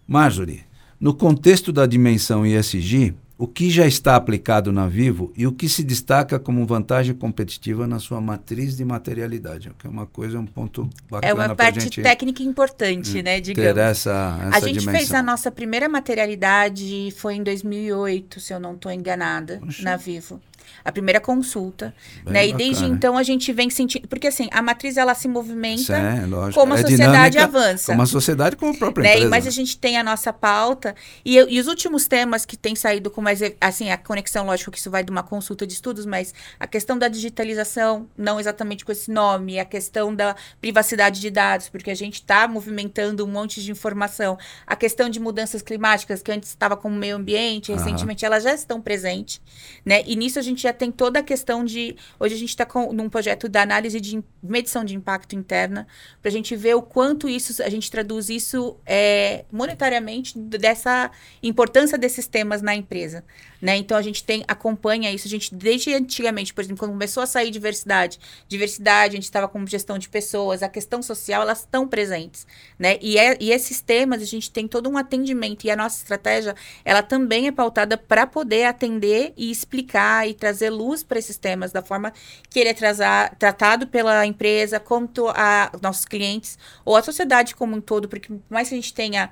Marjorie, 0.09 0.64
no 0.98 1.14
contexto 1.14 1.72
da 1.72 1.87
dimensão 1.87 2.44
ESG, 2.44 3.14
o 3.38 3.46
que 3.46 3.68
já 3.68 3.87
está 3.87 4.16
aplicado 4.16 4.72
na 4.72 4.87
Vivo 4.87 5.31
e 5.37 5.46
o 5.46 5.53
que 5.53 5.68
se 5.68 5.85
destaca 5.85 6.38
como 6.38 6.64
vantagem 6.64 7.14
competitiva 7.14 7.87
na 7.87 7.99
sua 7.99 8.18
matriz 8.20 8.77
de 8.77 8.85
materialidade? 8.85 9.70
Que 9.79 9.87
é 9.87 9.90
uma 9.90 10.07
coisa, 10.07 10.38
um 10.38 10.46
ponto 10.46 10.88
bacana 11.11 11.31
É 11.31 11.35
uma 11.35 11.55
parte 11.55 11.81
gente 11.81 12.01
técnica 12.03 12.42
importante, 12.42 13.22
né, 13.22 13.38
digamos. 13.40 13.75
ter 13.75 13.79
essa, 13.81 14.38
essa 14.42 14.57
A 14.57 14.61
gente 14.61 14.79
dimensão. 14.81 14.92
fez 14.94 15.12
a 15.12 15.22
nossa 15.22 15.51
primeira 15.51 15.87
materialidade, 15.88 17.12
foi 17.18 17.35
em 17.35 17.42
2008, 17.42 18.40
se 18.40 18.55
eu 18.55 18.61
não 18.61 18.75
estou 18.75 18.90
enganada, 18.90 19.59
Poxa. 19.62 19.83
na 19.83 19.96
Vivo. 19.96 20.40
A 20.87 20.92
primeira 20.92 21.20
consulta. 21.20 21.92
Bem 22.24 22.32
né? 22.32 22.46
E 22.46 22.52
desde 22.52 22.74
bacana. 22.82 22.94
então 22.96 23.18
a 23.18 23.22
gente 23.22 23.52
vem 23.52 23.68
sentindo. 23.68 24.06
Porque 24.08 24.28
assim, 24.28 24.48
a 24.52 24.62
matriz 24.62 24.96
ela 24.96 25.14
se 25.14 25.26
movimenta 25.26 25.82
Sim, 25.82 25.92
é 25.92 26.52
como 26.54 26.74
a 26.74 26.78
É 26.78 26.82
sociedade 26.82 27.30
dinâmica, 27.37 27.42
avança. 27.44 27.87
Como 27.92 28.02
a 28.02 28.06
sociedade, 28.06 28.56
como 28.56 28.72
a 28.72 28.74
própria 28.76 29.02
né? 29.02 29.10
Empresa. 29.14 29.30
Mas 29.30 29.46
a 29.46 29.50
gente 29.50 29.76
tem 29.78 29.98
a 29.98 30.04
nossa 30.04 30.32
pauta 30.32 30.94
e, 31.24 31.37
eu- 31.37 31.48
e 31.48 31.58
os 31.58 31.66
últimos 31.66 32.06
temas 32.06 32.44
que 32.46 32.56
têm 32.56 32.76
saído 32.76 33.10
com 33.10 33.20
mais 33.20 33.40
assim 33.60 33.90
a 33.90 33.98
conexão 33.98 34.46
lógico 34.46 34.70
que 34.70 34.78
isso 34.78 34.90
vai 34.90 35.02
de 35.02 35.10
uma 35.10 35.22
consulta 35.22 35.66
de 35.66 35.72
estudos 35.72 36.06
mas 36.06 36.32
a 36.60 36.66
questão 36.66 36.96
da 36.98 37.08
digitalização 37.08 38.08
não 38.16 38.38
exatamente 38.40 38.84
com 38.84 38.92
esse 38.92 39.10
nome 39.10 39.58
a 39.58 39.64
questão 39.64 40.14
da 40.14 40.34
privacidade 40.60 41.20
de 41.20 41.30
dados 41.30 41.68
porque 41.68 41.90
a 41.90 41.94
gente 41.94 42.14
está 42.14 42.46
movimentando 42.48 43.24
um 43.24 43.28
monte 43.28 43.62
de 43.62 43.70
informação 43.70 44.38
a 44.66 44.74
questão 44.76 45.08
de 45.08 45.18
mudanças 45.20 45.62
climáticas 45.62 46.22
que 46.22 46.30
antes 46.32 46.48
estava 46.48 46.76
como 46.76 46.94
meio 46.96 47.16
ambiente 47.16 47.72
recentemente 47.72 48.24
elas 48.24 48.42
já 48.44 48.54
estão 48.54 48.80
presentes 48.80 49.40
né 49.84 50.02
e 50.06 50.16
nisso 50.16 50.38
a 50.38 50.42
gente 50.42 50.62
já 50.62 50.72
tem 50.77 50.92
toda 50.92 51.20
a 51.20 51.22
questão 51.22 51.64
de. 51.64 51.96
Hoje 52.18 52.35
a 52.35 52.38
gente 52.38 52.50
está 52.50 52.66
num 52.92 53.08
projeto 53.08 53.48
da 53.48 53.62
análise 53.62 54.00
de 54.00 54.22
medição 54.42 54.85
de 54.85 54.94
impacto 54.94 55.35
interna, 55.35 55.87
para 56.22 56.29
a 56.29 56.33
gente 56.33 56.54
ver 56.54 56.74
o 56.74 56.83
quanto 56.83 57.29
isso, 57.29 57.62
a 57.62 57.68
gente 57.68 57.90
traduz 57.90 58.29
isso 58.29 58.77
é, 58.87 59.44
monetariamente 59.50 60.38
dessa 60.38 61.10
importância 61.42 61.98
desses 61.98 62.27
temas 62.27 62.62
na 62.62 62.74
empresa. 62.74 63.24
Né? 63.61 63.77
Então 63.77 63.96
a 63.96 64.02
gente 64.02 64.23
tem, 64.23 64.44
acompanha 64.46 65.11
isso, 65.13 65.27
a 65.27 65.31
gente, 65.31 65.54
desde 65.54 65.94
antigamente, 65.94 66.52
por 66.52 66.63
exemplo, 66.63 66.79
quando 66.79 66.92
começou 66.92 67.23
a 67.23 67.27
sair 67.27 67.50
diversidade, 67.50 68.19
diversidade, 68.48 69.15
a 69.15 69.17
gente 69.17 69.25
estava 69.25 69.48
com 69.48 69.67
gestão 69.67 69.98
de 69.98 70.09
pessoas, 70.09 70.63
a 70.63 70.69
questão 70.69 71.02
social, 71.02 71.42
elas 71.42 71.61
estão 71.61 71.88
presentes. 71.88 72.46
Né? 72.79 72.98
E, 73.00 73.19
é, 73.19 73.37
e 73.40 73.50
esses 73.50 73.81
temas, 73.81 74.23
a 74.23 74.27
gente 74.27 74.50
tem 74.50 74.69
todo 74.69 74.88
um 74.88 74.96
atendimento, 74.96 75.65
e 75.65 75.71
a 75.71 75.77
nossa 75.77 75.98
estratégia, 75.98 76.54
ela 76.85 77.02
também 77.02 77.46
é 77.46 77.52
pautada 77.52 77.96
para 77.96 78.27
poder 78.27 78.65
atender 78.65 79.33
e 79.37 79.50
explicar 79.50 80.29
e 80.29 80.35
trazer 80.35 80.71
luz 80.71 81.02
para 81.02 81.19
esses 81.19 81.38
temas, 81.38 81.73
da 81.73 81.83
forma 81.83 82.13
que 82.50 82.61
ele 82.61 82.71
é 82.71 82.75
trazar, 82.75 83.35
tratado 83.37 83.87
pela 83.87 84.27
empresa, 84.27 84.79
quanto 84.79 85.29
a 85.29 85.71
nossos 85.83 86.04
clientes, 86.04 86.59
ou 86.85 86.96
a 86.96 87.02
sociedade 87.02 87.54
como 87.54 87.77
um 87.77 87.81
todo, 87.81 88.09
porque 88.09 88.29
por 88.29 88.42
mais 88.50 88.69
que 88.69 88.75
a 88.75 88.79
gente 88.79 88.92
tenha 88.92 89.31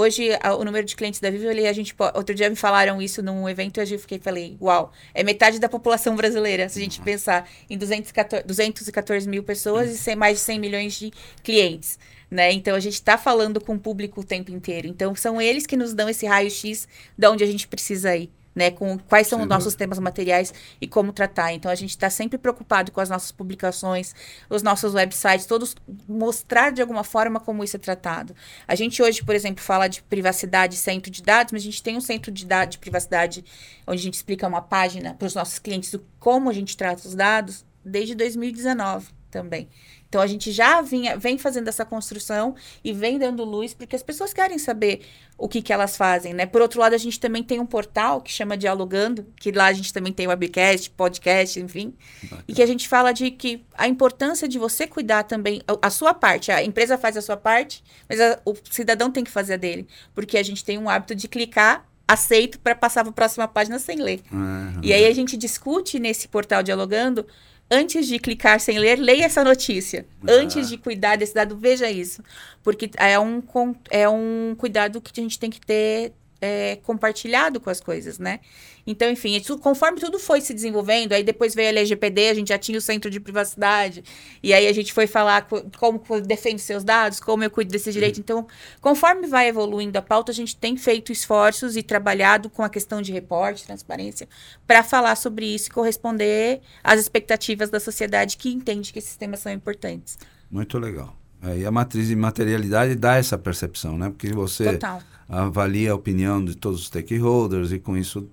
Hoje, 0.00 0.28
a, 0.40 0.54
o 0.54 0.64
número 0.64 0.86
de 0.86 0.94
clientes 0.94 1.18
da 1.18 1.28
Vivo, 1.28 1.48
a 1.48 1.72
gente 1.72 1.92
outro 2.14 2.32
dia 2.32 2.48
me 2.48 2.54
falaram 2.54 3.02
isso 3.02 3.20
num 3.20 3.48
evento 3.48 3.80
e 3.80 3.92
eu 3.92 3.98
fiquei 3.98 4.20
falei, 4.20 4.56
uau, 4.62 4.92
é 5.12 5.24
metade 5.24 5.58
da 5.58 5.68
população 5.68 6.14
brasileira, 6.14 6.68
se 6.68 6.78
a 6.78 6.82
gente 6.84 7.00
uhum. 7.00 7.04
pensar 7.04 7.50
em 7.68 7.76
214, 7.76 8.46
214 8.46 9.28
mil 9.28 9.42
pessoas 9.42 10.06
e 10.06 10.14
mais 10.14 10.38
de 10.38 10.44
100 10.44 10.60
milhões 10.60 10.92
de 10.96 11.10
clientes. 11.42 11.98
Né? 12.30 12.52
Então 12.52 12.76
a 12.76 12.80
gente 12.80 12.94
está 12.94 13.18
falando 13.18 13.60
com 13.60 13.74
o 13.74 13.78
público 13.80 14.20
o 14.20 14.24
tempo 14.24 14.52
inteiro. 14.52 14.86
Então 14.86 15.16
são 15.16 15.42
eles 15.42 15.66
que 15.66 15.76
nos 15.76 15.92
dão 15.92 16.08
esse 16.08 16.26
raio-x 16.26 16.86
de 17.16 17.26
onde 17.26 17.42
a 17.42 17.46
gente 17.48 17.66
precisa 17.66 18.14
ir 18.14 18.30
né? 18.58 18.70
Com 18.70 18.98
quais 18.98 19.26
são 19.26 19.38
Sim. 19.38 19.44
os 19.44 19.48
nossos 19.48 19.74
temas 19.74 19.98
materiais 19.98 20.52
e 20.80 20.86
como 20.86 21.12
tratar. 21.12 21.52
Então 21.52 21.70
a 21.70 21.74
gente 21.74 21.90
está 21.90 22.10
sempre 22.10 22.36
preocupado 22.36 22.92
com 22.92 23.00
as 23.00 23.08
nossas 23.08 23.32
publicações, 23.32 24.14
os 24.50 24.62
nossos 24.62 24.92
websites, 24.92 25.46
todos 25.46 25.74
mostrar 26.06 26.70
de 26.70 26.82
alguma 26.82 27.04
forma 27.04 27.40
como 27.40 27.64
isso 27.64 27.76
é 27.76 27.78
tratado. 27.78 28.34
A 28.66 28.74
gente 28.74 29.02
hoje, 29.02 29.22
por 29.24 29.34
exemplo, 29.34 29.62
fala 29.62 29.88
de 29.88 30.02
privacidade, 30.02 30.76
centro 30.76 31.10
de 31.10 31.22
dados, 31.22 31.52
mas 31.52 31.62
a 31.62 31.64
gente 31.64 31.82
tem 31.82 31.96
um 31.96 32.00
centro 32.00 32.30
de 32.30 32.44
dados 32.44 32.72
de 32.72 32.78
privacidade 32.78 33.44
onde 33.86 34.00
a 34.00 34.04
gente 34.04 34.14
explica 34.14 34.46
uma 34.46 34.60
página 34.60 35.14
para 35.14 35.26
os 35.26 35.34
nossos 35.34 35.58
clientes 35.58 35.92
do 35.92 36.04
como 36.18 36.50
a 36.50 36.52
gente 36.52 36.76
trata 36.76 37.06
os 37.06 37.14
dados 37.14 37.64
desde 37.84 38.14
2019 38.14 39.08
também. 39.30 39.68
Então 40.08 40.20
a 40.20 40.26
gente 40.26 40.50
já 40.50 40.80
vinha, 40.80 41.16
vem 41.16 41.36
fazendo 41.36 41.68
essa 41.68 41.84
construção 41.84 42.54
e 42.82 42.92
vem 42.92 43.18
dando 43.18 43.44
luz, 43.44 43.74
porque 43.74 43.94
as 43.94 44.02
pessoas 44.02 44.32
querem 44.32 44.58
saber 44.58 45.02
o 45.36 45.46
que, 45.46 45.60
que 45.60 45.72
elas 45.72 45.96
fazem, 45.96 46.32
né? 46.32 46.46
Por 46.46 46.62
outro 46.62 46.80
lado, 46.80 46.94
a 46.94 46.98
gente 46.98 47.20
também 47.20 47.42
tem 47.42 47.60
um 47.60 47.66
portal 47.66 48.20
que 48.20 48.32
chama 48.32 48.56
Dialogando, 48.56 49.26
que 49.36 49.52
lá 49.52 49.66
a 49.66 49.72
gente 49.72 49.92
também 49.92 50.12
tem 50.12 50.26
webcast, 50.26 50.90
podcast, 50.90 51.60
enfim. 51.60 51.94
Bacana. 52.22 52.44
E 52.48 52.54
que 52.54 52.62
a 52.62 52.66
gente 52.66 52.88
fala 52.88 53.12
de 53.12 53.30
que 53.30 53.64
a 53.74 53.86
importância 53.86 54.48
de 54.48 54.58
você 54.58 54.86
cuidar 54.86 55.24
também 55.24 55.62
a, 55.68 55.86
a 55.86 55.90
sua 55.90 56.14
parte. 56.14 56.50
A 56.50 56.64
empresa 56.64 56.96
faz 56.96 57.16
a 57.16 57.22
sua 57.22 57.36
parte, 57.36 57.84
mas 58.08 58.20
a, 58.20 58.40
o 58.44 58.54
cidadão 58.70 59.10
tem 59.10 59.22
que 59.22 59.30
fazer 59.30 59.54
a 59.54 59.56
dele. 59.58 59.86
Porque 60.14 60.38
a 60.38 60.42
gente 60.42 60.64
tem 60.64 60.78
um 60.78 60.88
hábito 60.88 61.14
de 61.14 61.28
clicar 61.28 61.86
aceito 62.08 62.58
para 62.58 62.74
passar 62.74 63.04
para 63.04 63.10
a 63.10 63.14
próxima 63.14 63.46
página 63.46 63.78
sem 63.78 63.98
ler. 63.98 64.22
Uhum. 64.32 64.80
E 64.82 64.94
aí 64.94 65.04
a 65.04 65.14
gente 65.14 65.36
discute 65.36 65.98
nesse 65.98 66.26
portal 66.26 66.62
dialogando 66.62 67.26
antes 67.70 68.06
de 68.06 68.18
clicar 68.18 68.60
sem 68.60 68.78
ler, 68.78 68.98
leia 68.98 69.24
essa 69.24 69.44
notícia. 69.44 70.06
Ah. 70.22 70.32
Antes 70.32 70.68
de 70.68 70.76
cuidar 70.78 71.16
desse 71.16 71.34
dado, 71.34 71.56
veja 71.56 71.90
isso. 71.90 72.22
Porque 72.62 72.90
é 72.96 73.18
um, 73.18 73.42
é 73.90 74.08
um 74.08 74.54
cuidado 74.56 75.00
que 75.00 75.18
a 75.18 75.22
gente 75.22 75.38
tem 75.38 75.50
que 75.50 75.60
ter 75.60 76.12
é, 76.40 76.76
compartilhado 76.82 77.60
com 77.60 77.70
as 77.70 77.80
coisas, 77.80 78.18
né? 78.18 78.40
Então, 78.86 79.10
enfim, 79.10 79.36
isso, 79.36 79.58
conforme 79.58 80.00
tudo 80.00 80.18
foi 80.18 80.40
se 80.40 80.54
desenvolvendo, 80.54 81.12
aí 81.12 81.22
depois 81.22 81.54
veio 81.54 81.68
a 81.68 81.70
LGPD, 81.70 82.28
a 82.28 82.34
gente 82.34 82.48
já 82.48 82.58
tinha 82.58 82.78
o 82.78 82.80
centro 82.80 83.10
de 83.10 83.20
privacidade, 83.20 84.02
e 84.42 84.54
aí 84.54 84.66
a 84.66 84.72
gente 84.72 84.94
foi 84.94 85.06
falar 85.06 85.46
como 85.76 86.00
defende 86.22 86.62
seus 86.62 86.82
dados, 86.82 87.20
como 87.20 87.44
eu 87.44 87.50
cuido 87.50 87.70
desse 87.70 87.92
direito. 87.92 88.18
Então, 88.18 88.46
conforme 88.80 89.26
vai 89.26 89.48
evoluindo 89.48 89.98
a 89.98 90.02
pauta, 90.02 90.32
a 90.32 90.34
gente 90.34 90.56
tem 90.56 90.76
feito 90.76 91.12
esforços 91.12 91.76
e 91.76 91.82
trabalhado 91.82 92.48
com 92.48 92.62
a 92.62 92.68
questão 92.70 93.02
de 93.02 93.12
reporte, 93.12 93.64
transparência, 93.64 94.26
para 94.66 94.82
falar 94.82 95.16
sobre 95.16 95.46
isso 95.46 95.68
e 95.68 95.72
corresponder 95.72 96.62
às 96.82 96.98
expectativas 96.98 97.68
da 97.68 97.80
sociedade 97.80 98.38
que 98.38 98.48
entende 98.48 98.92
que 98.92 98.98
esses 98.98 99.16
temas 99.16 99.40
são 99.40 99.52
importantes. 99.52 100.18
Muito 100.50 100.78
legal. 100.78 101.14
E 101.56 101.64
a 101.64 101.70
matriz 101.70 102.08
de 102.08 102.16
materialidade 102.16 102.94
dá 102.94 103.16
essa 103.16 103.38
percepção, 103.38 103.96
né? 103.96 104.08
Porque 104.10 104.32
você 104.32 104.72
Total 104.72 105.00
avalia 105.28 105.92
a 105.92 105.94
opinião 105.94 106.42
de 106.42 106.56
todos 106.56 106.80
os 106.80 106.86
stakeholders 106.86 107.70
e 107.70 107.78
com 107.78 107.96
isso 107.96 108.28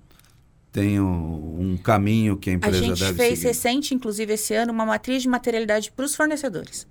tem 0.72 1.00
um, 1.00 1.72
um 1.72 1.76
caminho 1.76 2.36
que 2.36 2.50
a 2.50 2.52
empresa 2.54 2.80
deve 2.80 2.96
seguir. 2.96 3.04
A 3.04 3.06
gente 3.08 3.16
fez 3.16 3.42
recente, 3.42 3.94
inclusive 3.94 4.32
esse 4.32 4.54
ano, 4.54 4.72
uma 4.72 4.86
matriz 4.86 5.22
de 5.22 5.28
materialidade 5.28 5.90
para 5.90 6.04
os 6.04 6.14
fornecedores. 6.14 6.86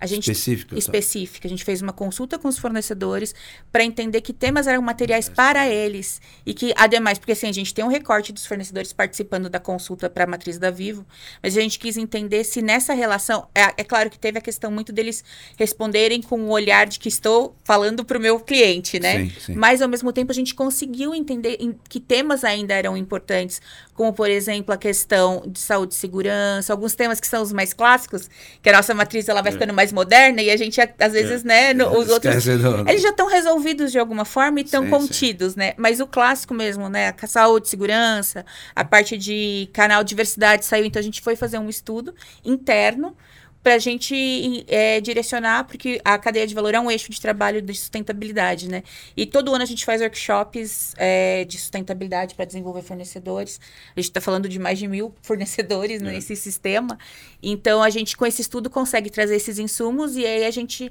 A 0.00 0.06
gente, 0.06 0.30
específica. 0.30 0.78
Específica. 0.78 1.42
Tá. 1.42 1.48
A 1.48 1.50
gente 1.50 1.64
fez 1.64 1.82
uma 1.82 1.92
consulta 1.92 2.38
com 2.38 2.48
os 2.48 2.58
fornecedores 2.58 3.34
para 3.70 3.84
entender 3.84 4.22
que 4.22 4.32
temas 4.32 4.66
eram 4.66 4.80
materiais 4.80 5.28
é. 5.28 5.32
para 5.32 5.68
eles. 5.68 6.20
E 6.46 6.54
que, 6.54 6.72
ademais, 6.74 7.18
porque 7.18 7.32
assim, 7.32 7.48
a 7.48 7.52
gente 7.52 7.74
tem 7.74 7.84
um 7.84 7.88
recorte 7.88 8.32
dos 8.32 8.46
fornecedores 8.46 8.92
participando 8.94 9.50
da 9.50 9.60
consulta 9.60 10.08
para 10.08 10.24
a 10.24 10.26
matriz 10.26 10.58
da 10.58 10.70
Vivo, 10.70 11.04
mas 11.42 11.56
a 11.56 11.60
gente 11.60 11.78
quis 11.78 11.98
entender 11.98 12.44
se 12.44 12.62
nessa 12.62 12.94
relação. 12.94 13.46
É, 13.54 13.62
é, 13.76 13.84
claro 13.84 14.08
que 14.08 14.18
teve 14.18 14.38
a 14.38 14.40
questão 14.40 14.70
muito 14.70 14.90
deles 14.90 15.22
responderem 15.58 16.22
com 16.22 16.40
o 16.44 16.48
olhar 16.48 16.86
de 16.86 16.98
que 16.98 17.08
estou 17.08 17.54
falando 17.62 18.02
para 18.02 18.16
o 18.16 18.20
meu 18.20 18.40
cliente, 18.40 18.98
né? 18.98 19.24
Sim, 19.24 19.32
sim. 19.40 19.54
Mas, 19.54 19.82
ao 19.82 19.88
mesmo 19.88 20.12
tempo, 20.12 20.32
a 20.32 20.34
gente 20.34 20.54
conseguiu 20.54 21.14
entender 21.14 21.58
que 21.88 22.00
temas 22.00 22.42
ainda 22.42 22.72
eram 22.72 22.96
importantes, 22.96 23.60
como, 23.92 24.14
por 24.14 24.30
exemplo, 24.30 24.74
a 24.74 24.78
questão 24.78 25.42
de 25.46 25.58
saúde 25.58 25.92
e 25.92 25.96
segurança, 25.96 26.72
alguns 26.72 26.94
temas 26.94 27.20
que 27.20 27.26
são 27.26 27.42
os 27.42 27.52
mais 27.52 27.74
clássicos, 27.74 28.30
que 28.62 28.70
a 28.70 28.72
nossa 28.72 28.94
matriz 28.94 29.28
ela 29.28 29.42
vai 29.42 29.50
é. 29.50 29.52
ficando 29.52 29.74
mais 29.74 29.89
mais 29.90 29.92
moderna 29.92 30.40
e 30.42 30.50
a 30.50 30.56
gente, 30.56 30.80
às 30.80 31.12
vezes, 31.12 31.44
é. 31.44 31.48
né, 31.48 31.74
no, 31.74 31.98
os 31.98 32.08
outros. 32.08 32.44
Do... 32.44 32.88
Eles 32.88 33.02
já 33.02 33.10
estão 33.10 33.26
resolvidos 33.26 33.92
de 33.92 33.98
alguma 33.98 34.24
forma 34.24 34.60
e 34.60 34.64
estão 34.64 34.88
contidos, 34.88 35.52
sim. 35.52 35.58
né? 35.58 35.74
Mas 35.76 36.00
o 36.00 36.06
clássico 36.06 36.54
mesmo, 36.54 36.88
né? 36.88 37.14
A 37.20 37.26
saúde, 37.26 37.68
segurança, 37.68 38.44
a 38.74 38.84
parte 38.84 39.16
de 39.18 39.68
canal 39.72 40.02
diversidade 40.02 40.64
saiu, 40.64 40.84
então 40.84 41.00
a 41.00 41.02
gente 41.02 41.20
foi 41.20 41.36
fazer 41.36 41.58
um 41.58 41.68
estudo 41.68 42.14
interno 42.44 43.14
para 43.62 43.74
a 43.74 43.78
gente 43.78 44.64
é, 44.68 45.00
direcionar, 45.00 45.64
porque 45.64 46.00
a 46.04 46.18
cadeia 46.18 46.46
de 46.46 46.54
valor 46.54 46.74
é 46.74 46.80
um 46.80 46.90
eixo 46.90 47.10
de 47.10 47.20
trabalho 47.20 47.60
de 47.60 47.74
sustentabilidade, 47.74 48.68
né? 48.68 48.82
E 49.16 49.26
todo 49.26 49.54
ano 49.54 49.62
a 49.62 49.66
gente 49.66 49.84
faz 49.84 50.00
workshops 50.00 50.94
é, 50.96 51.44
de 51.44 51.58
sustentabilidade 51.58 52.34
para 52.34 52.46
desenvolver 52.46 52.82
fornecedores. 52.82 53.60
A 53.94 54.00
gente 54.00 54.10
está 54.10 54.20
falando 54.20 54.48
de 54.48 54.58
mais 54.58 54.78
de 54.78 54.88
mil 54.88 55.14
fornecedores 55.20 56.00
é. 56.00 56.04
nesse 56.04 56.34
sistema. 56.36 56.98
Então, 57.42 57.82
a 57.82 57.90
gente, 57.90 58.16
com 58.16 58.24
esse 58.24 58.40
estudo, 58.40 58.70
consegue 58.70 59.10
trazer 59.10 59.36
esses 59.36 59.58
insumos 59.58 60.16
e 60.16 60.24
aí 60.24 60.44
a 60.44 60.50
gente 60.50 60.90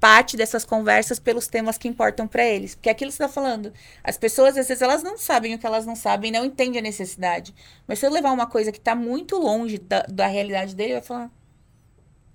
parte 0.00 0.36
dessas 0.36 0.64
conversas 0.64 1.18
pelos 1.18 1.48
temas 1.48 1.76
que 1.76 1.88
importam 1.88 2.26
para 2.26 2.44
eles. 2.44 2.74
Porque 2.74 2.88
é 2.88 2.92
aquilo 2.92 3.10
que 3.10 3.16
você 3.16 3.24
está 3.24 3.32
falando. 3.32 3.72
As 4.02 4.16
pessoas, 4.16 4.56
às 4.56 4.68
vezes, 4.68 4.82
elas 4.82 5.02
não 5.02 5.18
sabem 5.18 5.54
o 5.54 5.58
que 5.58 5.66
elas 5.66 5.84
não 5.84 5.96
sabem, 5.96 6.30
não 6.30 6.44
entendem 6.44 6.78
a 6.78 6.82
necessidade. 6.82 7.54
Mas 7.86 7.98
se 7.98 8.06
eu 8.06 8.10
levar 8.10 8.32
uma 8.32 8.46
coisa 8.46 8.70
que 8.70 8.78
está 8.78 8.94
muito 8.94 9.36
longe 9.36 9.78
da, 9.78 10.02
da 10.02 10.26
realidade 10.26 10.74
dele, 10.74 10.94
vai 10.94 11.02
falar 11.02 11.37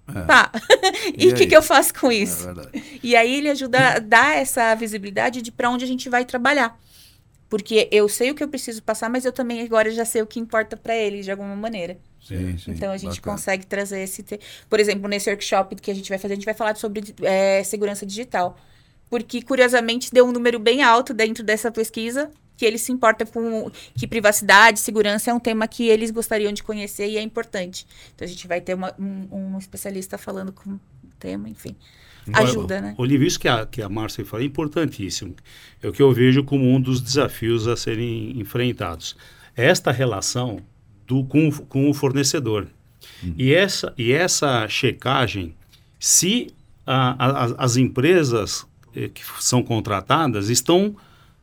é. 0.08 0.22
Tá. 0.26 0.52
e 1.18 1.30
o 1.30 1.36
que, 1.36 1.48
que 1.48 1.56
eu 1.56 1.62
faço 1.62 1.94
com 1.94 2.12
é 2.12 2.16
isso? 2.16 2.50
É 2.50 2.82
e 3.02 3.16
aí 3.16 3.36
ele 3.36 3.50
ajuda 3.50 3.96
a 3.96 4.00
dar 4.00 4.38
essa 4.38 4.74
visibilidade 4.76 5.42
de 5.42 5.52
para 5.52 5.70
onde 5.70 5.86
a 5.86 5.88
gente 5.88 6.10
vai 6.10 6.26
trabalhar. 6.26 6.78
Porque 7.50 7.88
eu 7.92 8.10
sei 8.10 8.32
o 8.32 8.36
que 8.36 8.44
eu 8.44 8.48
preciso 8.48 8.82
passar, 8.82 9.10
mas 9.10 9.26
eu 9.26 9.32
também 9.32 9.62
agora 9.62 9.92
já 9.92 10.04
sei 10.04 10.22
o 10.22 10.28
que 10.28 10.40
importa 10.40 10.76
para 10.76 10.96
ele 10.96 11.22
de 11.22 11.30
alguma 11.30 11.56
maneira. 11.56 12.00
Sim, 12.20 12.58
sim, 12.58 12.72
então 12.72 12.92
a 12.92 12.98
gente 12.98 13.18
bacana. 13.18 13.38
consegue 13.38 13.66
trazer 13.66 14.02
esse. 14.02 14.24
Te... 14.24 14.40
Por 14.70 14.80
exemplo, 14.80 15.08
nesse 15.08 15.30
workshop 15.30 15.76
que 15.76 15.92
a 15.92 15.94
gente 15.94 16.10
vai 16.10 16.18
fazer, 16.18 16.34
a 16.34 16.36
gente 16.36 16.46
vai 16.46 16.54
falar 16.54 16.76
sobre 16.76 17.14
é, 17.22 17.64
segurança 17.64 18.06
digital. 18.06 18.58
Porque, 19.10 19.42
curiosamente, 19.44 20.12
deu 20.12 20.26
um 20.26 20.32
número 20.32 20.58
bem 20.58 20.82
alto 20.82 21.14
dentro 21.14 21.44
dessa 21.44 21.72
pesquisa 21.72 22.32
que 22.56 22.66
ele 22.66 22.78
se 22.78 22.92
importa 22.92 23.26
com 23.26 23.72
que 23.96 24.08
privacidade, 24.08 24.80
segurança 24.80 25.32
é 25.32 25.34
um 25.34 25.40
tema 25.40 25.68
que 25.68 25.88
eles 25.88 26.12
gostariam 26.12 26.52
de 26.52 26.64
conhecer 26.64 27.08
e 27.08 27.18
é 27.18 27.22
importante. 27.22 27.86
Então 28.14 28.26
a 28.26 28.30
gente 28.30 28.48
vai 28.48 28.62
ter 28.62 28.74
uma, 28.74 28.94
um, 29.00 29.28
um, 29.32 29.58
especialista 29.58 30.18
falando 30.18 30.52
com 30.52 30.72
o 30.72 30.80
tema, 31.20 31.50
enfim. 31.50 31.76
Ajuda, 32.32 32.80
né? 32.80 32.96
Olivia, 32.98 33.28
isso 33.28 33.40
que 33.40 33.50
a, 33.50 33.66
que 33.66 33.82
a 33.82 33.90
Márcia 33.90 34.24
falou 34.24 34.44
é 34.44 34.48
importantíssimo. 34.48 35.36
É 35.82 35.88
o 35.88 35.92
que 35.92 36.02
eu 36.02 36.12
vejo 36.14 36.44
como 36.44 36.64
um 36.74 36.80
dos 36.80 37.02
desafios 37.02 37.68
a 37.68 37.76
serem 37.76 38.40
enfrentados. 38.40 39.18
Esta 39.56 39.92
relação 39.92 40.60
do, 41.06 41.24
com, 41.26 41.52
com 41.52 41.90
o 41.90 41.94
fornecedor. 41.94 42.68
Hum. 43.24 43.34
E, 43.38 43.54
essa, 43.54 43.94
e 43.98 44.14
essa 44.14 44.68
checagem, 44.70 45.54
se 46.00 46.48
a, 46.86 47.26
a, 47.26 47.44
as 47.58 47.76
empresas 47.76 48.66
eh, 48.96 49.10
que 49.10 49.22
são 49.40 49.62
contratadas 49.62 50.50
estão 50.50 50.96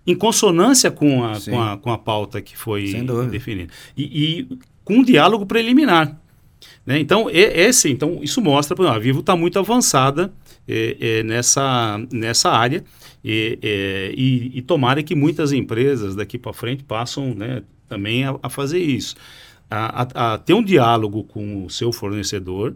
em 0.06 0.14
consonância 0.14 0.90
com 0.90 1.24
a, 1.24 1.40
com 1.40 1.60
a, 1.60 1.76
com 1.76 1.90
a 1.90 1.98
pauta 1.98 2.40
que 2.40 2.56
foi 2.56 2.92
definida. 3.30 3.72
E, 3.96 4.02
e, 4.02 4.58
com 4.84 4.94
um 4.94 5.02
diálogo 5.04 5.46
preliminar. 5.46 6.18
Né? 6.84 6.98
Então, 6.98 7.28
esse, 7.30 7.90
então, 7.90 8.18
isso 8.22 8.40
mostra 8.40 8.76
que 8.76 8.82
a 8.82 8.98
Vivo 8.98 9.20
está 9.20 9.36
muito 9.36 9.58
avançada 9.58 10.32
é, 10.66 10.96
é, 11.00 11.22
nessa, 11.22 12.00
nessa 12.12 12.50
área 12.50 12.84
é, 13.24 14.12
e, 14.16 14.50
e 14.54 14.62
tomara 14.62 15.02
que 15.02 15.14
muitas 15.14 15.52
empresas 15.52 16.16
daqui 16.16 16.38
para 16.38 16.52
frente 16.52 16.82
passam 16.84 17.34
né, 17.34 17.62
também 17.88 18.24
a, 18.24 18.36
a, 18.42 18.48
fazer 18.48 18.78
isso. 18.78 19.14
A, 19.70 20.02
a, 20.02 20.34
a 20.34 20.38
ter 20.38 20.54
um 20.54 20.62
diálogo 20.62 21.22
com 21.24 21.64
o 21.64 21.70
seu 21.70 21.92
fornecedor, 21.92 22.74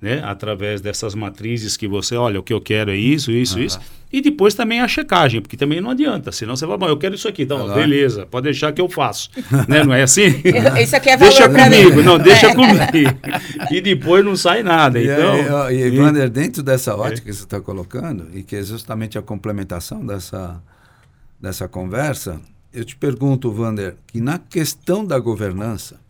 né, 0.00 0.20
através 0.22 0.80
dessas 0.80 1.14
matrizes 1.14 1.76
que 1.76 1.88
você, 1.88 2.14
olha, 2.16 2.38
o 2.38 2.42
que 2.42 2.52
eu 2.52 2.60
quero 2.60 2.90
é 2.90 2.96
isso, 2.96 3.32
isso, 3.32 3.58
uhum. 3.58 3.64
isso, 3.64 3.80
e 4.12 4.20
depois 4.20 4.54
também 4.54 4.80
a 4.80 4.86
checagem, 4.86 5.40
porque 5.40 5.56
também 5.56 5.80
não 5.80 5.90
adianta, 5.90 6.30
senão 6.30 6.54
você 6.54 6.66
vai, 6.66 6.76
bom, 6.76 6.86
eu 6.86 6.98
quero 6.98 7.14
isso 7.14 7.26
aqui, 7.26 7.42
então, 7.42 7.66
uhum. 7.66 7.74
beleza, 7.74 8.26
pode 8.26 8.44
deixar 8.44 8.72
que 8.72 8.80
eu 8.80 8.88
faço, 8.88 9.30
né, 9.66 9.82
não 9.82 9.94
é 9.94 10.02
assim? 10.02 10.42
Isso 10.80 10.94
aqui 10.94 11.10
é 11.10 11.16
valor 11.16 11.32
Deixa 11.32 11.48
comigo, 11.48 12.02
não, 12.02 12.18
deixa 12.18 12.46
é. 12.48 12.54
comigo, 12.54 13.18
e 13.70 13.80
depois 13.80 14.24
não 14.24 14.36
sai 14.36 14.62
nada, 14.62 15.00
e 15.00 15.08
então... 15.08 15.64
Aí, 15.64 15.80
e, 15.80 15.98
Wander, 15.98 16.28
dentro 16.28 16.62
dessa 16.62 16.94
ótica 16.94 17.28
é. 17.28 17.32
que 17.32 17.32
você 17.32 17.44
está 17.44 17.60
colocando, 17.60 18.28
e 18.34 18.42
que 18.42 18.54
é 18.54 18.62
justamente 18.62 19.16
a 19.16 19.22
complementação 19.22 20.04
dessa, 20.04 20.62
dessa 21.40 21.66
conversa, 21.66 22.38
eu 22.72 22.84
te 22.84 22.94
pergunto, 22.94 23.50
Wander, 23.50 23.96
que 24.06 24.20
na 24.20 24.38
questão 24.38 25.02
da 25.04 25.18
governança, 25.18 26.05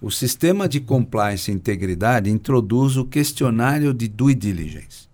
o 0.00 0.10
sistema 0.10 0.68
de 0.68 0.80
compliance 0.80 1.50
e 1.50 1.54
integridade 1.54 2.30
introduz 2.30 2.96
o 2.96 3.04
questionário 3.04 3.94
de 3.94 4.08
due 4.08 4.34
diligence, 4.34 5.08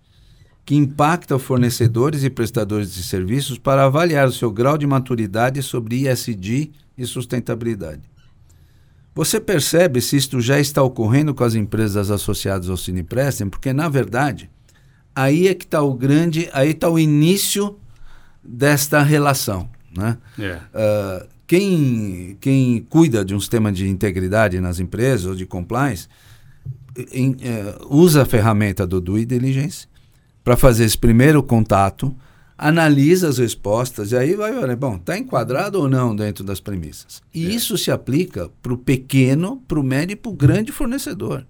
que 0.65 0.75
impacta 0.75 1.39
fornecedores 1.39 2.23
e 2.23 2.29
prestadores 2.29 2.93
de 2.93 3.03
serviços 3.03 3.57
para 3.57 3.85
avaliar 3.85 4.27
o 4.27 4.33
seu 4.33 4.51
grau 4.51 4.77
de 4.77 4.85
maturidade 4.85 5.61
sobre 5.63 6.07
ISD 6.07 6.71
e 6.97 7.05
sustentabilidade. 7.05 8.01
Você 9.13 9.39
percebe 9.39 10.01
se 10.01 10.15
isto 10.15 10.39
já 10.39 10.59
está 10.59 10.81
ocorrendo 10.81 11.33
com 11.33 11.43
as 11.43 11.53
empresas 11.53 12.09
associadas 12.09 12.69
ao 12.69 12.77
Cineprestem? 12.77 13.49
Porque, 13.49 13.73
na 13.73 13.89
verdade, 13.89 14.49
aí 15.13 15.47
é 15.47 15.53
que 15.53 15.65
está 15.65 15.81
o 15.81 15.93
grande, 15.93 16.49
aí 16.53 16.69
está 16.69 16.89
o 16.89 16.97
início 16.97 17.77
desta 18.41 19.01
relação. 19.01 19.69
Né? 19.95 20.17
Yeah. 20.37 20.65
Uh, 20.73 21.27
quem, 21.51 22.37
quem 22.39 22.81
cuida 22.89 23.25
de 23.25 23.35
um 23.35 23.39
sistema 23.41 23.73
de 23.73 23.85
integridade 23.85 24.61
nas 24.61 24.79
empresas 24.79 25.25
ou 25.25 25.35
de 25.35 25.45
compliance 25.45 26.07
em, 27.11 27.35
é, 27.41 27.75
usa 27.89 28.21
a 28.21 28.25
ferramenta 28.25 28.87
do 28.87 29.01
due 29.01 29.25
diligence 29.25 29.85
para 30.45 30.55
fazer 30.55 30.85
esse 30.85 30.97
primeiro 30.97 31.43
contato, 31.43 32.15
analisa 32.57 33.27
as 33.27 33.37
respostas 33.37 34.13
e 34.13 34.15
aí 34.15 34.33
vai 34.33 34.57
olhar, 34.57 34.77
bom, 34.77 34.95
está 34.95 35.17
enquadrado 35.17 35.77
ou 35.77 35.89
não 35.89 36.15
dentro 36.15 36.41
das 36.41 36.61
premissas. 36.61 37.21
E 37.33 37.45
é. 37.45 37.49
isso 37.49 37.77
se 37.77 37.91
aplica 37.91 38.49
para 38.61 38.71
o 38.71 38.77
pequeno, 38.77 39.61
para 39.67 39.77
o 39.77 39.83
médio 39.83 40.13
e 40.13 40.15
para 40.15 40.31
o 40.31 40.33
grande 40.33 40.71
fornecedor, 40.71 41.45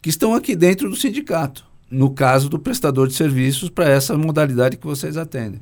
que 0.00 0.10
estão 0.10 0.32
aqui 0.32 0.54
dentro 0.54 0.88
do 0.88 0.94
sindicato, 0.94 1.66
no 1.90 2.10
caso 2.10 2.48
do 2.48 2.56
prestador 2.60 3.08
de 3.08 3.14
serviços 3.14 3.68
para 3.68 3.88
essa 3.88 4.16
modalidade 4.16 4.76
que 4.76 4.86
vocês 4.86 5.16
atendem. 5.16 5.60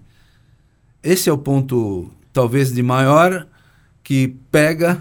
Esse 1.03 1.31
é 1.31 1.33
o 1.33 1.39
ponto, 1.39 2.11
talvez, 2.35 2.71
de 2.71 2.83
maior 2.83 3.47
que 4.03 4.35
pega 4.51 5.01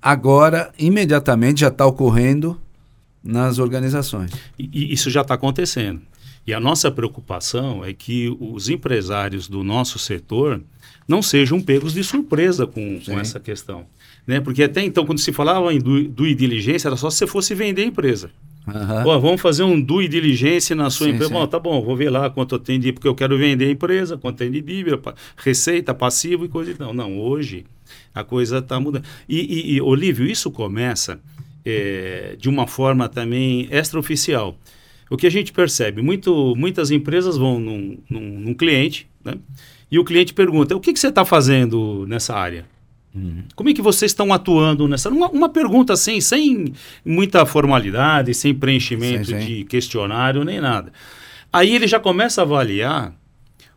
agora, 0.00 0.72
imediatamente, 0.78 1.60
já 1.60 1.68
está 1.68 1.86
ocorrendo 1.86 2.60
nas 3.22 3.58
organizações. 3.58 4.32
E, 4.58 4.92
isso 4.92 5.10
já 5.10 5.22
está 5.22 5.34
acontecendo. 5.34 6.02
E 6.46 6.52
a 6.52 6.58
nossa 6.58 6.90
preocupação 6.90 7.84
é 7.84 7.92
que 7.92 8.36
os 8.40 8.68
empresários 8.68 9.48
do 9.48 9.62
nosso 9.62 9.98
setor 9.98 10.60
não 11.06 11.22
sejam 11.22 11.60
pegos 11.60 11.92
de 11.92 12.02
surpresa 12.02 12.66
com, 12.66 13.00
com 13.00 13.18
essa 13.18 13.38
questão. 13.38 13.86
Né? 14.26 14.40
Porque 14.40 14.64
até 14.64 14.82
então, 14.82 15.06
quando 15.06 15.18
se 15.18 15.32
falava 15.32 15.72
em 15.72 15.78
due 15.78 16.34
diligência, 16.34 16.88
era 16.88 16.96
só 16.96 17.10
se 17.10 17.18
você 17.18 17.26
fosse 17.26 17.54
vender 17.54 17.82
a 17.82 17.86
empresa. 17.86 18.30
Uhum. 18.64 19.20
vamos 19.20 19.40
fazer 19.40 19.64
um 19.64 19.80
due 19.80 20.06
diligência 20.06 20.76
na 20.76 20.88
sua 20.88 21.06
sim, 21.06 21.12
empresa. 21.14 21.28
Sim. 21.28 21.34
Bom, 21.34 21.46
tá 21.48 21.58
bom, 21.58 21.82
vou 21.82 21.96
ver 21.96 22.10
lá 22.10 22.30
quanto 22.30 22.58
tem 22.58 22.78
de... 22.78 22.92
Porque 22.92 23.08
eu 23.08 23.14
quero 23.14 23.36
vender 23.36 23.66
a 23.66 23.70
empresa, 23.70 24.16
quanto 24.16 24.38
tem 24.38 24.50
de 24.50 24.60
dívida, 24.60 25.00
receita, 25.36 25.92
passivo 25.92 26.44
e 26.44 26.48
coisa 26.48 26.70
e 26.70 26.74
tal. 26.74 26.94
Não, 26.94 27.18
hoje 27.18 27.64
a 28.14 28.24
coisa 28.24 28.58
está 28.58 28.78
mudando. 28.78 29.04
E, 29.28 29.40
e, 29.40 29.74
e, 29.74 29.80
Olívio, 29.80 30.26
isso 30.26 30.50
começa 30.50 31.20
é, 31.64 32.36
de 32.38 32.48
uma 32.48 32.66
forma 32.66 33.08
também 33.08 33.68
extraoficial. 33.70 34.56
O 35.10 35.16
que 35.16 35.26
a 35.26 35.30
gente 35.30 35.52
percebe, 35.52 36.00
muito, 36.00 36.54
muitas 36.56 36.90
empresas 36.90 37.36
vão 37.36 37.60
num, 37.60 37.98
num, 38.08 38.40
num 38.40 38.54
cliente, 38.54 39.06
né? 39.24 39.34
E 39.90 39.98
o 39.98 40.04
cliente 40.04 40.32
pergunta, 40.32 40.74
o 40.74 40.80
que, 40.80 40.90
que 40.90 40.98
você 40.98 41.08
está 41.08 41.22
fazendo 41.22 42.06
nessa 42.08 42.34
área? 42.34 42.64
Uhum. 43.14 43.44
Como 43.54 43.68
é 43.68 43.74
que 43.74 43.82
vocês 43.82 44.10
estão 44.10 44.32
atuando 44.32 44.88
nessa? 44.88 45.10
Uma, 45.10 45.28
uma, 45.28 45.48
pergunta 45.50 45.92
assim, 45.92 46.18
sem 46.18 46.72
muita 47.04 47.44
formalidade, 47.44 48.32
sem 48.32 48.54
preenchimento 48.54 49.26
sim, 49.26 49.40
sim. 49.40 49.46
de 49.46 49.64
questionário 49.64 50.44
nem 50.44 50.60
nada. 50.62 50.90
Aí 51.52 51.74
ele 51.74 51.86
já 51.86 52.00
começa 52.00 52.40
a 52.40 52.44
avaliar 52.44 53.14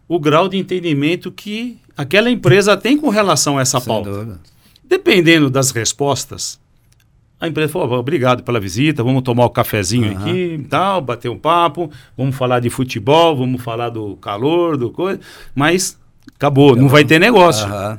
o 0.08 0.20
grau 0.20 0.48
de 0.48 0.58
entendimento 0.58 1.32
que 1.32 1.80
aquela 1.98 2.30
empresa 2.30 2.78
tem 2.78 2.98
com 2.98 3.10
relação 3.10 3.58
a 3.58 3.62
essa 3.62 3.80
Sem 3.80 3.88
pauta. 3.88 4.12
Dúvida. 4.12 4.40
Dependendo 4.84 5.50
das 5.50 5.72
respostas, 5.72 6.60
a 7.40 7.48
empresa 7.48 7.72
falou: 7.72 8.00
obrigado 8.00 8.44
pela 8.44 8.60
visita, 8.60 9.04
vamos 9.04 9.24
tomar 9.24 9.46
o 9.46 9.48
um 9.48 9.52
cafezinho 9.52 10.12
uhum. 10.12 10.18
aqui, 10.18 10.66
tal, 10.70 11.02
bater 11.02 11.30
um 11.30 11.38
papo, 11.38 11.90
vamos 12.18 12.36
falar 12.36 12.60
de 12.60 12.70
futebol, 12.70 13.36
vamos 13.36 13.62
falar 13.62 13.90
do 13.90 14.16
calor, 14.18 14.78
do 14.78 14.92
coisa, 14.92 15.20
mas 15.54 15.98
acabou, 16.36 16.76
não 16.76 16.88
vai 16.88 17.04
ter 17.04 17.20
negócio. 17.20 17.68
Uhum. 17.68 17.98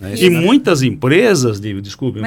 É 0.00 0.24
e 0.24 0.28
muitas 0.28 0.82
empresas, 0.82 1.60
desculpe, 1.60 2.20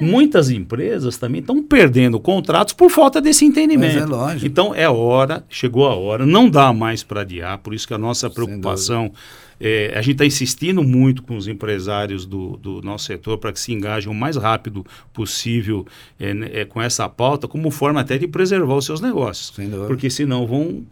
muitas 0.00 0.50
empresas 0.50 1.16
também 1.16 1.40
estão 1.40 1.62
perdendo 1.62 2.20
contratos 2.20 2.74
por 2.74 2.90
falta 2.90 3.20
desse 3.20 3.44
entendimento. 3.44 3.94
Mas 3.94 4.02
é 4.02 4.06
lógico. 4.06 4.46
Então 4.46 4.74
é 4.74 4.88
hora, 4.88 5.42
chegou 5.48 5.86
a 5.86 5.94
hora, 5.94 6.26
não 6.26 6.50
dá 6.50 6.72
mais 6.72 7.02
para 7.02 7.22
adiar, 7.22 7.58
por 7.58 7.72
isso 7.72 7.88
que 7.88 7.94
a 7.94 7.98
nossa 7.98 8.28
preocupação, 8.28 9.10
é, 9.58 9.92
a 9.96 10.02
gente 10.02 10.12
está 10.12 10.26
insistindo 10.26 10.82
muito 10.82 11.22
com 11.22 11.36
os 11.36 11.48
empresários 11.48 12.26
do, 12.26 12.58
do 12.58 12.82
nosso 12.82 13.06
setor 13.06 13.38
para 13.38 13.52
que 13.52 13.60
se 13.60 13.72
engajem 13.72 14.10
o 14.10 14.14
mais 14.14 14.36
rápido 14.36 14.84
possível 15.12 15.86
é, 16.20 16.60
é, 16.60 16.64
com 16.66 16.80
essa 16.80 17.08
pauta, 17.08 17.48
como 17.48 17.70
forma 17.70 18.00
até 18.00 18.18
de 18.18 18.28
preservar 18.28 18.74
os 18.74 18.84
seus 18.84 19.00
negócios. 19.00 19.50
Porque 19.86 20.10
senão 20.10 20.46
vão 20.46 20.84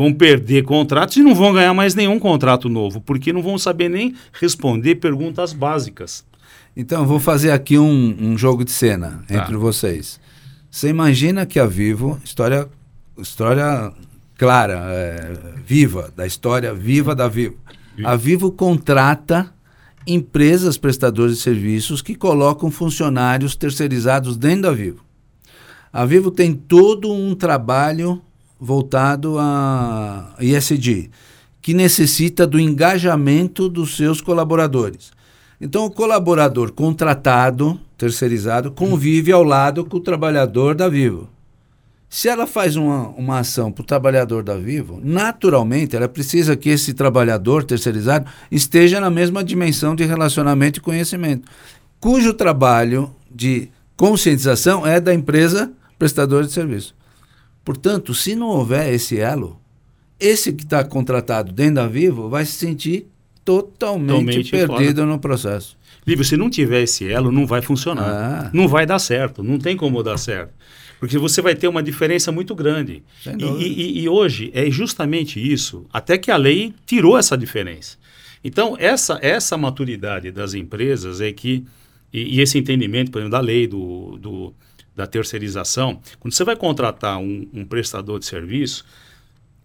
vão 0.00 0.14
perder 0.14 0.64
contratos 0.64 1.18
e 1.18 1.22
não 1.22 1.34
vão 1.34 1.52
ganhar 1.52 1.74
mais 1.74 1.94
nenhum 1.94 2.18
contrato 2.18 2.70
novo, 2.70 3.02
porque 3.02 3.34
não 3.34 3.42
vão 3.42 3.58
saber 3.58 3.90
nem 3.90 4.14
responder 4.32 4.94
perguntas 4.94 5.52
básicas. 5.52 6.24
Então, 6.74 7.06
vou 7.06 7.20
fazer 7.20 7.50
aqui 7.50 7.78
um, 7.78 8.16
um 8.18 8.38
jogo 8.38 8.64
de 8.64 8.70
cena 8.70 9.22
tá. 9.28 9.34
entre 9.34 9.56
vocês. 9.56 10.18
Você 10.70 10.88
imagina 10.88 11.44
que 11.44 11.60
a 11.60 11.66
Vivo, 11.66 12.18
história, 12.24 12.66
história 13.18 13.92
clara, 14.38 14.86
é, 14.88 15.36
viva, 15.66 16.10
da 16.16 16.26
história 16.26 16.72
viva 16.72 17.14
da 17.14 17.28
Vivo. 17.28 17.56
A 18.02 18.16
Vivo 18.16 18.50
contrata 18.50 19.52
empresas 20.06 20.78
prestadoras 20.78 21.36
de 21.36 21.42
serviços 21.42 22.00
que 22.00 22.14
colocam 22.14 22.70
funcionários 22.70 23.54
terceirizados 23.54 24.38
dentro 24.38 24.62
da 24.62 24.72
Vivo. 24.72 25.04
A 25.92 26.06
Vivo 26.06 26.30
tem 26.30 26.54
todo 26.54 27.12
um 27.12 27.34
trabalho 27.34 28.22
voltado 28.60 29.36
a 29.38 30.34
ISD, 30.38 31.10
que 31.62 31.72
necessita 31.72 32.46
do 32.46 32.60
engajamento 32.60 33.68
dos 33.68 33.96
seus 33.96 34.20
colaboradores. 34.20 35.10
Então, 35.60 35.84
o 35.84 35.90
colaborador 35.90 36.72
contratado, 36.72 37.78
terceirizado, 37.96 38.70
convive 38.70 39.32
ao 39.32 39.42
lado 39.42 39.84
com 39.84 39.96
o 39.96 40.00
trabalhador 40.00 40.74
da 40.74 40.88
Vivo. 40.88 41.28
Se 42.08 42.28
ela 42.28 42.46
faz 42.46 42.76
uma, 42.76 43.08
uma 43.10 43.38
ação 43.38 43.70
para 43.70 43.82
o 43.82 43.86
trabalhador 43.86 44.42
da 44.42 44.56
Vivo, 44.56 45.00
naturalmente 45.02 45.94
ela 45.94 46.08
precisa 46.08 46.56
que 46.56 46.68
esse 46.68 46.92
trabalhador 46.92 47.62
terceirizado 47.62 48.26
esteja 48.50 48.98
na 48.98 49.08
mesma 49.08 49.44
dimensão 49.44 49.94
de 49.94 50.04
relacionamento 50.04 50.80
e 50.80 50.82
conhecimento, 50.82 51.48
cujo 52.00 52.34
trabalho 52.34 53.14
de 53.30 53.68
conscientização 53.96 54.84
é 54.84 54.98
da 54.98 55.14
empresa 55.14 55.70
prestadora 55.98 56.44
de 56.44 56.52
serviço. 56.52 56.96
Portanto, 57.64 58.14
se 58.14 58.34
não 58.34 58.48
houver 58.48 58.92
esse 58.92 59.18
elo, 59.18 59.60
esse 60.18 60.52
que 60.52 60.64
está 60.64 60.84
contratado 60.84 61.52
dentro 61.52 61.76
da 61.76 61.86
Vivo 61.86 62.28
vai 62.28 62.44
se 62.44 62.52
sentir 62.52 63.06
totalmente, 63.44 64.08
totalmente 64.08 64.50
perdido 64.50 64.96
fora. 64.96 65.06
no 65.06 65.18
processo. 65.18 65.76
Vivo, 66.04 66.24
se 66.24 66.36
não 66.36 66.48
tiver 66.48 66.82
esse 66.82 67.10
elo, 67.10 67.30
não 67.30 67.46
vai 67.46 67.62
funcionar. 67.62 68.08
Ah. 68.08 68.50
Não 68.52 68.66
vai 68.66 68.86
dar 68.86 68.98
certo. 68.98 69.42
Não 69.42 69.58
tem 69.58 69.76
como 69.76 70.02
dar 70.02 70.18
certo. 70.18 70.52
Porque 70.98 71.16
você 71.16 71.40
vai 71.40 71.54
ter 71.54 71.66
uma 71.68 71.82
diferença 71.82 72.30
muito 72.30 72.54
grande. 72.54 73.02
E, 73.38 73.64
e, 73.64 74.02
e, 74.02 74.08
hoje 74.08 74.50
é 74.52 74.70
justamente 74.70 75.40
isso, 75.40 75.86
até 75.90 76.18
que 76.18 76.30
a 76.30 76.36
lei 76.36 76.74
tirou 76.84 77.16
essa 77.16 77.38
diferença. 77.38 77.96
Então, 78.44 78.76
essa, 78.78 79.18
essa 79.22 79.56
maturidade 79.56 80.30
das 80.30 80.52
empresas 80.52 81.20
é 81.22 81.32
que, 81.32 81.64
e, 82.12 82.36
e 82.36 82.40
esse 82.40 82.58
entendimento, 82.58 83.10
por 83.10 83.18
exemplo, 83.18 83.32
da 83.32 83.40
lei, 83.40 83.66
do, 83.66 84.18
do 84.18 84.54
da 85.00 85.06
terceirização, 85.06 85.98
quando 86.18 86.34
você 86.34 86.44
vai 86.44 86.54
contratar 86.54 87.18
um, 87.18 87.48
um, 87.54 87.64
prestador 87.64 88.18
de 88.18 88.26
serviço, 88.26 88.84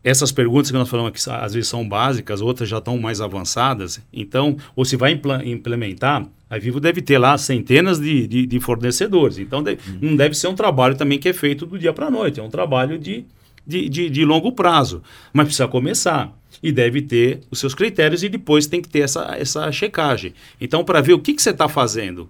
essas 0.02 0.32
perguntas 0.32 0.72
que 0.72 0.78
nós 0.78 0.88
falamos 0.88 1.10
aqui 1.10 1.44
às 1.44 1.54
vezes 1.54 1.68
são 1.68 1.88
básicas, 1.88 2.40
outras 2.40 2.70
já 2.70 2.78
estão 2.78 2.98
mais 2.98 3.20
avançadas. 3.20 4.00
Então, 4.14 4.56
ou 4.76 4.86
se 4.86 4.96
vai 4.96 5.12
impl 5.12 5.34
implementar, 5.44 6.26
a 6.50 6.58
Vivo 6.58 6.80
deve 6.80 7.02
ter 7.02 7.18
lá 7.18 7.38
centenas 7.38 8.00
de, 8.00 8.28
de, 8.28 8.46
de 8.46 8.60
fornecedores. 8.60 9.40
Então, 9.40 9.62
deve, 9.62 9.82
hum. 9.90 9.98
não 10.02 10.16
deve 10.16 10.36
ser 10.36 10.48
um 10.48 10.56
trabalho 10.56 10.96
também 10.96 11.20
que 11.20 11.28
é 11.28 11.34
feito 11.34 11.66
do 11.66 11.78
dia 11.78 11.92
para 11.92 12.06
a 12.06 12.12
noite, 12.12 12.40
é 12.40 12.44
um 12.44 12.50
trabalho 12.50 12.98
de, 12.98 13.26
de, 13.68 13.90
de, 13.90 14.10
de 14.10 14.24
longo 14.24 14.52
prazo. 14.52 15.02
Mas 15.34 15.48
precisa 15.48 15.68
começar 15.68 16.32
e 16.64 16.72
deve 16.72 17.02
ter 17.02 17.42
os 17.52 17.60
seus 17.60 17.76
critérios 17.76 18.24
e 18.24 18.30
depois 18.30 18.68
tem 18.68 18.82
que 18.82 18.88
ter 18.88 19.00
essa, 19.00 19.36
essa 19.38 19.70
checagem. 19.72 20.34
Então, 20.62 20.86
para 20.86 21.02
ver 21.02 21.14
o 21.14 21.20
que, 21.20 21.34
que 21.34 21.42
você 21.42 21.50
está 21.50 21.68
fazendo 21.68 22.30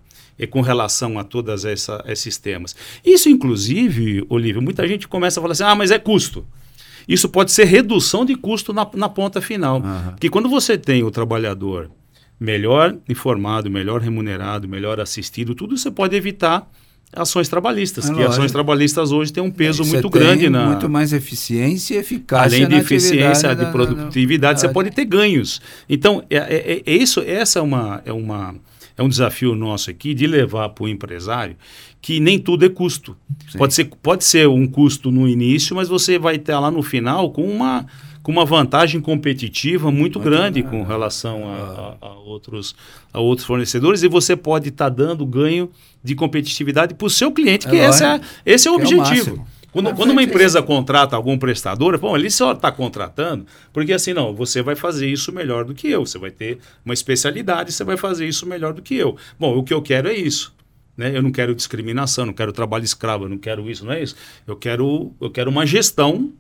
com 0.49 0.61
relação 0.61 1.17
a 1.17 1.23
todos 1.23 1.63
esses 1.63 2.37
temas. 2.37 2.75
Isso, 3.05 3.29
inclusive, 3.29 4.25
Olívio, 4.29 4.61
muita 4.61 4.87
gente 4.87 5.07
começa 5.07 5.39
a 5.39 5.41
falar 5.41 5.53
assim, 5.53 5.63
ah, 5.63 5.75
mas 5.75 5.91
é 5.91 5.99
custo. 5.99 6.45
Isso 7.07 7.29
pode 7.29 7.51
ser 7.51 7.65
redução 7.65 8.25
de 8.25 8.35
custo 8.35 8.73
na, 8.73 8.87
na 8.95 9.07
ponta 9.07 9.39
final. 9.39 9.77
Uhum. 9.77 10.11
Porque 10.11 10.29
quando 10.29 10.49
você 10.49 10.77
tem 10.77 11.03
o 11.03 11.11
trabalhador 11.11 11.89
melhor 12.39 12.95
informado, 13.07 13.69
melhor 13.69 14.01
remunerado, 14.01 14.67
melhor 14.67 14.99
assistido, 14.99 15.55
tudo 15.55 15.77
você 15.77 15.89
pode 15.89 16.15
evitar 16.15 16.69
ações 17.13 17.47
trabalhistas, 17.47 18.09
é 18.09 18.13
que 18.13 18.21
ações 18.23 18.51
trabalhistas 18.51 19.11
hoje 19.11 19.31
têm 19.31 19.41
um 19.41 19.51
peso 19.51 19.83
é, 19.83 19.85
muito 19.85 20.09
grande 20.09 20.49
na 20.49 20.65
muito 20.67 20.89
mais 20.89 21.13
eficiência 21.13 21.95
e 21.95 21.97
eficácia 21.97 22.57
além 22.57 22.67
de 22.67 22.75
eficiência 22.75 23.55
de 23.55 23.65
produtividade 23.67 24.59
você 24.59 24.67
pode 24.67 24.91
ter 24.91 25.05
ganhos 25.05 25.61
então 25.87 26.23
é, 26.29 26.37
é, 26.37 26.83
é, 26.85 26.93
isso 26.93 27.21
essa 27.21 27.59
é 27.59 27.61
uma 27.61 28.01
é 28.05 28.11
uma 28.11 28.55
é 28.97 29.03
um 29.03 29.09
desafio 29.09 29.55
nosso 29.55 29.89
aqui 29.89 30.13
de 30.13 30.25
levar 30.27 30.69
para 30.69 30.83
o 30.83 30.87
empresário 30.87 31.55
que 32.01 32.19
nem 32.19 32.37
tudo 32.37 32.65
é 32.65 32.69
custo. 32.69 33.17
Pode 33.57 33.73
ser 33.73 33.85
pode 34.01 34.23
ser 34.23 34.47
um 34.47 34.67
custo 34.67 35.11
no 35.11 35.27
início 35.27 35.75
mas 35.75 35.87
você 35.87 36.19
vai 36.19 36.35
estar 36.35 36.59
lá 36.59 36.71
no 36.71 36.83
final 36.83 37.31
com 37.31 37.43
uma 37.43 37.85
com 38.25 38.31
uma 38.31 38.43
vantagem 38.43 38.99
competitiva 38.99 39.91
muito, 39.91 40.17
muito 40.17 40.19
grande 40.19 40.63
com 40.63 40.81
relação 40.81 41.47
a, 41.47 41.97
a, 42.01 42.07
a, 42.07 42.13
outros, 42.15 42.75
a 43.13 43.19
outros 43.19 43.45
fornecedores 43.45 44.01
e 44.01 44.07
você 44.07 44.35
pode 44.35 44.69
estar 44.69 44.85
tá 44.85 44.89
dando 44.89 45.23
ganho 45.27 45.69
de 46.03 46.15
competitividade 46.15 46.95
para 46.95 47.05
o 47.05 47.09
seu 47.09 47.31
cliente, 47.31 47.67
que 47.67 47.75
é, 47.75 47.87
esse, 47.87 48.03
é, 48.03 48.19
esse 48.43 48.67
é 48.67 48.71
o 48.71 48.73
objetivo. 48.73 49.35
É 49.35 49.54
quando, 49.75 49.93
quando, 49.93 50.11
uma 50.11 50.23
empresa 50.23 50.63
contrata 50.63 51.17
algum 51.17 51.37
prestador, 51.37 51.99
bom, 51.99 52.15
ele 52.15 52.31
só 52.31 52.53
está 52.53 52.71
contratando, 52.71 53.45
porque 53.73 53.91
assim, 53.91 54.13
não, 54.13 54.33
você 54.33 54.61
vai 54.61 54.73
fazer 54.73 55.05
isso 55.09 55.33
melhor 55.33 55.65
do 55.65 55.75
que 55.75 55.89
eu, 55.89 56.05
você 56.05 56.17
vai 56.17 56.31
ter 56.31 56.59
uma 56.85 56.93
especialidade, 56.93 57.73
você 57.73 57.83
vai 57.83 57.97
fazer 57.97 58.25
isso 58.25 58.45
melhor 58.47 58.71
do 58.71 58.81
que 58.81 58.95
eu. 58.95 59.17
Bom, 59.37 59.57
o 59.57 59.65
que 59.65 59.73
eu 59.73 59.81
quero 59.81 60.07
é 60.07 60.13
isso. 60.13 60.55
Né? 60.95 61.11
Eu 61.13 61.21
não 61.21 61.29
quero 61.29 61.53
discriminação, 61.53 62.25
não 62.25 62.31
quero 62.31 62.53
trabalho 62.53 62.85
escravo, 62.85 63.27
não 63.27 63.37
quero 63.37 63.69
isso, 63.69 63.83
não 63.83 63.91
é 63.91 64.01
isso. 64.01 64.15
Eu 64.47 64.55
quero, 64.55 65.13
eu 65.19 65.29
quero 65.29 65.51
uma 65.51 65.65
gestão 65.65 66.31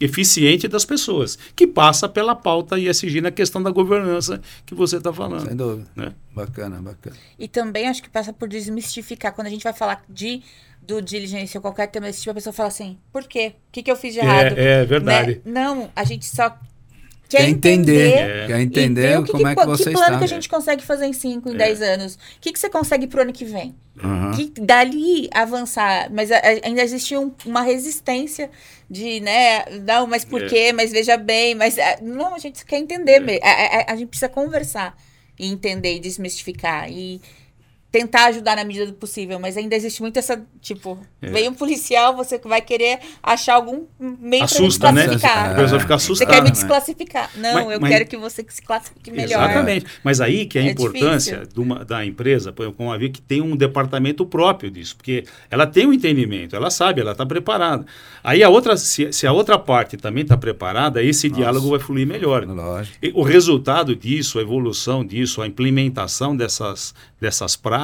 eficiente 0.00 0.66
das 0.66 0.84
pessoas, 0.84 1.38
que 1.54 1.66
passa 1.66 2.08
pela 2.08 2.34
pauta 2.34 2.78
ISG 2.78 3.20
na 3.20 3.30
questão 3.30 3.62
da 3.62 3.70
governança 3.70 4.40
que 4.64 4.74
você 4.74 4.96
está 4.96 5.12
falando. 5.12 5.46
Sem 5.46 5.56
dúvida. 5.56 5.88
Né? 5.94 6.14
Bacana, 6.34 6.80
bacana. 6.80 7.16
E 7.38 7.46
também 7.46 7.86
acho 7.86 8.02
que 8.02 8.08
passa 8.08 8.32
por 8.32 8.48
desmistificar. 8.48 9.34
Quando 9.34 9.48
a 9.48 9.50
gente 9.50 9.62
vai 9.62 9.74
falar 9.74 10.02
de 10.08 10.42
do 10.82 11.00
diligência 11.00 11.58
ou 11.58 11.62
qualquer 11.62 11.86
tema 11.88 12.06
desse 12.06 12.20
tipo, 12.20 12.30
a 12.30 12.34
pessoa 12.34 12.52
fala 12.52 12.68
assim, 12.68 12.98
por 13.12 13.24
quê? 13.24 13.54
O 13.68 13.72
que, 13.72 13.82
que 13.82 13.90
eu 13.90 13.96
fiz 13.96 14.14
de 14.14 14.20
é, 14.20 14.24
errado? 14.24 14.58
É, 14.58 14.82
é 14.82 14.84
verdade. 14.84 15.42
Né? 15.44 15.52
Não, 15.52 15.90
a 15.94 16.04
gente 16.04 16.26
só 16.26 16.58
quer, 17.30 17.48
entender, 17.48 18.08
entender 18.08 18.46
quer 18.46 18.60
entender 18.60 19.14
como 19.26 19.44
que, 19.44 19.46
é 19.46 19.54
que 19.54 19.66
você 19.66 19.84
que 19.84 19.90
plano 19.92 20.06
está. 20.06 20.18
que 20.18 20.24
a 20.24 20.28
gente 20.28 20.48
consegue 20.48 20.82
fazer 20.82 21.06
em 21.06 21.12
5, 21.12 21.48
em 21.48 21.56
10 21.56 21.80
é. 21.80 21.94
anos? 21.94 22.14
O 22.14 22.18
que, 22.40 22.52
que 22.52 22.58
você 22.58 22.68
consegue 22.68 23.06
pro 23.06 23.22
ano 23.22 23.32
que 23.32 23.44
vem? 23.44 23.74
Uhum. 24.02 24.32
Que 24.32 24.52
dali 24.60 25.28
avançar, 25.32 26.10
mas 26.10 26.32
a, 26.32 26.36
a, 26.36 26.66
ainda 26.66 26.82
existe 26.82 27.16
um, 27.16 27.32
uma 27.46 27.62
resistência 27.62 28.50
de, 28.90 29.20
né, 29.20 29.64
não, 29.82 30.06
mas 30.06 30.24
por 30.24 30.42
é. 30.42 30.48
quê? 30.48 30.72
Mas 30.72 30.90
veja 30.90 31.16
bem, 31.16 31.54
mas 31.54 31.76
não, 32.02 32.34
a 32.34 32.38
gente 32.38 32.64
quer 32.64 32.78
entender, 32.78 33.22
é. 33.28 33.40
a, 33.88 33.92
a, 33.92 33.96
gente 33.96 34.08
precisa 34.08 34.28
conversar 34.28 34.96
e 35.38 35.46
entender 35.46 35.96
e 35.96 36.00
desmistificar 36.00 36.90
e 36.90 37.20
tentar 37.90 38.26
ajudar 38.26 38.56
na 38.56 38.64
medida 38.64 38.86
do 38.86 38.92
possível, 38.92 39.38
mas 39.40 39.56
ainda 39.56 39.74
existe 39.74 40.00
muito 40.00 40.16
essa, 40.18 40.40
tipo, 40.60 40.98
é. 41.20 41.30
veio 41.30 41.50
um 41.50 41.54
policial, 41.54 42.14
você 42.14 42.38
vai 42.38 42.60
querer 42.60 43.00
achar 43.20 43.54
algum 43.54 43.84
meio 43.98 44.44
Assusta, 44.44 44.80
pra 44.80 44.92
me 44.92 45.00
desclassificar. 45.08 45.48
Né? 45.48 45.52
A 45.52 45.56
pessoa 45.56 45.80
fica 45.80 45.94
assustada. 45.96 46.30
Você 46.30 46.36
quer 46.36 46.42
me 46.42 46.50
desclassificar. 46.52 47.30
Né? 47.34 47.52
Não, 47.52 47.64
mas, 47.64 47.72
eu 47.72 47.80
mas, 47.80 47.90
quero 47.90 48.06
que 48.06 48.16
você 48.16 48.46
se 48.48 48.62
classifique 48.62 49.10
melhor. 49.10 49.42
Exatamente. 49.42 49.86
Mas 50.04 50.20
aí 50.20 50.46
que 50.46 50.58
é 50.58 50.62
a 50.62 50.64
é 50.66 50.70
importância 50.70 51.42
uma, 51.56 51.84
da 51.84 52.04
empresa, 52.04 52.54
como 52.76 52.92
a 52.92 52.96
Vi, 52.96 53.10
que 53.10 53.20
tem 53.20 53.40
um 53.40 53.56
departamento 53.56 54.24
próprio 54.24 54.70
disso, 54.70 54.96
porque 54.96 55.24
ela 55.50 55.66
tem 55.66 55.86
um 55.86 55.92
entendimento, 55.92 56.54
ela 56.54 56.70
sabe, 56.70 57.00
ela 57.00 57.12
está 57.12 57.26
preparada. 57.26 57.84
Aí 58.22 58.42
a 58.42 58.48
outra, 58.48 58.76
se, 58.76 59.12
se 59.12 59.26
a 59.26 59.32
outra 59.32 59.58
parte 59.58 59.96
também 59.96 60.22
está 60.22 60.36
preparada, 60.36 61.02
esse 61.02 61.28
Nossa. 61.28 61.40
diálogo 61.40 61.70
vai 61.70 61.80
fluir 61.80 62.06
melhor. 62.06 62.44
Lógico. 62.46 62.96
E 63.02 63.10
o 63.14 63.22
resultado 63.22 63.96
disso, 63.96 64.38
a 64.38 64.42
evolução 64.42 65.04
disso, 65.04 65.42
a 65.42 65.46
implementação 65.46 66.36
dessas, 66.36 66.94
dessas 67.20 67.56
práticas, 67.56 67.79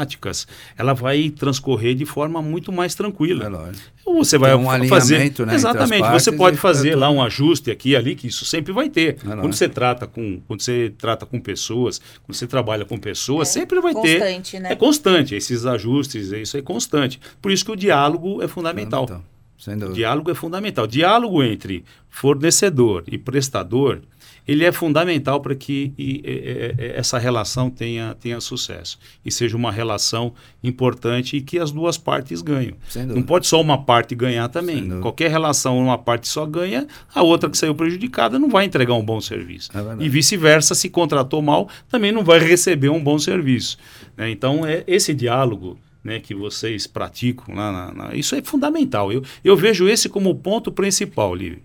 ela 0.76 0.92
vai 0.92 1.30
transcorrer 1.30 1.94
de 1.94 2.04
forma 2.04 2.42
muito 2.42 2.72
mais 2.72 2.94
tranquila. 2.94 3.44
É 3.44 3.48
lógico. 3.48 3.96
Você 4.04 4.38
vai 4.38 4.54
um 4.54 4.88
fazer 4.88 5.18
né, 5.44 5.54
exatamente. 5.54 6.08
Você 6.10 6.32
pode 6.32 6.56
fazer 6.56 6.94
lá 6.94 7.10
um 7.10 7.22
ajuste 7.22 7.70
aqui 7.70 7.90
e 7.90 7.96
ali 7.96 8.14
que 8.14 8.28
isso 8.28 8.44
sempre 8.44 8.72
vai 8.72 8.88
ter. 8.88 9.16
É 9.24 9.36
quando 9.36 9.52
você 9.52 9.68
trata 9.68 10.06
com 10.06 10.40
quando 10.46 10.62
você 10.62 10.92
trata 10.96 11.26
com 11.26 11.40
pessoas, 11.40 12.00
quando 12.22 12.36
você 12.36 12.46
trabalha 12.46 12.84
com 12.84 12.98
pessoas, 12.98 13.48
é 13.48 13.52
sempre 13.52 13.80
vai 13.80 13.94
ter. 13.94 14.20
Constante, 14.20 14.58
né? 14.60 14.72
É 14.72 14.76
constante 14.76 15.34
esses 15.34 15.66
ajustes, 15.66 16.30
isso 16.30 16.56
é 16.56 16.62
constante. 16.62 17.20
Por 17.42 17.50
isso 17.50 17.64
que 17.64 17.70
o 17.72 17.76
diálogo 17.76 18.42
é 18.42 18.48
fundamental. 18.48 19.06
fundamental. 19.06 19.90
O 19.90 19.92
diálogo 19.92 20.30
é 20.30 20.34
fundamental. 20.34 20.86
Diálogo 20.86 21.42
entre 21.42 21.84
fornecedor 22.08 23.04
e 23.06 23.18
prestador 23.18 24.00
ele 24.46 24.64
é 24.64 24.70
fundamental 24.70 25.40
para 25.40 25.54
que 25.54 25.92
e, 25.98 26.22
e, 26.24 26.74
e, 26.78 26.92
essa 26.94 27.18
relação 27.18 27.68
tenha, 27.68 28.14
tenha 28.14 28.40
sucesso 28.40 28.98
e 29.24 29.30
seja 29.30 29.56
uma 29.56 29.72
relação 29.72 30.32
importante 30.62 31.36
e 31.36 31.40
que 31.40 31.58
as 31.58 31.72
duas 31.72 31.98
partes 31.98 32.42
ganham. 32.42 32.74
Não 33.06 33.22
pode 33.22 33.46
só 33.46 33.60
uma 33.60 33.82
parte 33.82 34.14
ganhar 34.14 34.48
também. 34.48 35.00
Qualquer 35.00 35.30
relação, 35.30 35.78
uma 35.78 35.98
parte 35.98 36.28
só 36.28 36.46
ganha, 36.46 36.86
a 37.14 37.22
outra 37.22 37.50
que 37.50 37.58
saiu 37.58 37.74
prejudicada 37.74 38.38
não 38.38 38.48
vai 38.48 38.64
entregar 38.64 38.94
um 38.94 39.04
bom 39.04 39.20
serviço. 39.20 39.70
É 39.76 40.04
e 40.04 40.08
vice-versa, 40.08 40.74
se 40.74 40.88
contratou 40.88 41.42
mal, 41.42 41.68
também 41.88 42.12
não 42.12 42.24
vai 42.24 42.38
receber 42.38 42.88
um 42.88 43.02
bom 43.02 43.18
serviço. 43.18 43.78
Né? 44.16 44.30
Então, 44.30 44.64
é 44.64 44.84
esse 44.86 45.12
diálogo 45.12 45.78
né, 46.02 46.20
que 46.20 46.34
vocês 46.34 46.86
praticam 46.86 47.54
lá, 47.54 47.72
na, 47.72 47.92
na, 47.92 48.14
isso 48.14 48.36
é 48.36 48.42
fundamental. 48.42 49.12
Eu, 49.12 49.22
eu 49.42 49.56
vejo 49.56 49.88
esse 49.88 50.08
como 50.08 50.30
o 50.30 50.34
ponto 50.34 50.70
principal, 50.70 51.34
Lívia. 51.34 51.60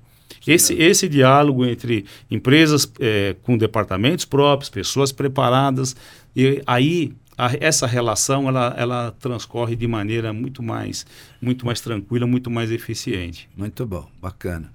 Esse, 0.46 0.74
esse 0.74 1.08
diálogo 1.08 1.66
entre 1.66 2.06
empresas 2.30 2.92
é, 3.00 3.36
com 3.44 3.58
departamentos 3.58 4.26
próprios, 4.26 4.70
pessoas 4.70 5.12
preparadas, 5.12 5.96
e 6.36 6.62
aí 6.66 7.14
a, 7.38 7.52
essa 7.60 7.88
relação 7.88 8.48
ela, 8.48 8.74
ela 8.78 9.16
transcorre 9.20 9.76
de 9.76 9.88
maneira 9.88 10.34
muito 10.34 10.62
mais, 10.62 11.06
muito 11.42 11.66
mais 11.66 11.82
tranquila, 11.82 12.28
muito 12.28 12.50
mais 12.50 12.72
eficiente. 12.72 13.50
Muito 13.56 13.86
bom, 13.86 14.08
bacana. 14.22 14.72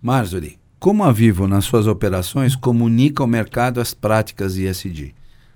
Marjorie, 0.00 0.58
como 0.78 1.02
a 1.02 1.10
Vivo, 1.12 1.48
nas 1.48 1.64
suas 1.64 1.86
operações, 1.86 2.54
comunica 2.54 3.22
ao 3.22 3.26
mercado 3.26 3.80
as 3.80 3.94
práticas 3.94 4.56
ISD? 4.56 5.14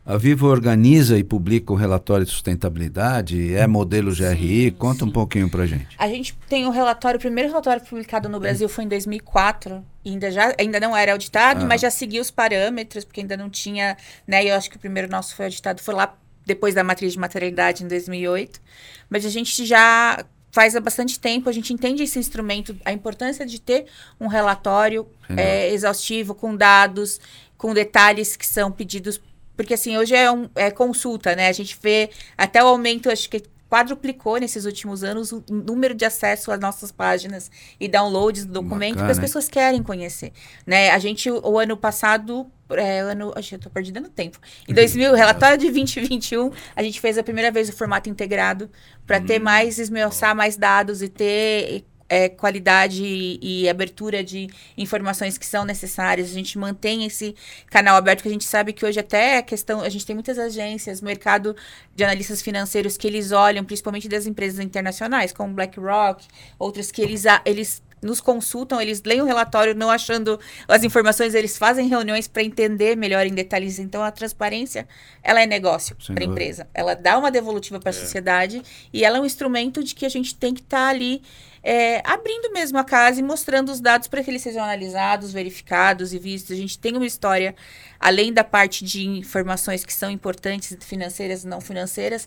A 0.09 0.17
Vivo 0.17 0.47
organiza 0.47 1.19
e 1.19 1.23
publica 1.23 1.71
o 1.71 1.77
relatório 1.77 2.25
de 2.25 2.31
sustentabilidade, 2.31 3.55
é 3.55 3.67
modelo 3.67 4.11
GRI, 4.11 4.65
sim, 4.65 4.71
conta 4.71 5.01
sim. 5.01 5.05
um 5.05 5.13
pouquinho 5.13 5.51
para 5.51 5.67
gente. 5.67 5.87
A 5.99 6.09
gente 6.09 6.35
tem 6.49 6.67
um 6.67 6.71
relatório, 6.71 7.19
o 7.19 7.21
primeiro 7.21 7.51
relatório 7.51 7.85
publicado 7.85 8.27
no 8.27 8.41
Brasil 8.41 8.71
foi 8.71 8.85
em 8.85 8.89
2004, 8.89 9.85
ainda 10.07 10.31
já 10.31 10.55
ainda 10.59 10.81
não 10.81 10.97
era 10.97 11.13
auditado, 11.13 11.63
ah. 11.63 11.67
mas 11.67 11.83
já 11.83 11.91
seguia 11.91 12.23
os 12.23 12.31
parâmetros, 12.31 13.05
porque 13.05 13.21
ainda 13.21 13.37
não 13.37 13.51
tinha, 13.51 13.99
né, 14.27 14.43
eu 14.47 14.55
acho 14.55 14.71
que 14.71 14.79
o 14.79 14.81
primeiro 14.81 15.11
nosso 15.11 15.37
foi 15.37 15.45
auditado 15.45 15.83
foi 15.83 15.95
lá 15.95 16.17
depois 16.47 16.75
da 16.75 16.83
matriz 16.83 17.13
de 17.13 17.19
materialidade 17.19 17.85
em 17.85 17.87
2008, 17.87 18.63
mas 19.11 19.27
a 19.27 19.29
gente 19.29 19.67
já 19.67 20.25
faz 20.51 20.75
há 20.75 20.81
bastante 20.81 21.21
tempo, 21.21 21.51
a 21.51 21.53
gente 21.53 21.71
entende 21.75 22.03
esse 22.03 22.19
instrumento, 22.19 22.75
a 22.83 22.95
importância 22.95 23.45
de 23.45 23.61
ter 23.61 23.85
um 24.19 24.27
relatório 24.27 25.07
é, 25.37 25.71
exaustivo, 25.71 26.35
com 26.35 26.57
dados, 26.57 27.21
com 27.59 27.75
detalhes 27.75 28.37
que 28.37 28.47
são 28.47 28.73
pedidos 28.73 29.21
porque 29.59 29.75
assim, 29.75 29.99
hoje 29.99 30.15
é, 30.15 30.31
um, 30.31 30.49
é 30.55 30.71
consulta, 30.71 31.35
né? 31.35 31.49
A 31.49 31.53
gente 31.53 31.77
vê 31.83 32.11
até 32.37 32.63
o 32.63 32.69
aumento, 32.69 33.11
acho 33.11 33.29
que 33.29 33.43
quadruplicou 33.69 34.39
nesses 34.39 34.65
últimos 34.65 35.03
anos 35.03 35.33
o 35.33 35.43
número 35.51 35.97
de 35.97 36.05
acesso 36.05 36.53
às 36.53 36.61
nossas 36.61 36.93
páginas 36.93 37.51
e 37.81 37.89
downloads 37.89 38.45
do 38.45 38.53
documento 38.53 38.95
Bacana, 38.95 39.09
que 39.09 39.13
as 39.13 39.19
pessoas 39.19 39.49
querem 39.49 39.83
conhecer, 39.83 40.33
né? 40.65 40.91
A 40.91 40.99
gente, 41.01 41.29
o, 41.29 41.59
ano 41.59 41.77
passado, 41.77 42.47
é, 42.71 43.01
ano, 43.01 43.33
acho 43.35 43.49
que 43.49 43.55
eu 43.57 43.59
tô 43.59 43.69
perdendo 43.69 44.03
no 44.03 44.09
tempo. 44.09 44.39
Em 44.69 44.73
2000, 44.73 45.13
relatório 45.19 45.59
de 45.59 45.73
2021, 45.73 46.53
a 46.77 46.83
gente 46.85 47.01
fez 47.01 47.19
a 47.19 47.25
primeira 47.25 47.51
vez 47.51 47.69
o 47.69 47.73
formato 47.73 48.09
integrado 48.09 48.71
para 49.05 49.19
hum. 49.19 49.27
ter 49.27 49.41
mais, 49.41 49.77
esmiuçar 49.81 50.37
mais 50.37 50.57
dados 50.57 51.03
e 51.03 51.09
ter 51.09 51.85
é, 52.09 52.29
qualidade 52.29 53.05
e, 53.05 53.39
e, 53.43 53.69
abertura 53.69 54.25
de 54.25 54.49
informações 54.77 55.37
que 55.37 55.45
são 55.45 55.65
necessárias. 55.65 56.31
A 56.31 56.33
gente 56.33 56.59
mantém 56.59 57.05
esse 57.05 57.35
canal 57.67 57.97
aberto, 57.97 58.23
que 58.23 58.29
a 58.29 58.33
gente 58.33 58.45
sabe 58.45 58.73
que 58.73 58.85
hoje 58.85 58.99
até 58.99 59.39
a 59.39 59.43
questão, 59.43 59.83
a 59.83 59.89
gente 59.89 60.07
tem 60.07 60.15
muitas 60.15 60.39
agências, 60.39 61.01
mercado 61.01 61.55
de 61.95 62.05
analistas 62.05 62.41
financeiros 62.41 62.97
que 62.97 63.07
eles 63.07 63.33
olham, 63.33 63.65
principalmente 63.65 64.09
das 64.09 64.27
empresas 64.27 64.65
internacionais, 64.65 65.33
como 65.33 65.53
BlackRock, 65.53 66.27
outras 66.59 66.91
que 66.91 67.03
eles, 67.03 67.25
eles 67.45 67.83
nos 68.03 68.21
consultam, 68.21 68.81
eles 68.81 69.03
leem 69.03 69.21
o 69.21 69.25
relatório 69.25 69.75
não 69.75 69.91
achando 69.91 70.39
as 70.67 70.85
informações, 70.85 71.35
eles 71.35 71.57
fazem 71.57 71.89
reuniões 71.89 72.29
para 72.29 72.43
entender 72.43 72.97
melhor 72.97 73.27
em 73.27 73.35
detalhes. 73.35 73.79
Então, 73.79 74.03
a 74.03 74.11
transparência, 74.11 74.87
ela 75.23 75.43
é 75.43 75.47
negócio 75.47 75.97
para 76.15 76.23
a 76.23 76.27
empresa. 76.27 76.69
Ela 76.73 76.95
dá 76.95 77.19
uma 77.19 77.31
devolutiva 77.31 77.79
para 77.81 77.91
a 77.91 77.95
é. 77.95 77.99
sociedade 77.99 78.63
e 78.93 79.05
ela 79.05 79.19
é 79.19 79.21
um 79.21 79.27
instrumento 79.27 79.83
de 79.83 79.95
que 79.95 80.07
a 80.07 80.09
gente 80.09 80.35
tem 80.35 80.55
que 80.55 80.61
estar 80.61 80.79
tá 80.79 80.89
ali 80.89 81.23
é, 81.71 82.01
abrindo 82.03 82.51
mesmo 82.51 82.79
a 82.79 82.85
casa 82.85 83.21
e 83.21 83.23
mostrando 83.23 83.71
os 83.71 83.79
dados 83.79 84.09
para 84.09 84.25
que 84.25 84.31
eles 84.31 84.41
sejam 84.41 84.65
analisados, 84.65 85.33
verificados 85.35 86.15
e 86.15 86.19
vistos. 86.19 86.53
A 86.53 86.59
gente 86.59 86.79
tem 86.79 86.97
uma 86.97 87.05
história, 87.05 87.55
além 88.01 88.33
da 88.33 88.43
parte 88.43 88.83
de 88.87 89.07
informações 89.07 89.85
que 89.85 89.93
são 89.93 90.11
importantes, 90.11 90.75
financeiras 90.81 91.45
e 91.45 91.47
não 91.47 91.61
financeiras, 91.61 92.27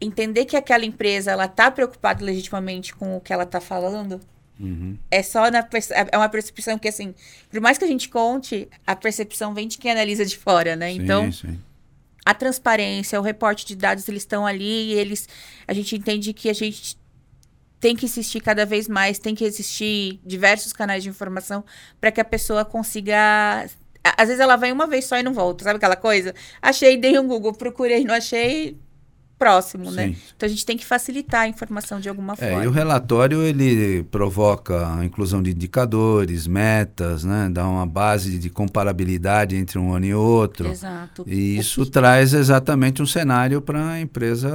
entender 0.00 0.44
que 0.44 0.56
aquela 0.56 0.84
empresa 0.84 1.30
ela 1.30 1.44
está 1.44 1.70
preocupada 1.70 2.24
legitimamente 2.24 2.92
com 2.96 3.16
o 3.16 3.20
que 3.20 3.32
ela 3.32 3.44
está 3.44 3.60
falando, 3.60 4.20
Uhum. 4.58 4.98
é 5.08 5.22
só 5.22 5.48
na 5.52 5.62
perce- 5.62 5.94
é 5.94 6.16
uma 6.18 6.28
percepção 6.28 6.76
que 6.76 6.88
assim, 6.88 7.14
por 7.50 7.60
mais 7.60 7.78
que 7.78 7.84
a 7.84 7.88
gente 7.88 8.08
conte, 8.08 8.68
a 8.84 8.96
percepção 8.96 9.54
vem 9.54 9.68
de 9.68 9.78
quem 9.78 9.90
analisa 9.92 10.24
de 10.26 10.36
fora, 10.36 10.74
né? 10.74 10.90
Sim, 10.92 10.98
Então, 11.02 11.30
sim. 11.32 11.60
a 12.24 12.34
transparência, 12.34 13.20
o 13.20 13.22
reporte 13.22 13.64
de 13.66 13.76
dados, 13.76 14.08
eles 14.08 14.22
estão 14.22 14.44
ali 14.44 14.90
e 14.90 14.94
eles 14.94 15.28
a 15.66 15.72
gente 15.72 15.94
entende 15.96 16.32
que 16.32 16.48
a 16.50 16.52
gente 16.52 16.96
tem 17.84 17.94
que 17.94 18.06
insistir 18.06 18.40
cada 18.40 18.64
vez 18.64 18.88
mais, 18.88 19.18
tem 19.18 19.34
que 19.34 19.44
existir 19.44 20.18
diversos 20.24 20.72
canais 20.72 21.02
de 21.02 21.10
informação 21.10 21.62
para 22.00 22.10
que 22.10 22.18
a 22.18 22.24
pessoa 22.24 22.64
consiga 22.64 23.66
às 24.02 24.28
vezes 24.28 24.40
ela 24.40 24.56
vai 24.56 24.72
uma 24.72 24.86
vez 24.86 25.04
só 25.04 25.18
e 25.18 25.22
não 25.22 25.34
volta, 25.34 25.64
sabe 25.64 25.76
aquela 25.76 25.94
coisa? 25.94 26.34
Achei, 26.62 26.96
dei 26.96 27.18
um 27.18 27.28
Google, 27.28 27.52
procurei, 27.52 28.02
não 28.02 28.14
achei, 28.14 28.78
próximo, 29.44 29.90
né? 29.90 30.06
Sim. 30.08 30.16
Então 30.34 30.46
a 30.46 30.50
gente 30.50 30.64
tem 30.64 30.74
que 30.74 30.86
facilitar 30.86 31.42
a 31.42 31.48
informação 31.48 32.00
de 32.00 32.08
alguma 32.08 32.32
É, 32.38 32.48
forma. 32.50 32.64
e 32.64 32.66
o 32.66 32.70
relatório 32.70 33.42
ele 33.42 34.02
provoca 34.04 34.96
a 34.96 35.04
inclusão 35.04 35.42
de 35.42 35.50
indicadores, 35.50 36.46
metas, 36.46 37.24
né? 37.24 37.50
Dá 37.52 37.68
uma 37.68 37.84
base 37.84 38.38
de 38.38 38.48
comparabilidade 38.48 39.54
entre 39.54 39.78
um 39.78 39.92
ano 39.92 40.06
e 40.06 40.14
outro. 40.14 40.68
Exato. 40.68 41.24
E 41.26 41.58
isso 41.58 41.84
traz 41.84 42.32
exatamente 42.32 43.02
um 43.02 43.06
cenário 43.06 43.60
para 43.60 43.86
a 43.86 44.00
empresa 44.00 44.50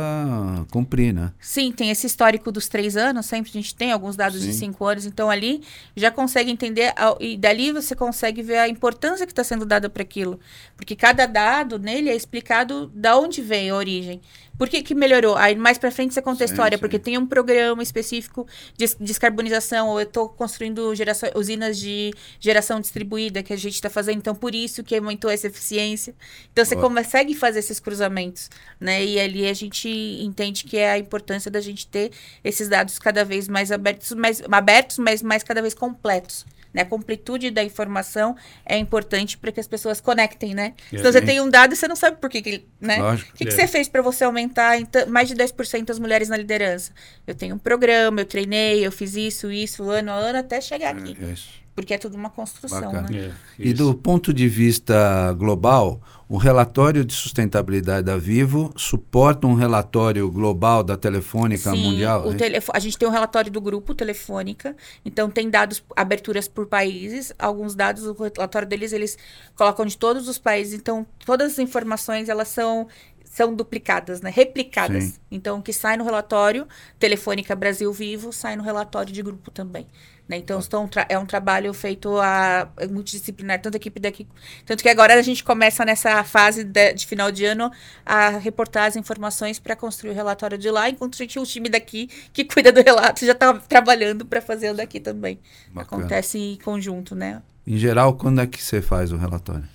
cumprir, 0.72 1.14
né? 1.14 1.32
Sim, 1.40 1.72
tem 1.72 1.92
esse 1.92 2.08
histórico 2.08 2.52
dos 2.52 2.68
três 2.68 2.98
anos, 2.98 3.28
sempre 3.28 3.52
a 3.52 3.54
gente 3.54 3.76
tem 3.76 3.92
alguns 3.92 4.16
dados 4.16 4.42
de 4.42 4.52
Sim. 4.54 4.60
cinco 4.72 4.86
anos, 4.86 5.06
então 5.06 5.30
ali 5.30 5.62
já 5.96 6.10
consegue 6.10 6.50
entender, 6.50 6.94
e 7.20 7.38
dali 7.38 7.72
você 7.72 7.96
consegue 7.96 8.42
ver 8.42 8.58
a 8.58 8.68
importância 8.68 9.26
que 9.28 9.32
está 9.32 9.44
sendo 9.44 9.66
dada 9.68 9.88
para 9.88 10.02
aquilo. 10.02 10.40
Porque 10.76 10.96
cada 10.96 11.28
dado 11.28 11.78
nele 11.78 12.10
é 12.10 12.16
explicado 12.16 12.88
da 12.94 13.16
onde 13.18 13.42
veio 13.42 13.76
a 13.76 13.78
origem. 13.78 14.20
Por 14.60 14.70
que, 14.70 14.84
que 14.84 14.93
melhorou? 14.93 15.36
Aí 15.38 15.55
mais 15.55 15.78
para 15.80 15.89
frente 15.89 16.14
você 16.14 16.22
conta 16.22 16.43
a 16.43 16.47
Sim, 16.47 16.53
história, 16.53 16.78
sim. 16.78 16.80
porque 16.82 16.99
tem 16.99 17.18
um 17.18 17.26
programa 17.26 17.82
específico 17.82 18.45
de 18.74 18.86
des- 18.86 18.97
descarbonização, 18.99 19.88
ou 19.88 19.99
eu 19.99 20.03
estou 20.05 20.30
construindo 20.30 20.93
geração, 20.93 21.30
usinas 21.34 21.80
de 21.80 22.14
geração 22.39 22.80
distribuída 22.82 23.41
que 23.41 23.53
a 23.53 23.57
gente 23.57 23.76
está 23.76 23.89
fazendo, 23.89 24.18
então 24.18 24.36
por 24.36 24.53
isso 24.53 24.84
que 24.84 24.95
aumentou 24.95 25.32
essa 25.32 25.47
eficiência. 25.47 26.14
Então 26.51 26.64
você 26.66 26.76
consegue 26.76 27.34
fazer 27.34 27.60
esses 27.60 27.80
cruzamentos, 27.80 28.49
né? 28.80 29.03
E 29.03 29.20
ali 29.20 29.47
a 29.47 29.53
gente 29.53 29.88
entende 29.89 30.66
que 30.66 30.78
é 30.78 30.91
a 30.91 30.97
importância 30.97 31.49
da 31.49 31.62
gente 31.62 31.88
ter 31.88 32.12
esses 32.43 32.68
dados 32.68 32.99
cada 32.99 33.24
vez 33.24 33.47
mais 33.47 33.72
abertos, 33.72 34.12
mais 34.12 34.41
abertos, 34.51 34.97
mas 34.97 35.22
mais 35.22 35.41
cada 35.41 35.62
vez 35.62 35.74
completos. 35.74 36.45
Né? 36.72 36.84
A 36.84 36.86
completude 36.86 37.49
da 37.49 37.64
informação 37.64 38.36
é 38.64 38.78
importante 38.78 39.39
para 39.39 39.51
que 39.51 39.60
as 39.60 39.68
pessoas 39.68 39.99
conectem, 39.99 40.53
né? 40.53 40.76
É, 40.93 40.97
Então 40.97 41.12
você 41.12 41.20
tem 41.20 41.41
um 41.41 41.49
dado 41.49 41.74
e 41.74 41.76
você 41.76 41.88
não 41.88 41.95
sabe 41.95 42.18
por 42.18 42.30
que, 42.30 42.43
que 42.43 42.64
né? 42.80 43.01
O 43.14 43.18
que, 43.18 43.45
que 43.45 43.47
É. 43.47 43.51
você 43.51 43.68
fez 43.68 43.88
para 43.89 44.03
você 44.03 44.24
aumentar 44.24 44.49
em 44.78 44.86
ta- 44.86 45.06
mais 45.06 45.28
de 45.30 45.36
10% 45.36 45.89
as 45.91 46.00
mulheres 46.00 46.30
na 46.30 46.38
liderança? 46.38 46.91
Eu 47.28 47.36
tenho 47.36 47.56
um 47.56 47.60
programa, 47.60 48.22
eu 48.22 48.26
treinei, 48.26 48.86
eu 48.86 48.91
fiz 48.91 49.16
isso, 49.16 49.52
isso, 49.52 49.84
ano 49.89 50.12
a 50.12 50.16
ano, 50.16 50.39
até 50.39 50.60
chegar 50.62 50.95
aqui. 50.95 51.18
É 51.22 51.32
isso. 51.34 51.50
Porque 51.76 51.93
é 51.93 51.97
tudo 51.97 52.18
uma 52.18 52.30
construção, 52.30 52.91
né? 52.91 53.06
É, 53.14 53.32
E 53.58 53.72
do 53.74 53.93
ponto 53.95 54.34
de 54.34 54.50
vista 54.50 55.32
global, 55.38 56.02
o 56.28 56.36
relatório 56.36 57.06
de 57.06 57.14
sustentabilidade 57.14 58.06
da 58.06 58.18
Vivo 58.18 58.74
suporta 58.76 59.47
um 59.47 59.54
relatório 59.54 60.30
global 60.30 60.84
da 60.84 60.97
Telefônica 60.97 61.72
Sim, 61.72 61.82
Mundial? 61.84 62.28
o 62.28 62.34
é? 62.34 62.36
telefo- 62.36 62.72
a 62.76 62.80
gente 62.80 62.97
tem 62.97 63.08
um 63.08 63.12
relatório 63.12 63.50
do 63.50 63.62
grupo 63.62 63.95
Telefônica, 63.95 64.76
então 65.06 65.30
tem 65.30 65.50
dados, 65.50 65.82
aberturas 65.95 66.50
por 66.50 66.66
países, 66.66 67.32
alguns 67.39 67.76
dados, 67.76 68.04
o 68.06 68.14
relatório 68.14 68.68
deles, 68.68 68.91
eles 68.91 69.18
colocam 69.56 69.86
de 69.86 69.97
todos 69.97 70.28
os 70.28 70.38
países, 70.38 70.74
então 70.74 71.08
todas 71.26 71.54
as 71.54 71.60
informações, 71.60 72.28
elas 72.28 72.50
são 72.50 72.89
são 73.30 73.54
duplicadas, 73.54 74.22
né? 74.22 74.32
Replicadas. 74.34 75.04
Sim. 75.04 75.14
Então, 75.30 75.60
o 75.60 75.62
que 75.62 75.72
sai 75.72 75.96
no 75.96 76.04
relatório 76.04 76.68
Telefônica 76.98 77.56
Brasil 77.56 77.94
Vivo, 77.94 78.34
sai 78.34 78.56
no 78.56 78.64
relatório 78.64 79.14
de 79.14 79.22
grupo 79.22 79.52
também. 79.52 79.88
Né? 80.28 80.38
Então, 80.38 80.60
estão 80.60 80.90
é 81.08 81.18
um 81.18 81.26
trabalho 81.26 81.72
feito 81.74 82.18
a, 82.18 82.68
é 82.78 82.88
multidisciplinar, 82.88 83.62
tanto 83.62 83.76
a 83.76 83.78
equipe 83.78 84.00
daqui. 84.00 84.28
Tanto 84.66 84.82
que 84.82 84.90
agora 84.90 85.14
a 85.14 85.22
gente 85.22 85.44
começa 85.44 85.86
nessa 85.86 86.24
fase 86.24 86.64
de, 86.64 86.94
de 86.94 87.06
final 87.06 87.32
de 87.32 87.46
ano 87.46 87.72
a 88.04 88.30
reportar 88.30 88.88
as 88.88 88.96
informações 88.96 89.60
para 89.60 89.76
construir 89.76 90.12
o 90.12 90.14
relatório 90.14 90.58
de 90.58 90.70
lá, 90.70 90.90
enquanto 90.90 91.16
a 91.16 91.18
gente, 91.18 91.40
o 91.40 91.46
time 91.46 91.70
daqui 91.70 92.10
que 92.34 92.44
cuida 92.46 92.72
do 92.72 92.82
relato 92.82 93.26
já 93.26 93.32
está 93.32 93.54
trabalhando 93.54 94.26
para 94.26 94.42
fazer 94.42 94.72
o 94.72 94.76
daqui 94.76 95.00
também. 95.00 95.40
Bacana. 95.72 96.04
Acontece 96.04 96.38
em 96.38 96.58
conjunto, 96.58 97.16
né? 97.16 97.42
Em 97.66 97.78
geral, 97.78 98.16
quando 98.16 98.42
é 98.42 98.48
que 98.48 98.62
você 98.62 98.82
faz 98.82 99.12
o 99.12 99.18
relatório? 99.18 99.68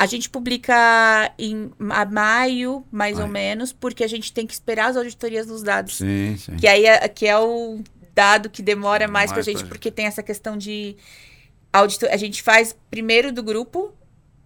A 0.00 0.06
gente 0.06 0.30
publica 0.30 1.30
em 1.38 1.70
ma- 1.78 2.06
maio, 2.06 2.82
mais 2.90 3.16
ou 3.16 3.22
Maio. 3.24 3.32
menos, 3.32 3.70
porque 3.72 4.02
a 4.02 4.08
gente 4.08 4.32
tem 4.32 4.46
que 4.46 4.52
esperar 4.54 4.88
as 4.88 4.96
auditorias 4.96 5.46
dos 5.46 5.62
dados. 5.62 5.96
Sim, 5.98 6.36
sim. 6.38 6.56
Que 6.56 6.66
aí 6.66 6.86
é, 6.86 7.06
que 7.06 7.26
é 7.26 7.38
o 7.38 7.82
dado 8.14 8.48
que 8.48 8.62
demora 8.62 9.06
mais, 9.06 9.30
Mais 9.30 9.32
pra 9.32 9.42
gente, 9.42 9.58
pra- 9.64 9.68
porque 9.68 9.90
tem 9.90 10.06
essa 10.06 10.22
questão 10.22 10.56
de 10.56 10.96
audito. 11.70 12.06
A 12.06 12.16
gente 12.16 12.42
faz 12.42 12.74
primeiro 12.90 13.30
do 13.30 13.42
grupo, 13.42 13.92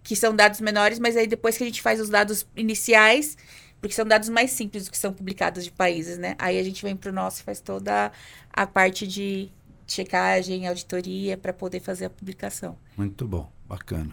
que 0.03 0.15
são 0.15 0.35
dados 0.35 0.59
menores, 0.59 0.99
mas 0.99 1.15
aí 1.15 1.25
depois 1.25 1.57
que 1.57 1.63
a 1.63 1.67
gente 1.67 1.81
faz 1.81 2.01
os 2.01 2.09
dados 2.09 2.45
iniciais, 2.55 3.37
porque 3.79 3.95
são 3.95 4.05
dados 4.05 4.27
mais 4.27 4.51
simples 4.51 4.89
que 4.89 4.97
são 4.97 5.13
publicados 5.13 5.63
de 5.63 5.71
países, 5.71 6.17
né? 6.17 6.35
Aí 6.37 6.59
a 6.59 6.63
gente 6.63 6.83
vem 6.83 6.97
pro 6.97 7.13
nosso 7.13 7.39
e 7.41 7.43
faz 7.43 7.61
toda 7.61 8.11
a 8.51 8.67
parte 8.67 9.07
de 9.07 9.49
checagem, 9.87 10.67
auditoria, 10.67 11.37
para 11.37 11.53
poder 11.53 11.79
fazer 11.79 12.05
a 12.05 12.09
publicação. 12.09 12.77
Muito 12.97 13.25
bom, 13.25 13.49
bacana. 13.65 14.11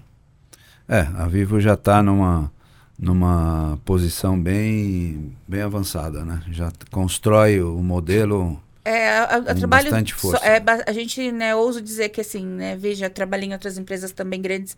É, 0.92 1.08
a 1.16 1.26
Vivo 1.26 1.58
já 1.58 1.72
está 1.74 2.02
numa, 2.02 2.52
numa 2.98 3.78
posição 3.84 4.38
bem, 4.38 5.34
bem 5.48 5.62
avançada, 5.62 6.22
né? 6.24 6.42
Já 6.50 6.70
constrói 6.90 7.62
o 7.62 7.78
modelo. 7.82 8.60
É, 8.84 9.08
a, 9.10 9.22
a- 9.36 9.42
trabalho. 9.54 9.84
bastante 9.84 10.12
força. 10.12 10.38
só- 10.38 10.44
é, 10.44 10.62
a 10.86 10.92
gente, 10.92 11.32
né, 11.32 11.54
ouso 11.54 11.80
dizer 11.80 12.08
que 12.10 12.20
assim, 12.20 12.44
né, 12.44 12.76
veja, 12.76 13.08
trabalhei 13.08 13.48
em 13.48 13.52
outras 13.52 13.78
empresas 13.78 14.12
também 14.12 14.42
grandes. 14.42 14.76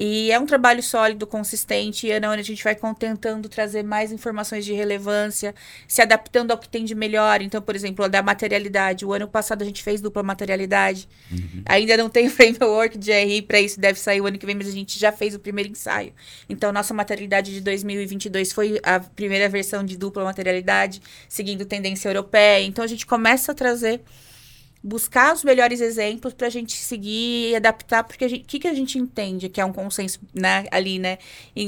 E 0.00 0.30
é 0.30 0.38
um 0.38 0.46
trabalho 0.46 0.80
sólido, 0.80 1.26
consistente, 1.26 2.06
e 2.06 2.12
é 2.12 2.18
onde 2.18 2.40
a 2.40 2.44
gente 2.44 2.62
vai 2.62 2.76
tentando 2.96 3.48
trazer 3.48 3.82
mais 3.82 4.12
informações 4.12 4.64
de 4.64 4.72
relevância, 4.72 5.52
se 5.88 6.00
adaptando 6.00 6.52
ao 6.52 6.58
que 6.58 6.68
tem 6.68 6.84
de 6.84 6.94
melhor. 6.94 7.42
Então, 7.42 7.60
por 7.60 7.74
exemplo, 7.74 8.04
a 8.04 8.08
da 8.08 8.22
materialidade. 8.22 9.04
O 9.04 9.12
ano 9.12 9.26
passado 9.26 9.62
a 9.62 9.64
gente 9.64 9.82
fez 9.82 10.00
dupla 10.00 10.22
materialidade. 10.22 11.08
Ainda 11.66 11.96
não 11.96 12.08
tem 12.08 12.28
framework 12.30 12.96
de 12.96 13.12
RI 13.12 13.42
para 13.42 13.60
isso, 13.60 13.80
deve 13.80 13.98
sair 13.98 14.20
o 14.20 14.26
ano 14.26 14.38
que 14.38 14.46
vem, 14.46 14.54
mas 14.54 14.68
a 14.68 14.70
gente 14.70 14.96
já 14.96 15.10
fez 15.10 15.34
o 15.34 15.40
primeiro 15.40 15.68
ensaio. 15.68 16.12
Então, 16.48 16.72
nossa 16.72 16.94
materialidade 16.94 17.52
de 17.52 17.60
2022 17.60 18.52
foi 18.52 18.78
a 18.84 19.00
primeira 19.00 19.48
versão 19.48 19.84
de 19.84 19.96
dupla 19.96 20.22
materialidade, 20.22 21.02
seguindo 21.28 21.64
tendência 21.64 22.08
europeia. 22.08 22.64
Então, 22.64 22.84
a 22.84 22.88
gente 22.88 23.04
começa 23.04 23.50
a 23.50 23.54
trazer, 23.54 24.00
buscar 24.88 25.34
os 25.34 25.44
melhores 25.44 25.80
exemplos 25.80 26.32
para 26.32 26.46
a 26.46 26.50
gente 26.50 26.72
seguir 26.76 27.50
e 27.50 27.56
adaptar, 27.56 28.02
porque 28.02 28.24
o 28.24 28.28
que, 28.28 28.58
que 28.58 28.66
a 28.66 28.72
gente 28.72 28.98
entende 28.98 29.48
que 29.48 29.60
é 29.60 29.64
um 29.64 29.72
consenso 29.72 30.18
né, 30.32 30.64
ali, 30.70 30.98
né, 30.98 31.18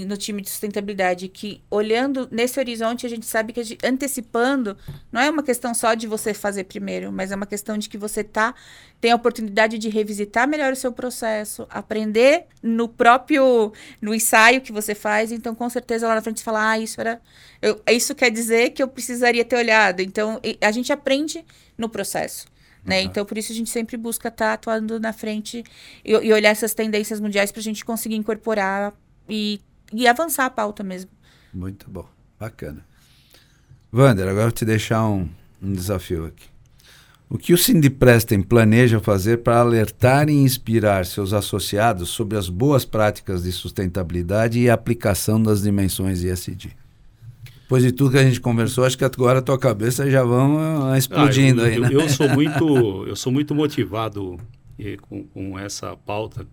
no 0.07 0.17
time 0.17 0.41
de 0.41 0.49
sustentabilidade, 0.49 1.29
que 1.29 1.63
olhando 1.71 2.27
nesse 2.31 2.59
horizonte, 2.59 3.07
a 3.07 3.09
gente 3.09 3.27
sabe 3.27 3.53
que 3.53 3.63
gente, 3.63 3.87
antecipando, 3.87 4.77
não 5.13 5.21
é 5.21 5.29
uma 5.29 5.43
questão 5.43 5.75
só 5.75 5.95
de 5.95 6.07
você 6.07 6.33
fazer 6.33 6.65
primeiro, 6.65 7.13
mas 7.13 7.31
é 7.31 7.37
uma 7.37 7.47
questão 7.47 7.77
de 7.77 7.89
que 7.89 7.99
você 7.99 8.25
tá 8.25 8.55
tem 9.01 9.13
a 9.13 9.17
oportunidade 9.17 9.79
de 9.79 9.89
revisitar 9.89 10.47
melhor 10.47 10.75
o 10.75 10.77
seu 10.77 10.93
processo, 10.93 11.67
aprender 11.71 12.45
no 12.63 12.87
próprio 12.87 13.73
no 14.01 14.15
ensaio 14.15 14.61
que 14.61 14.73
você 14.73 14.95
faz, 14.95 15.33
então 15.33 15.55
com 15.55 15.71
certeza 15.71 16.07
lá 16.07 16.15
na 16.15 16.21
frente 16.21 16.41
você 16.41 16.45
fala, 16.45 16.73
ah, 16.73 16.79
isso 16.79 17.01
era 17.01 17.21
eu, 17.63 17.81
isso 17.89 18.15
quer 18.15 18.31
dizer 18.31 18.71
que 18.71 18.83
eu 18.83 18.89
precisaria 18.89 19.45
ter 19.45 19.57
olhado. 19.57 20.01
Então 20.01 20.41
a 20.61 20.71
gente 20.71 20.93
aprende 20.93 21.45
no 21.77 21.89
processo. 21.89 22.47
Né? 22.85 23.03
Então, 23.03 23.25
por 23.25 23.37
isso 23.37 23.53
a 23.53 23.55
gente 23.55 23.71
sempre 23.71 23.97
busca 23.97 24.29
estar 24.29 24.55
atuando 24.55 24.99
na 24.99 25.13
frente 25.13 25.63
e, 26.05 26.13
e 26.13 26.33
olhar 26.33 26.51
essas 26.51 26.75
tendências 26.75 27.21
mundiais 27.21 27.53
para 27.53 27.61
a 27.61 27.63
gente 27.63 27.85
conseguir 27.85 28.17
incorporar 28.17 28.93
e, 29.29 29.61
e 29.93 30.07
avançar 30.07 30.47
a 30.47 30.51
pauta 30.51 30.83
mesmo. 30.83 31.11
Muito 31.53 31.91
bom, 31.91 32.09
bacana. 32.39 32.85
Wander, 33.93 34.29
agora 34.29 34.45
vou 34.45 34.53
te 34.53 34.65
deixar 34.65 35.07
um, 35.07 35.29
um 35.61 35.73
desafio 35.73 36.27
aqui. 36.27 36.49
O 37.29 37.39
que 37.39 37.53
o 37.53 37.59
Sindiprestem 37.59 38.43
planeja 38.43 38.99
fazer 38.99 39.39
para 39.39 39.61
alertar 39.61 40.29
e 40.29 40.33
inspirar 40.33 41.07
seus 41.07 41.33
associados 41.33 42.09
sobre 42.09 42.37
as 42.37 42.49
boas 42.49 42.85
práticas 42.85 43.45
de 43.45 43.53
sustentabilidade 43.53 44.59
e 44.59 44.69
aplicação 44.69 45.41
das 45.41 45.63
dimensões 45.63 46.25
ISD? 46.25 46.77
Depois 47.71 47.85
de 47.85 47.93
tudo 47.93 48.11
que 48.11 48.19
a 48.19 48.25
gente 48.25 48.41
conversou, 48.41 48.85
acho 48.85 48.99
que 48.99 49.05
agora 49.05 49.39
a 49.39 49.43
tua 49.43 49.57
cabeça 49.57 50.11
já 50.11 50.25
vão 50.25 50.59
ah, 50.91 50.99
explodindo 50.99 51.63
Ah, 51.63 51.69
eu, 51.69 51.71
aí, 51.71 51.77
eu- 51.77 51.83
né? 51.83 51.89
Eu 52.05 52.09
sou 52.09 52.29
muito, 52.35 53.05
eu 53.07 53.15
sou 53.15 53.33
muito 53.33 53.55
motivado 53.55 54.41
com, 55.03 55.23
com 55.29 55.57
essa 55.57 55.97
pauta, 55.97 56.45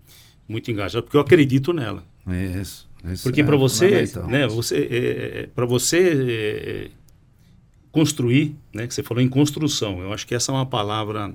muito 0.47 0.70
engajado, 0.70 1.01
porque 1.05 1.18
eu 1.18 1.22
acredito 1.22 1.74
nela. 1.74 2.03
Isso. 2.61 2.88
isso 3.11 3.24
Porque 3.24 3.41
é 3.41 3.43
para 3.43 3.55
você, 3.57 3.88
fundamental. 4.05 4.28
né, 4.28 4.45
você, 4.47 5.49
para 5.55 5.65
você 5.65 5.97
eh, 5.97 6.91
construir, 7.91 8.55
né, 8.72 8.86
que 8.86 8.93
você 8.93 9.01
falou 9.01 9.24
em 9.24 9.28
construção, 9.28 9.99
eu 10.01 10.13
acho 10.13 10.28
que 10.28 10.36
essa 10.36 10.51
é 10.51 10.53
uma 10.55 10.68
palavra 10.68 11.34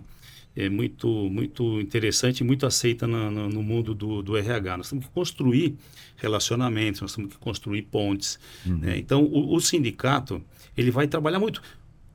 é 0.54 0.68
muito, 0.68 1.08
muito 1.30 1.80
interessante 1.80 2.40
e 2.40 2.44
muito 2.44 2.66
aceita 2.66 3.06
no, 3.06 3.30
no, 3.30 3.48
no, 3.48 3.62
mundo 3.62 3.94
do, 3.94 4.22
do 4.22 4.36
RH. 4.36 4.76
Nós 4.76 4.90
temos 4.90 5.06
que 5.06 5.10
construir 5.12 5.76
relacionamentos, 6.16 7.00
nós 7.00 7.14
temos 7.14 7.32
que 7.32 7.38
construir 7.38 7.82
pontes. 7.82 8.38
Uhum. 8.66 8.78
Né? 8.78 8.98
Então, 8.98 9.24
o, 9.24 9.54
o, 9.54 9.60
sindicato 9.60 10.42
ele 10.76 10.90
vai 10.90 11.06
trabalhar 11.06 11.38
muito. 11.38 11.62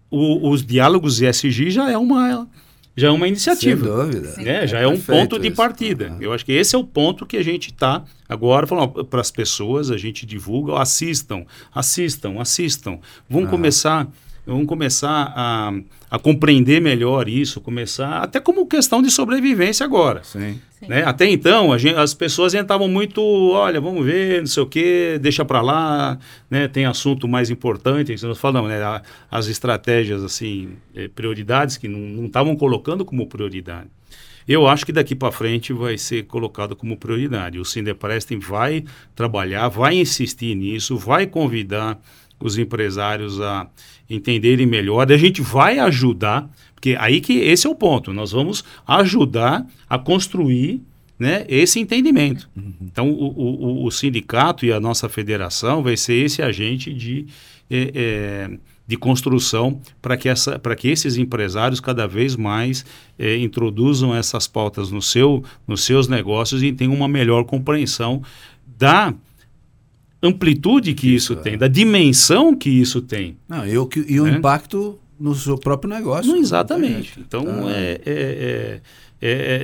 O, 0.10 0.50
os 0.50 0.66
diálogos 0.66 1.22
ESG 1.22 1.72
já 1.72 1.92
é 1.92 1.98
uma 1.98 2.48
já 2.96 3.10
é 3.10 3.12
uma 3.12 3.28
iniciativa. 3.28 3.86
Sem 3.86 3.94
dúvida. 3.94 4.36
Né? 4.38 4.66
Já 4.66 4.80
é, 4.80 4.84
é 4.84 4.88
um 4.88 5.00
ponto 5.00 5.38
de 5.38 5.52
partida. 5.52 6.10
Uhum. 6.10 6.18
Eu 6.20 6.34
acho 6.34 6.44
que 6.44 6.52
esse 6.52 6.76
é 6.76 6.80
o 6.80 6.84
ponto 6.84 7.28
que 7.28 7.38
a 7.38 7.44
gente 7.44 7.70
está 7.70 8.04
agora 8.28 8.66
falando 8.66 9.06
para 9.06 9.22
as 9.22 9.30
pessoas, 9.30 9.92
a 9.92 9.98
gente 9.98 10.26
divulga, 10.26 10.80
assistam, 10.80 11.46
assistam, 11.74 12.40
assistam. 12.40 13.00
Vamos 13.30 13.46
uhum. 13.46 13.52
começar 13.52 14.12
vamos 14.48 14.66
começar 14.66 15.34
a, 15.36 15.74
a 16.10 16.18
compreender 16.18 16.82
melhor 16.82 17.28
isso, 17.28 17.60
começar 17.60 18.24
até 18.24 18.40
como 18.40 18.66
questão 18.66 19.02
de 19.02 19.12
sobrevivência 19.12 19.86
agora. 19.86 20.24
Sim. 20.24 20.60
Né? 20.88 21.04
Até 21.04 21.28
então, 21.28 21.78
gente, 21.78 21.96
as 21.96 22.14
pessoas 22.14 22.54
entravam 22.54 22.88
muito, 22.88 23.22
olha, 23.22 23.82
vamos 23.82 24.06
ver, 24.06 24.40
não 24.40 24.48
sei 24.48 24.64
o 24.64 24.66
quê, 24.66 25.18
deixa 25.20 25.44
para 25.44 25.62
lá, 25.62 26.18
né? 26.50 26.68
tem 26.68 26.86
assunto 26.86 27.28
mais 27.28 27.50
importante, 27.50 28.16
nós 28.26 28.38
falamos, 28.38 28.70
né? 28.70 29.02
as 29.30 29.48
estratégias, 29.48 30.24
assim, 30.24 30.70
eh, 30.96 31.08
prioridades 31.08 31.78
que 31.78 31.88
não 31.88 32.26
estavam 32.26 32.56
colocando 32.56 33.04
como 33.04 33.28
prioridade. 33.28 33.90
Eu 34.48 34.66
acho 34.66 34.86
que 34.86 34.94
daqui 34.94 35.14
para 35.14 35.30
frente 35.30 35.74
vai 35.74 35.98
ser 35.98 36.24
colocado 36.24 36.74
como 36.74 36.96
prioridade. 36.96 37.60
O 37.60 37.66
Sindeprestem 37.66 38.40
vai 38.40 38.86
trabalhar, 39.14 39.68
vai 39.68 39.96
insistir 39.96 40.56
nisso, 40.56 40.96
vai 40.96 41.28
convidar 41.28 42.00
os 42.40 42.58
empresários 42.58 43.40
a 43.42 43.68
entenderem 44.10 44.66
melhor. 44.66 45.12
A 45.12 45.18
gente 45.18 45.42
vai 45.42 45.80
ajudar, 45.80 46.50
porque 46.74 46.96
aí 47.00 47.20
que 47.22 47.34
esse 47.34 47.68
é 47.68 47.70
o 47.70 47.76
ponto. 47.76 48.14
Nós 48.14 48.32
vamos 48.32 48.64
ajudar 48.86 49.66
a 49.90 49.98
construir 49.98 50.82
né, 51.20 51.46
esse 51.48 51.80
entendimento. 51.80 52.50
Uhum. 52.56 52.74
Então, 52.82 53.10
o, 53.10 53.84
o, 53.84 53.86
o, 53.86 53.92
sindicato 53.92 54.66
e 54.66 54.72
a 54.72 54.80
nossa 54.80 55.10
federação 55.10 55.82
vai 55.82 55.98
ser 55.98 56.14
esse 56.14 56.42
agente 56.42 56.94
de, 56.94 57.26
é, 57.70 57.92
é, 57.96 58.58
de 58.86 58.96
construção 58.96 59.82
para 60.02 60.16
que, 60.16 60.30
essa, 60.30 60.60
que 60.78 60.88
esses 60.88 61.18
empresários 61.18 61.80
cada 61.80 62.08
vez 62.08 62.36
mais 62.36 62.86
é, 63.18 63.36
introduzam 63.38 64.16
essas 64.16 64.48
pautas 64.48 64.92
no 64.92 65.02
seu, 65.02 65.44
nos 65.68 65.84
seus 65.84 66.08
negócios 66.08 66.62
e 66.62 66.72
tenham 66.72 66.94
uma 66.94 67.08
melhor 67.08 67.46
compreensão 67.46 68.22
da 68.78 69.14
amplitude 70.22 70.94
que 70.94 71.14
isso, 71.14 71.34
isso 71.34 71.42
tem, 71.42 71.54
é. 71.54 71.58
da 71.58 71.68
dimensão 71.68 72.56
que 72.56 72.70
isso 72.70 73.02
tem. 73.02 73.38
Não, 73.48 73.66
e 73.66 73.78
o, 73.78 73.90
e 74.08 74.20
o 74.20 74.26
né? 74.26 74.38
impacto 74.38 74.98
no 75.20 75.34
seu 75.34 75.58
próprio 75.58 75.90
negócio. 75.90 76.32
Não, 76.32 76.40
exatamente. 76.40 77.20
Então, 77.20 77.44
tá. 77.44 77.72
é, 77.72 77.92
é, 77.92 78.02
é, 78.06 78.82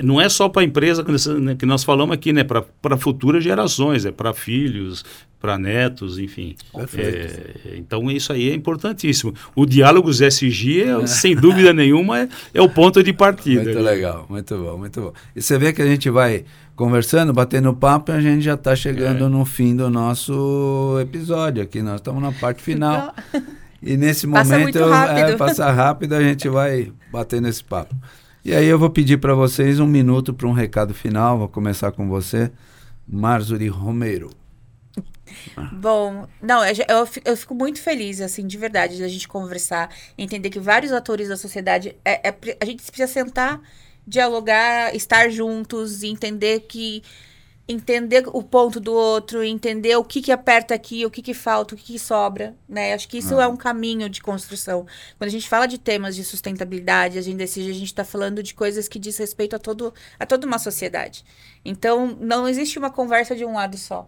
não 0.03 0.19
é 0.19 0.29
só 0.29 0.49
para 0.49 0.61
a 0.61 0.65
empresa 0.65 1.03
né, 1.39 1.55
que 1.55 1.65
nós 1.65 1.83
falamos 1.83 2.13
aqui, 2.13 2.33
né? 2.33 2.43
para 2.43 2.97
futuras 2.97 3.43
gerações, 3.43 4.05
é 4.05 4.11
para 4.11 4.33
filhos, 4.33 5.03
para 5.43 5.57
netos, 5.57 6.19
enfim. 6.19 6.55
É, 6.97 7.75
então 7.75 8.09
isso 8.09 8.31
aí 8.31 8.49
é 8.49 8.53
importantíssimo. 8.53 9.33
O 9.53 9.65
Diálogos 9.65 10.21
SG, 10.21 10.83
é, 10.83 11.05
sem 11.05 11.35
dúvida 11.35 11.73
nenhuma, 11.75 12.21
é, 12.21 12.29
é, 12.53 12.61
o 12.61 12.69
ponto 12.69 13.03
de 13.03 13.11
partida. 13.11 13.61
Muito 13.61 13.79
legal, 13.79 14.25
muito 14.29 14.57
bom, 14.57 14.77
muito 14.77 15.01
bom. 15.01 15.13
E 15.35 15.41
você 15.41 15.57
vê 15.57 15.73
que 15.73 15.81
a 15.81 15.85
gente 15.85 16.09
vai 16.09 16.45
conversando, 16.77 17.33
batendo 17.33 17.73
papo, 17.73 18.13
e 18.13 18.15
a 18.15 18.21
gente 18.21 18.41
já 18.41 18.53
está 18.53 18.73
chegando 18.73 19.25
é. 19.25 19.27
no 19.27 19.43
fim 19.43 19.75
do 19.75 19.89
nosso 19.89 20.97
episódio 21.01 21.61
aqui. 21.61 21.81
Nós 21.81 21.95
estamos 21.95 22.23
na 22.23 22.31
parte 22.31 22.63
final. 22.63 23.13
e 23.83 23.97
nesse 23.97 24.25
Passa 24.25 24.57
momento, 24.57 24.79
é, 24.79 25.35
passa 25.35 25.69
rápido, 25.69 26.13
a 26.13 26.23
gente 26.23 26.47
vai 26.47 26.89
bater 27.11 27.41
nesse 27.41 27.61
papo. 27.61 27.93
E 28.45 28.53
aí 28.53 28.65
eu 28.65 28.77
vou 28.77 28.89
pedir 28.89 29.17
para 29.17 29.33
vocês 29.33 29.79
um 29.79 29.87
minuto 29.87 30.33
para 30.33 30.47
um 30.47 30.51
recado 30.51 30.93
final. 30.93 31.37
Vou 31.37 31.47
começar 31.47 31.93
com 31.93 32.09
você, 32.09 32.51
Marzuri 33.07 33.69
Romero. 33.69 34.31
Bom, 35.71 36.27
não, 36.41 36.63
eu, 36.65 37.07
eu, 37.23 37.37
fico 37.37 37.55
muito 37.55 37.81
feliz, 37.81 38.19
assim, 38.19 38.45
de 38.45 38.57
verdade, 38.57 38.99
da 38.99 39.07
gente 39.07 39.29
conversar, 39.29 39.89
entender 40.17 40.49
que 40.49 40.59
vários 40.59 40.91
atores 40.91 41.29
da 41.29 41.37
sociedade, 41.37 41.95
é, 42.03 42.29
é, 42.29 42.35
a 42.59 42.65
gente 42.65 42.83
precisa 42.83 43.07
sentar 43.07 43.61
dialogar, 44.05 44.93
estar 44.93 45.29
juntos, 45.29 46.03
entender 46.03 46.61
que 46.67 47.01
entender 47.67 48.23
o 48.27 48.43
ponto 48.43 48.79
do 48.79 48.93
outro, 48.93 49.43
entender 49.43 49.95
o 49.95 50.03
que 50.03 50.21
que 50.21 50.31
aperta 50.31 50.75
aqui, 50.75 51.05
o 51.05 51.11
que 51.11 51.21
que 51.21 51.33
falta, 51.33 51.73
o 51.73 51.77
que 51.77 51.93
que 51.93 51.99
sobra, 51.99 52.55
né? 52.67 52.93
Acho 52.93 53.07
que 53.07 53.17
isso 53.17 53.39
ah. 53.39 53.43
é 53.43 53.47
um 53.47 53.55
caminho 53.55 54.09
de 54.09 54.21
construção. 54.21 54.85
Quando 55.17 55.29
a 55.29 55.31
gente 55.31 55.47
fala 55.47 55.65
de 55.65 55.77
temas 55.77 56.15
de 56.15 56.23
sustentabilidade, 56.23 57.17
a 57.17 57.21
gente 57.21 57.37
decide, 57.37 57.69
a 57.69 57.73
gente 57.73 57.85
está 57.85 58.03
falando 58.03 58.43
de 58.43 58.53
coisas 58.53 58.87
que 58.87 58.99
diz 58.99 59.17
respeito 59.17 59.55
a 59.55 59.59
todo 59.59 59.93
a 60.19 60.25
toda 60.25 60.45
uma 60.45 60.59
sociedade. 60.59 61.23
Então, 61.63 62.17
não 62.19 62.47
existe 62.47 62.77
uma 62.77 62.89
conversa 62.89 63.35
de 63.35 63.45
um 63.45 63.53
lado 63.53 63.77
só. 63.77 64.05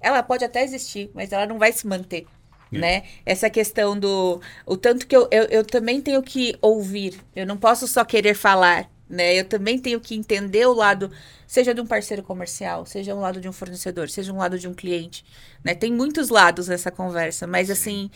Ela 0.00 0.22
pode 0.22 0.44
até 0.44 0.64
existir, 0.64 1.10
mas 1.14 1.32
ela 1.32 1.46
não 1.46 1.58
vai 1.58 1.72
se 1.72 1.86
manter. 1.86 2.26
É. 2.72 2.78
Né? 2.78 3.02
Essa 3.26 3.50
questão 3.50 3.98
do. 3.98 4.40
O 4.64 4.76
tanto 4.76 5.06
que 5.06 5.14
eu, 5.14 5.28
eu, 5.30 5.44
eu 5.44 5.64
também 5.64 6.00
tenho 6.00 6.22
que 6.22 6.56
ouvir. 6.62 7.20
Eu 7.36 7.44
não 7.44 7.58
posso 7.58 7.86
só 7.86 8.04
querer 8.04 8.34
falar 8.34 8.88
né? 9.10 9.38
Eu 9.38 9.44
também 9.44 9.78
tenho 9.78 10.00
que 10.00 10.14
entender 10.14 10.64
o 10.66 10.72
lado, 10.72 11.10
seja 11.46 11.74
de 11.74 11.80
um 11.80 11.86
parceiro 11.86 12.22
comercial, 12.22 12.86
seja 12.86 13.14
um 13.14 13.20
lado 13.20 13.40
de 13.40 13.48
um 13.48 13.52
fornecedor, 13.52 14.08
seja 14.08 14.32
um 14.32 14.38
lado 14.38 14.58
de 14.58 14.68
um 14.68 14.72
cliente, 14.72 15.24
né? 15.64 15.74
Tem 15.74 15.92
muitos 15.92 16.28
lados 16.28 16.68
nessa 16.68 16.90
conversa, 16.90 17.46
mas 17.46 17.68
assim, 17.70 18.08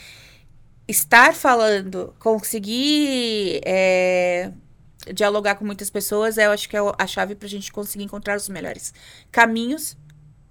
estar 0.86 1.34
falando, 1.34 2.14
conseguir 2.20 3.61
é, 3.66 4.53
dialogar 5.12 5.57
com 5.57 5.64
muitas 5.64 5.90
pessoas, 5.90 6.38
eu 6.38 6.53
acho 6.53 6.68
que 6.68 6.76
é 6.76 6.80
a 6.97 7.07
chave 7.07 7.34
para 7.34 7.47
a 7.47 7.51
gente 7.51 7.72
conseguir 7.72 8.05
encontrar 8.05 8.36
os 8.36 8.49
melhores 8.49 8.95
caminhos 9.32 9.97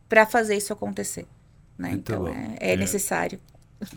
para 0.09 0.25
fazer 0.25 0.57
isso 0.57 0.73
acontecer, 0.73 1.25
né? 1.77 1.91
Muito 1.91 2.11
então 2.11 2.27
é, 2.27 2.57
é, 2.59 2.73
é 2.73 2.75
necessário. 2.75 3.39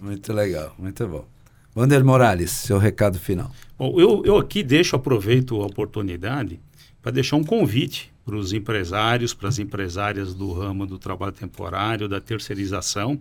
Muito 0.01 0.33
legal, 0.33 0.75
muito 0.79 1.07
bom. 1.07 1.36
Wander 1.77 2.03
Morales, 2.03 2.53
seu 2.53 2.79
recado 2.79 3.19
final. 3.19 3.51
Bom, 3.79 4.01
eu, 4.01 4.23
eu 4.25 4.39
aqui 4.39 4.63
deixo, 4.63 4.97
aproveito 4.97 5.61
a 5.61 5.67
oportunidade 5.67 6.59
para 7.03 7.13
deixar 7.13 7.37
um 7.37 7.45
convite 7.45 8.11
para 8.25 8.35
os 8.35 8.55
empresários, 8.55 9.35
para 9.35 9.51
as 9.51 9.59
empresárias 9.59 10.33
do 10.33 10.51
ramo 10.55 10.87
do 10.87 10.99
trabalho 10.99 11.33
temporário, 11.33 12.09
da 12.09 12.19
terceirização, 12.19 13.21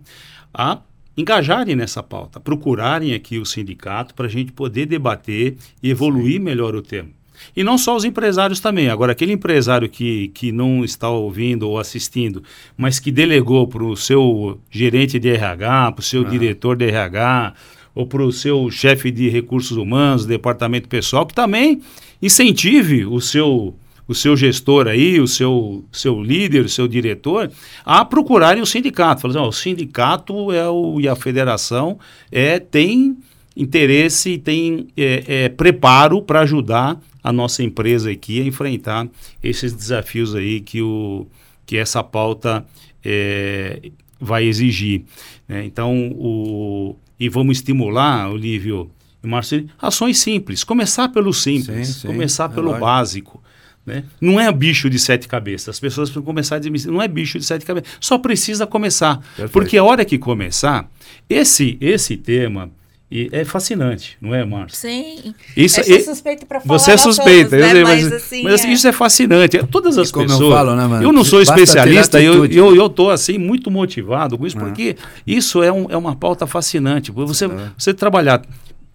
a 0.54 0.80
engajarem 1.14 1.76
nessa 1.76 2.02
pauta, 2.02 2.40
procurarem 2.40 3.12
aqui 3.12 3.38
o 3.38 3.44
sindicato 3.44 4.14
para 4.14 4.24
a 4.24 4.30
gente 4.30 4.52
poder 4.52 4.86
debater 4.86 5.58
e 5.82 5.90
evoluir 5.90 6.38
Sim. 6.38 6.38
melhor 6.38 6.74
o 6.74 6.80
tema. 6.80 7.10
E 7.54 7.62
não 7.62 7.76
só 7.76 7.94
os 7.94 8.06
empresários 8.06 8.60
também. 8.60 8.88
Agora, 8.88 9.12
aquele 9.12 9.32
empresário 9.32 9.88
que, 9.90 10.28
que 10.28 10.50
não 10.50 10.82
está 10.82 11.10
ouvindo 11.10 11.68
ou 11.68 11.78
assistindo, 11.78 12.42
mas 12.74 12.98
que 12.98 13.12
delegou 13.12 13.68
para 13.68 13.84
o 13.84 13.94
seu 13.94 14.58
gerente 14.70 15.18
de 15.18 15.28
RH, 15.28 15.92
para 15.92 16.00
o 16.00 16.04
seu 16.04 16.22
ah. 16.22 16.30
diretor 16.30 16.74
de 16.74 16.86
RH, 16.86 17.54
ou 17.96 18.06
para 18.06 18.22
o 18.22 18.30
seu 18.30 18.70
chefe 18.70 19.10
de 19.10 19.30
recursos 19.30 19.78
humanos, 19.78 20.26
departamento 20.26 20.86
pessoal, 20.86 21.24
que 21.24 21.34
também 21.34 21.80
incentive 22.22 23.06
o 23.06 23.20
seu 23.20 23.74
o 24.08 24.14
seu 24.14 24.36
gestor 24.36 24.86
aí, 24.86 25.18
o 25.18 25.26
seu, 25.26 25.84
seu 25.90 26.22
líder, 26.22 26.64
o 26.64 26.68
seu 26.68 26.86
diretor, 26.86 27.50
a 27.84 28.04
procurarem 28.04 28.62
o 28.62 28.66
sindicato. 28.66 29.22
Falando, 29.22 29.40
assim, 29.40 29.48
o 29.48 29.52
sindicato 29.52 30.52
é 30.52 30.68
o, 30.68 31.00
e 31.00 31.08
a 31.08 31.16
federação 31.16 31.98
é, 32.30 32.60
tem 32.60 33.16
interesse, 33.56 34.38
tem 34.38 34.86
é, 34.96 35.24
é, 35.26 35.48
preparo 35.48 36.22
para 36.22 36.42
ajudar 36.42 37.00
a 37.20 37.32
nossa 37.32 37.64
empresa 37.64 38.08
aqui 38.08 38.40
a 38.40 38.44
enfrentar 38.44 39.08
esses 39.42 39.72
desafios 39.72 40.36
aí 40.36 40.60
que, 40.60 40.80
o, 40.80 41.26
que 41.66 41.76
essa 41.76 42.00
pauta 42.00 42.64
é, 43.04 43.90
vai 44.20 44.44
exigir. 44.44 45.02
Né? 45.48 45.64
Então, 45.64 46.12
o, 46.12 46.94
e 47.18 47.28
vamos 47.28 47.58
estimular, 47.58 48.30
Olívio 48.30 48.90
e 49.22 49.26
Marcelo, 49.26 49.68
ações 49.80 50.18
simples. 50.18 50.64
Começar 50.64 51.08
pelo 51.08 51.32
simples, 51.32 51.88
sim, 51.88 51.92
sim, 52.00 52.06
começar 52.06 52.44
é 52.44 52.48
pelo 52.48 52.66
lógico. 52.66 52.84
básico. 52.84 53.42
Né? 53.84 54.02
Não 54.20 54.40
é 54.40 54.50
bicho 54.50 54.90
de 54.90 54.98
sete 54.98 55.28
cabeças. 55.28 55.76
As 55.76 55.80
pessoas 55.80 56.08
precisam 56.08 56.24
começar 56.24 56.56
a 56.56 56.58
dizer, 56.58 56.90
não 56.90 57.00
é 57.00 57.06
bicho 57.06 57.38
de 57.38 57.44
sete 57.44 57.64
cabeças. 57.64 57.88
Só 58.00 58.18
precisa 58.18 58.66
começar. 58.66 59.18
Perfeito. 59.18 59.52
Porque 59.52 59.78
a 59.78 59.84
hora 59.84 60.04
que 60.04 60.18
começar, 60.18 60.90
esse, 61.30 61.78
esse 61.80 62.16
tema 62.16 62.70
e 63.08 63.28
é 63.30 63.44
fascinante, 63.44 64.18
não 64.20 64.34
é, 64.34 64.44
Márcio? 64.44 64.80
Sim. 64.80 65.32
Isso, 65.56 65.80
eu 65.80 65.84
sou 66.00 66.14
suspeita 66.14 66.44
para 66.44 66.60
falar. 66.60 66.78
Você 66.78 66.90
é 66.90 66.96
suspeita, 66.96 67.50
todos, 67.50 67.72
né? 67.72 67.84
mas, 67.84 68.02
mas, 68.02 68.12
assim, 68.12 68.42
mas 68.42 68.54
assim, 68.54 68.68
é... 68.68 68.72
isso 68.72 68.88
é 68.88 68.92
fascinante. 68.92 69.58
Todas 69.70 69.96
as 69.96 70.10
pessoas. 70.10 70.40
Eu, 70.40 70.50
falo, 70.50 70.74
né, 70.74 71.04
eu 71.04 71.12
não 71.12 71.22
sou 71.22 71.40
especialista, 71.40 72.20
eu, 72.20 72.44
eu, 72.46 72.74
eu 72.74 72.88
tô 72.88 73.08
assim 73.08 73.38
muito 73.38 73.70
motivado 73.70 74.36
com 74.36 74.44
isso, 74.44 74.58
ah. 74.58 74.60
porque 74.60 74.96
isso 75.24 75.62
é, 75.62 75.70
um, 75.70 75.86
é 75.88 75.96
uma 75.96 76.16
pauta 76.16 76.48
fascinante. 76.48 77.12
Você, 77.12 77.44
é. 77.44 77.50
você 77.78 77.94
trabalhar 77.94 78.42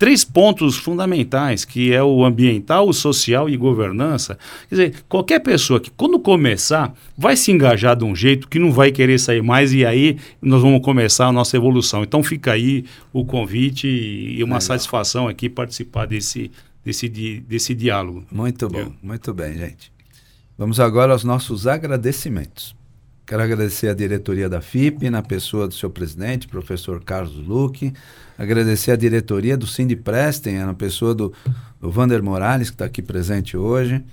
três 0.01 0.25
pontos 0.25 0.77
fundamentais, 0.77 1.63
que 1.63 1.93
é 1.93 2.01
o 2.01 2.25
ambiental, 2.25 2.89
o 2.89 2.93
social 2.93 3.47
e 3.47 3.55
governança. 3.55 4.35
Quer 4.67 4.75
dizer, 4.75 4.95
qualquer 5.07 5.37
pessoa 5.41 5.79
que, 5.79 5.91
quando 5.91 6.19
começar, 6.19 6.91
vai 7.15 7.37
se 7.37 7.51
engajar 7.51 7.95
de 7.95 8.03
um 8.03 8.15
jeito 8.15 8.47
que 8.47 8.57
não 8.57 8.71
vai 8.71 8.91
querer 8.91 9.19
sair 9.19 9.43
mais, 9.43 9.71
e 9.73 9.85
aí 9.85 10.17
nós 10.41 10.63
vamos 10.63 10.81
começar 10.81 11.27
a 11.27 11.31
nossa 11.31 11.55
evolução. 11.55 12.01
Então 12.01 12.23
fica 12.23 12.51
aí 12.51 12.83
o 13.13 13.23
convite 13.23 13.87
e 13.87 14.43
uma 14.43 14.55
Legal. 14.55 14.61
satisfação 14.61 15.27
aqui 15.27 15.47
participar 15.47 16.07
desse, 16.07 16.49
desse, 16.83 17.07
desse 17.07 17.75
diálogo. 17.75 18.25
Muito 18.31 18.67
bom, 18.67 18.91
muito 19.03 19.31
bem, 19.35 19.53
gente. 19.53 19.91
Vamos 20.57 20.79
agora 20.79 21.13
aos 21.13 21.23
nossos 21.23 21.67
agradecimentos. 21.67 22.75
Quero 23.25 23.43
agradecer 23.43 23.87
a 23.87 23.93
diretoria 23.93 24.49
da 24.49 24.61
FIP, 24.61 25.09
na 25.09 25.21
pessoa 25.21 25.67
do 25.67 25.73
seu 25.73 25.89
presidente, 25.89 26.47
professor 26.47 27.01
Carlos 27.03 27.35
Luque. 27.35 27.93
Agradecer 28.37 28.91
a 28.91 28.95
diretoria 28.95 29.55
do 29.55 29.67
Cindy 29.67 29.95
Prestem, 29.95 30.57
na 30.57 30.73
pessoa 30.73 31.13
do, 31.13 31.31
do 31.79 31.89
Vander 31.89 32.21
Morales, 32.21 32.69
que 32.69 32.75
está 32.75 32.85
aqui 32.85 33.01
presente 33.01 33.55
hoje. 33.55 34.03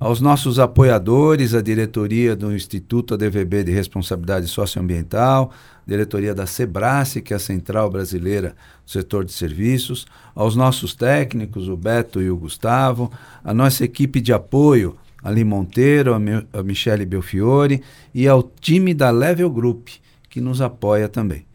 Aos 0.00 0.20
nossos 0.20 0.58
apoiadores, 0.58 1.54
a 1.54 1.60
diretoria 1.60 2.34
do 2.34 2.54
Instituto 2.54 3.14
ADVB 3.14 3.64
de 3.64 3.72
Responsabilidade 3.72 4.48
Socioambiental, 4.48 5.52
diretoria 5.86 6.34
da 6.34 6.46
Sebrace, 6.46 7.20
que 7.20 7.32
é 7.32 7.36
a 7.36 7.40
Central 7.40 7.90
Brasileira 7.90 8.56
do 8.84 8.90
Setor 8.90 9.24
de 9.24 9.32
Serviços. 9.32 10.06
Aos 10.34 10.56
nossos 10.56 10.94
técnicos, 10.94 11.68
o 11.68 11.76
Beto 11.76 12.20
e 12.20 12.30
o 12.30 12.36
Gustavo. 12.36 13.12
A 13.44 13.54
nossa 13.54 13.84
equipe 13.84 14.20
de 14.20 14.32
apoio, 14.32 14.96
Ali 15.24 15.42
Monteiro, 15.42 16.12
a, 16.12 16.20
Mi 16.20 16.46
a 16.52 16.62
Michele 16.62 17.06
Belfiore 17.06 17.82
e 18.14 18.28
ao 18.28 18.42
time 18.42 18.92
da 18.92 19.10
Level 19.10 19.48
Group, 19.48 19.88
que 20.28 20.38
nos 20.38 20.60
apoia 20.60 21.08
também. 21.08 21.46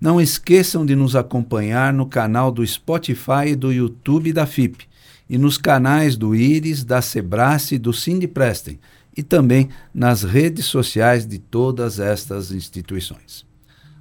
Não 0.00 0.20
esqueçam 0.20 0.86
de 0.86 0.94
nos 0.94 1.16
acompanhar 1.16 1.92
no 1.92 2.06
canal 2.06 2.52
do 2.52 2.64
Spotify 2.64 3.48
e 3.48 3.56
do 3.56 3.72
YouTube 3.72 4.32
da 4.32 4.46
FIP 4.46 4.88
e 5.28 5.36
nos 5.36 5.58
canais 5.58 6.16
do 6.16 6.34
Iris, 6.34 6.84
da 6.84 7.02
Sebrace 7.02 7.74
e 7.74 7.78
do 7.78 7.92
Cindy 7.92 8.28
Prestem 8.28 8.78
e 9.16 9.22
também 9.22 9.68
nas 9.92 10.22
redes 10.22 10.66
sociais 10.66 11.26
de 11.26 11.38
todas 11.38 11.98
estas 11.98 12.52
instituições. 12.52 13.44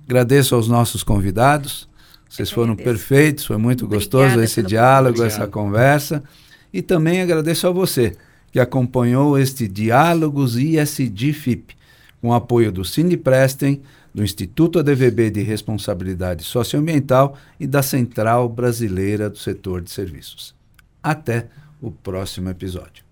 Agradeço 0.05 0.55
aos 0.55 0.67
nossos 0.67 1.03
convidados. 1.03 1.89
Vocês 2.29 2.51
foram 2.51 2.75
perfeitos, 2.75 3.45
foi 3.45 3.57
muito 3.57 3.85
Obrigada 3.85 4.05
gostoso 4.05 4.41
esse 4.41 4.61
diálogo, 4.61 5.23
essa 5.23 5.47
conversa. 5.47 6.23
E 6.71 6.81
também 6.81 7.21
agradeço 7.21 7.67
a 7.67 7.71
você 7.71 8.15
que 8.51 8.59
acompanhou 8.59 9.37
este 9.37 9.67
Diálogos 9.67 10.57
ISD-FIP, 10.57 11.75
com 12.21 12.33
apoio 12.33 12.71
do 12.71 12.83
Cine 12.83 13.15
Prestem, 13.15 13.81
do 14.13 14.23
Instituto 14.23 14.79
ADVB 14.79 15.29
de 15.29 15.41
Responsabilidade 15.41 16.43
Socioambiental 16.43 17.37
e 17.59 17.67
da 17.67 17.81
Central 17.81 18.49
Brasileira 18.49 19.29
do 19.29 19.37
Setor 19.37 19.81
de 19.81 19.91
Serviços. 19.91 20.55
Até 21.01 21.47
o 21.81 21.91
próximo 21.91 22.49
episódio. 22.49 23.08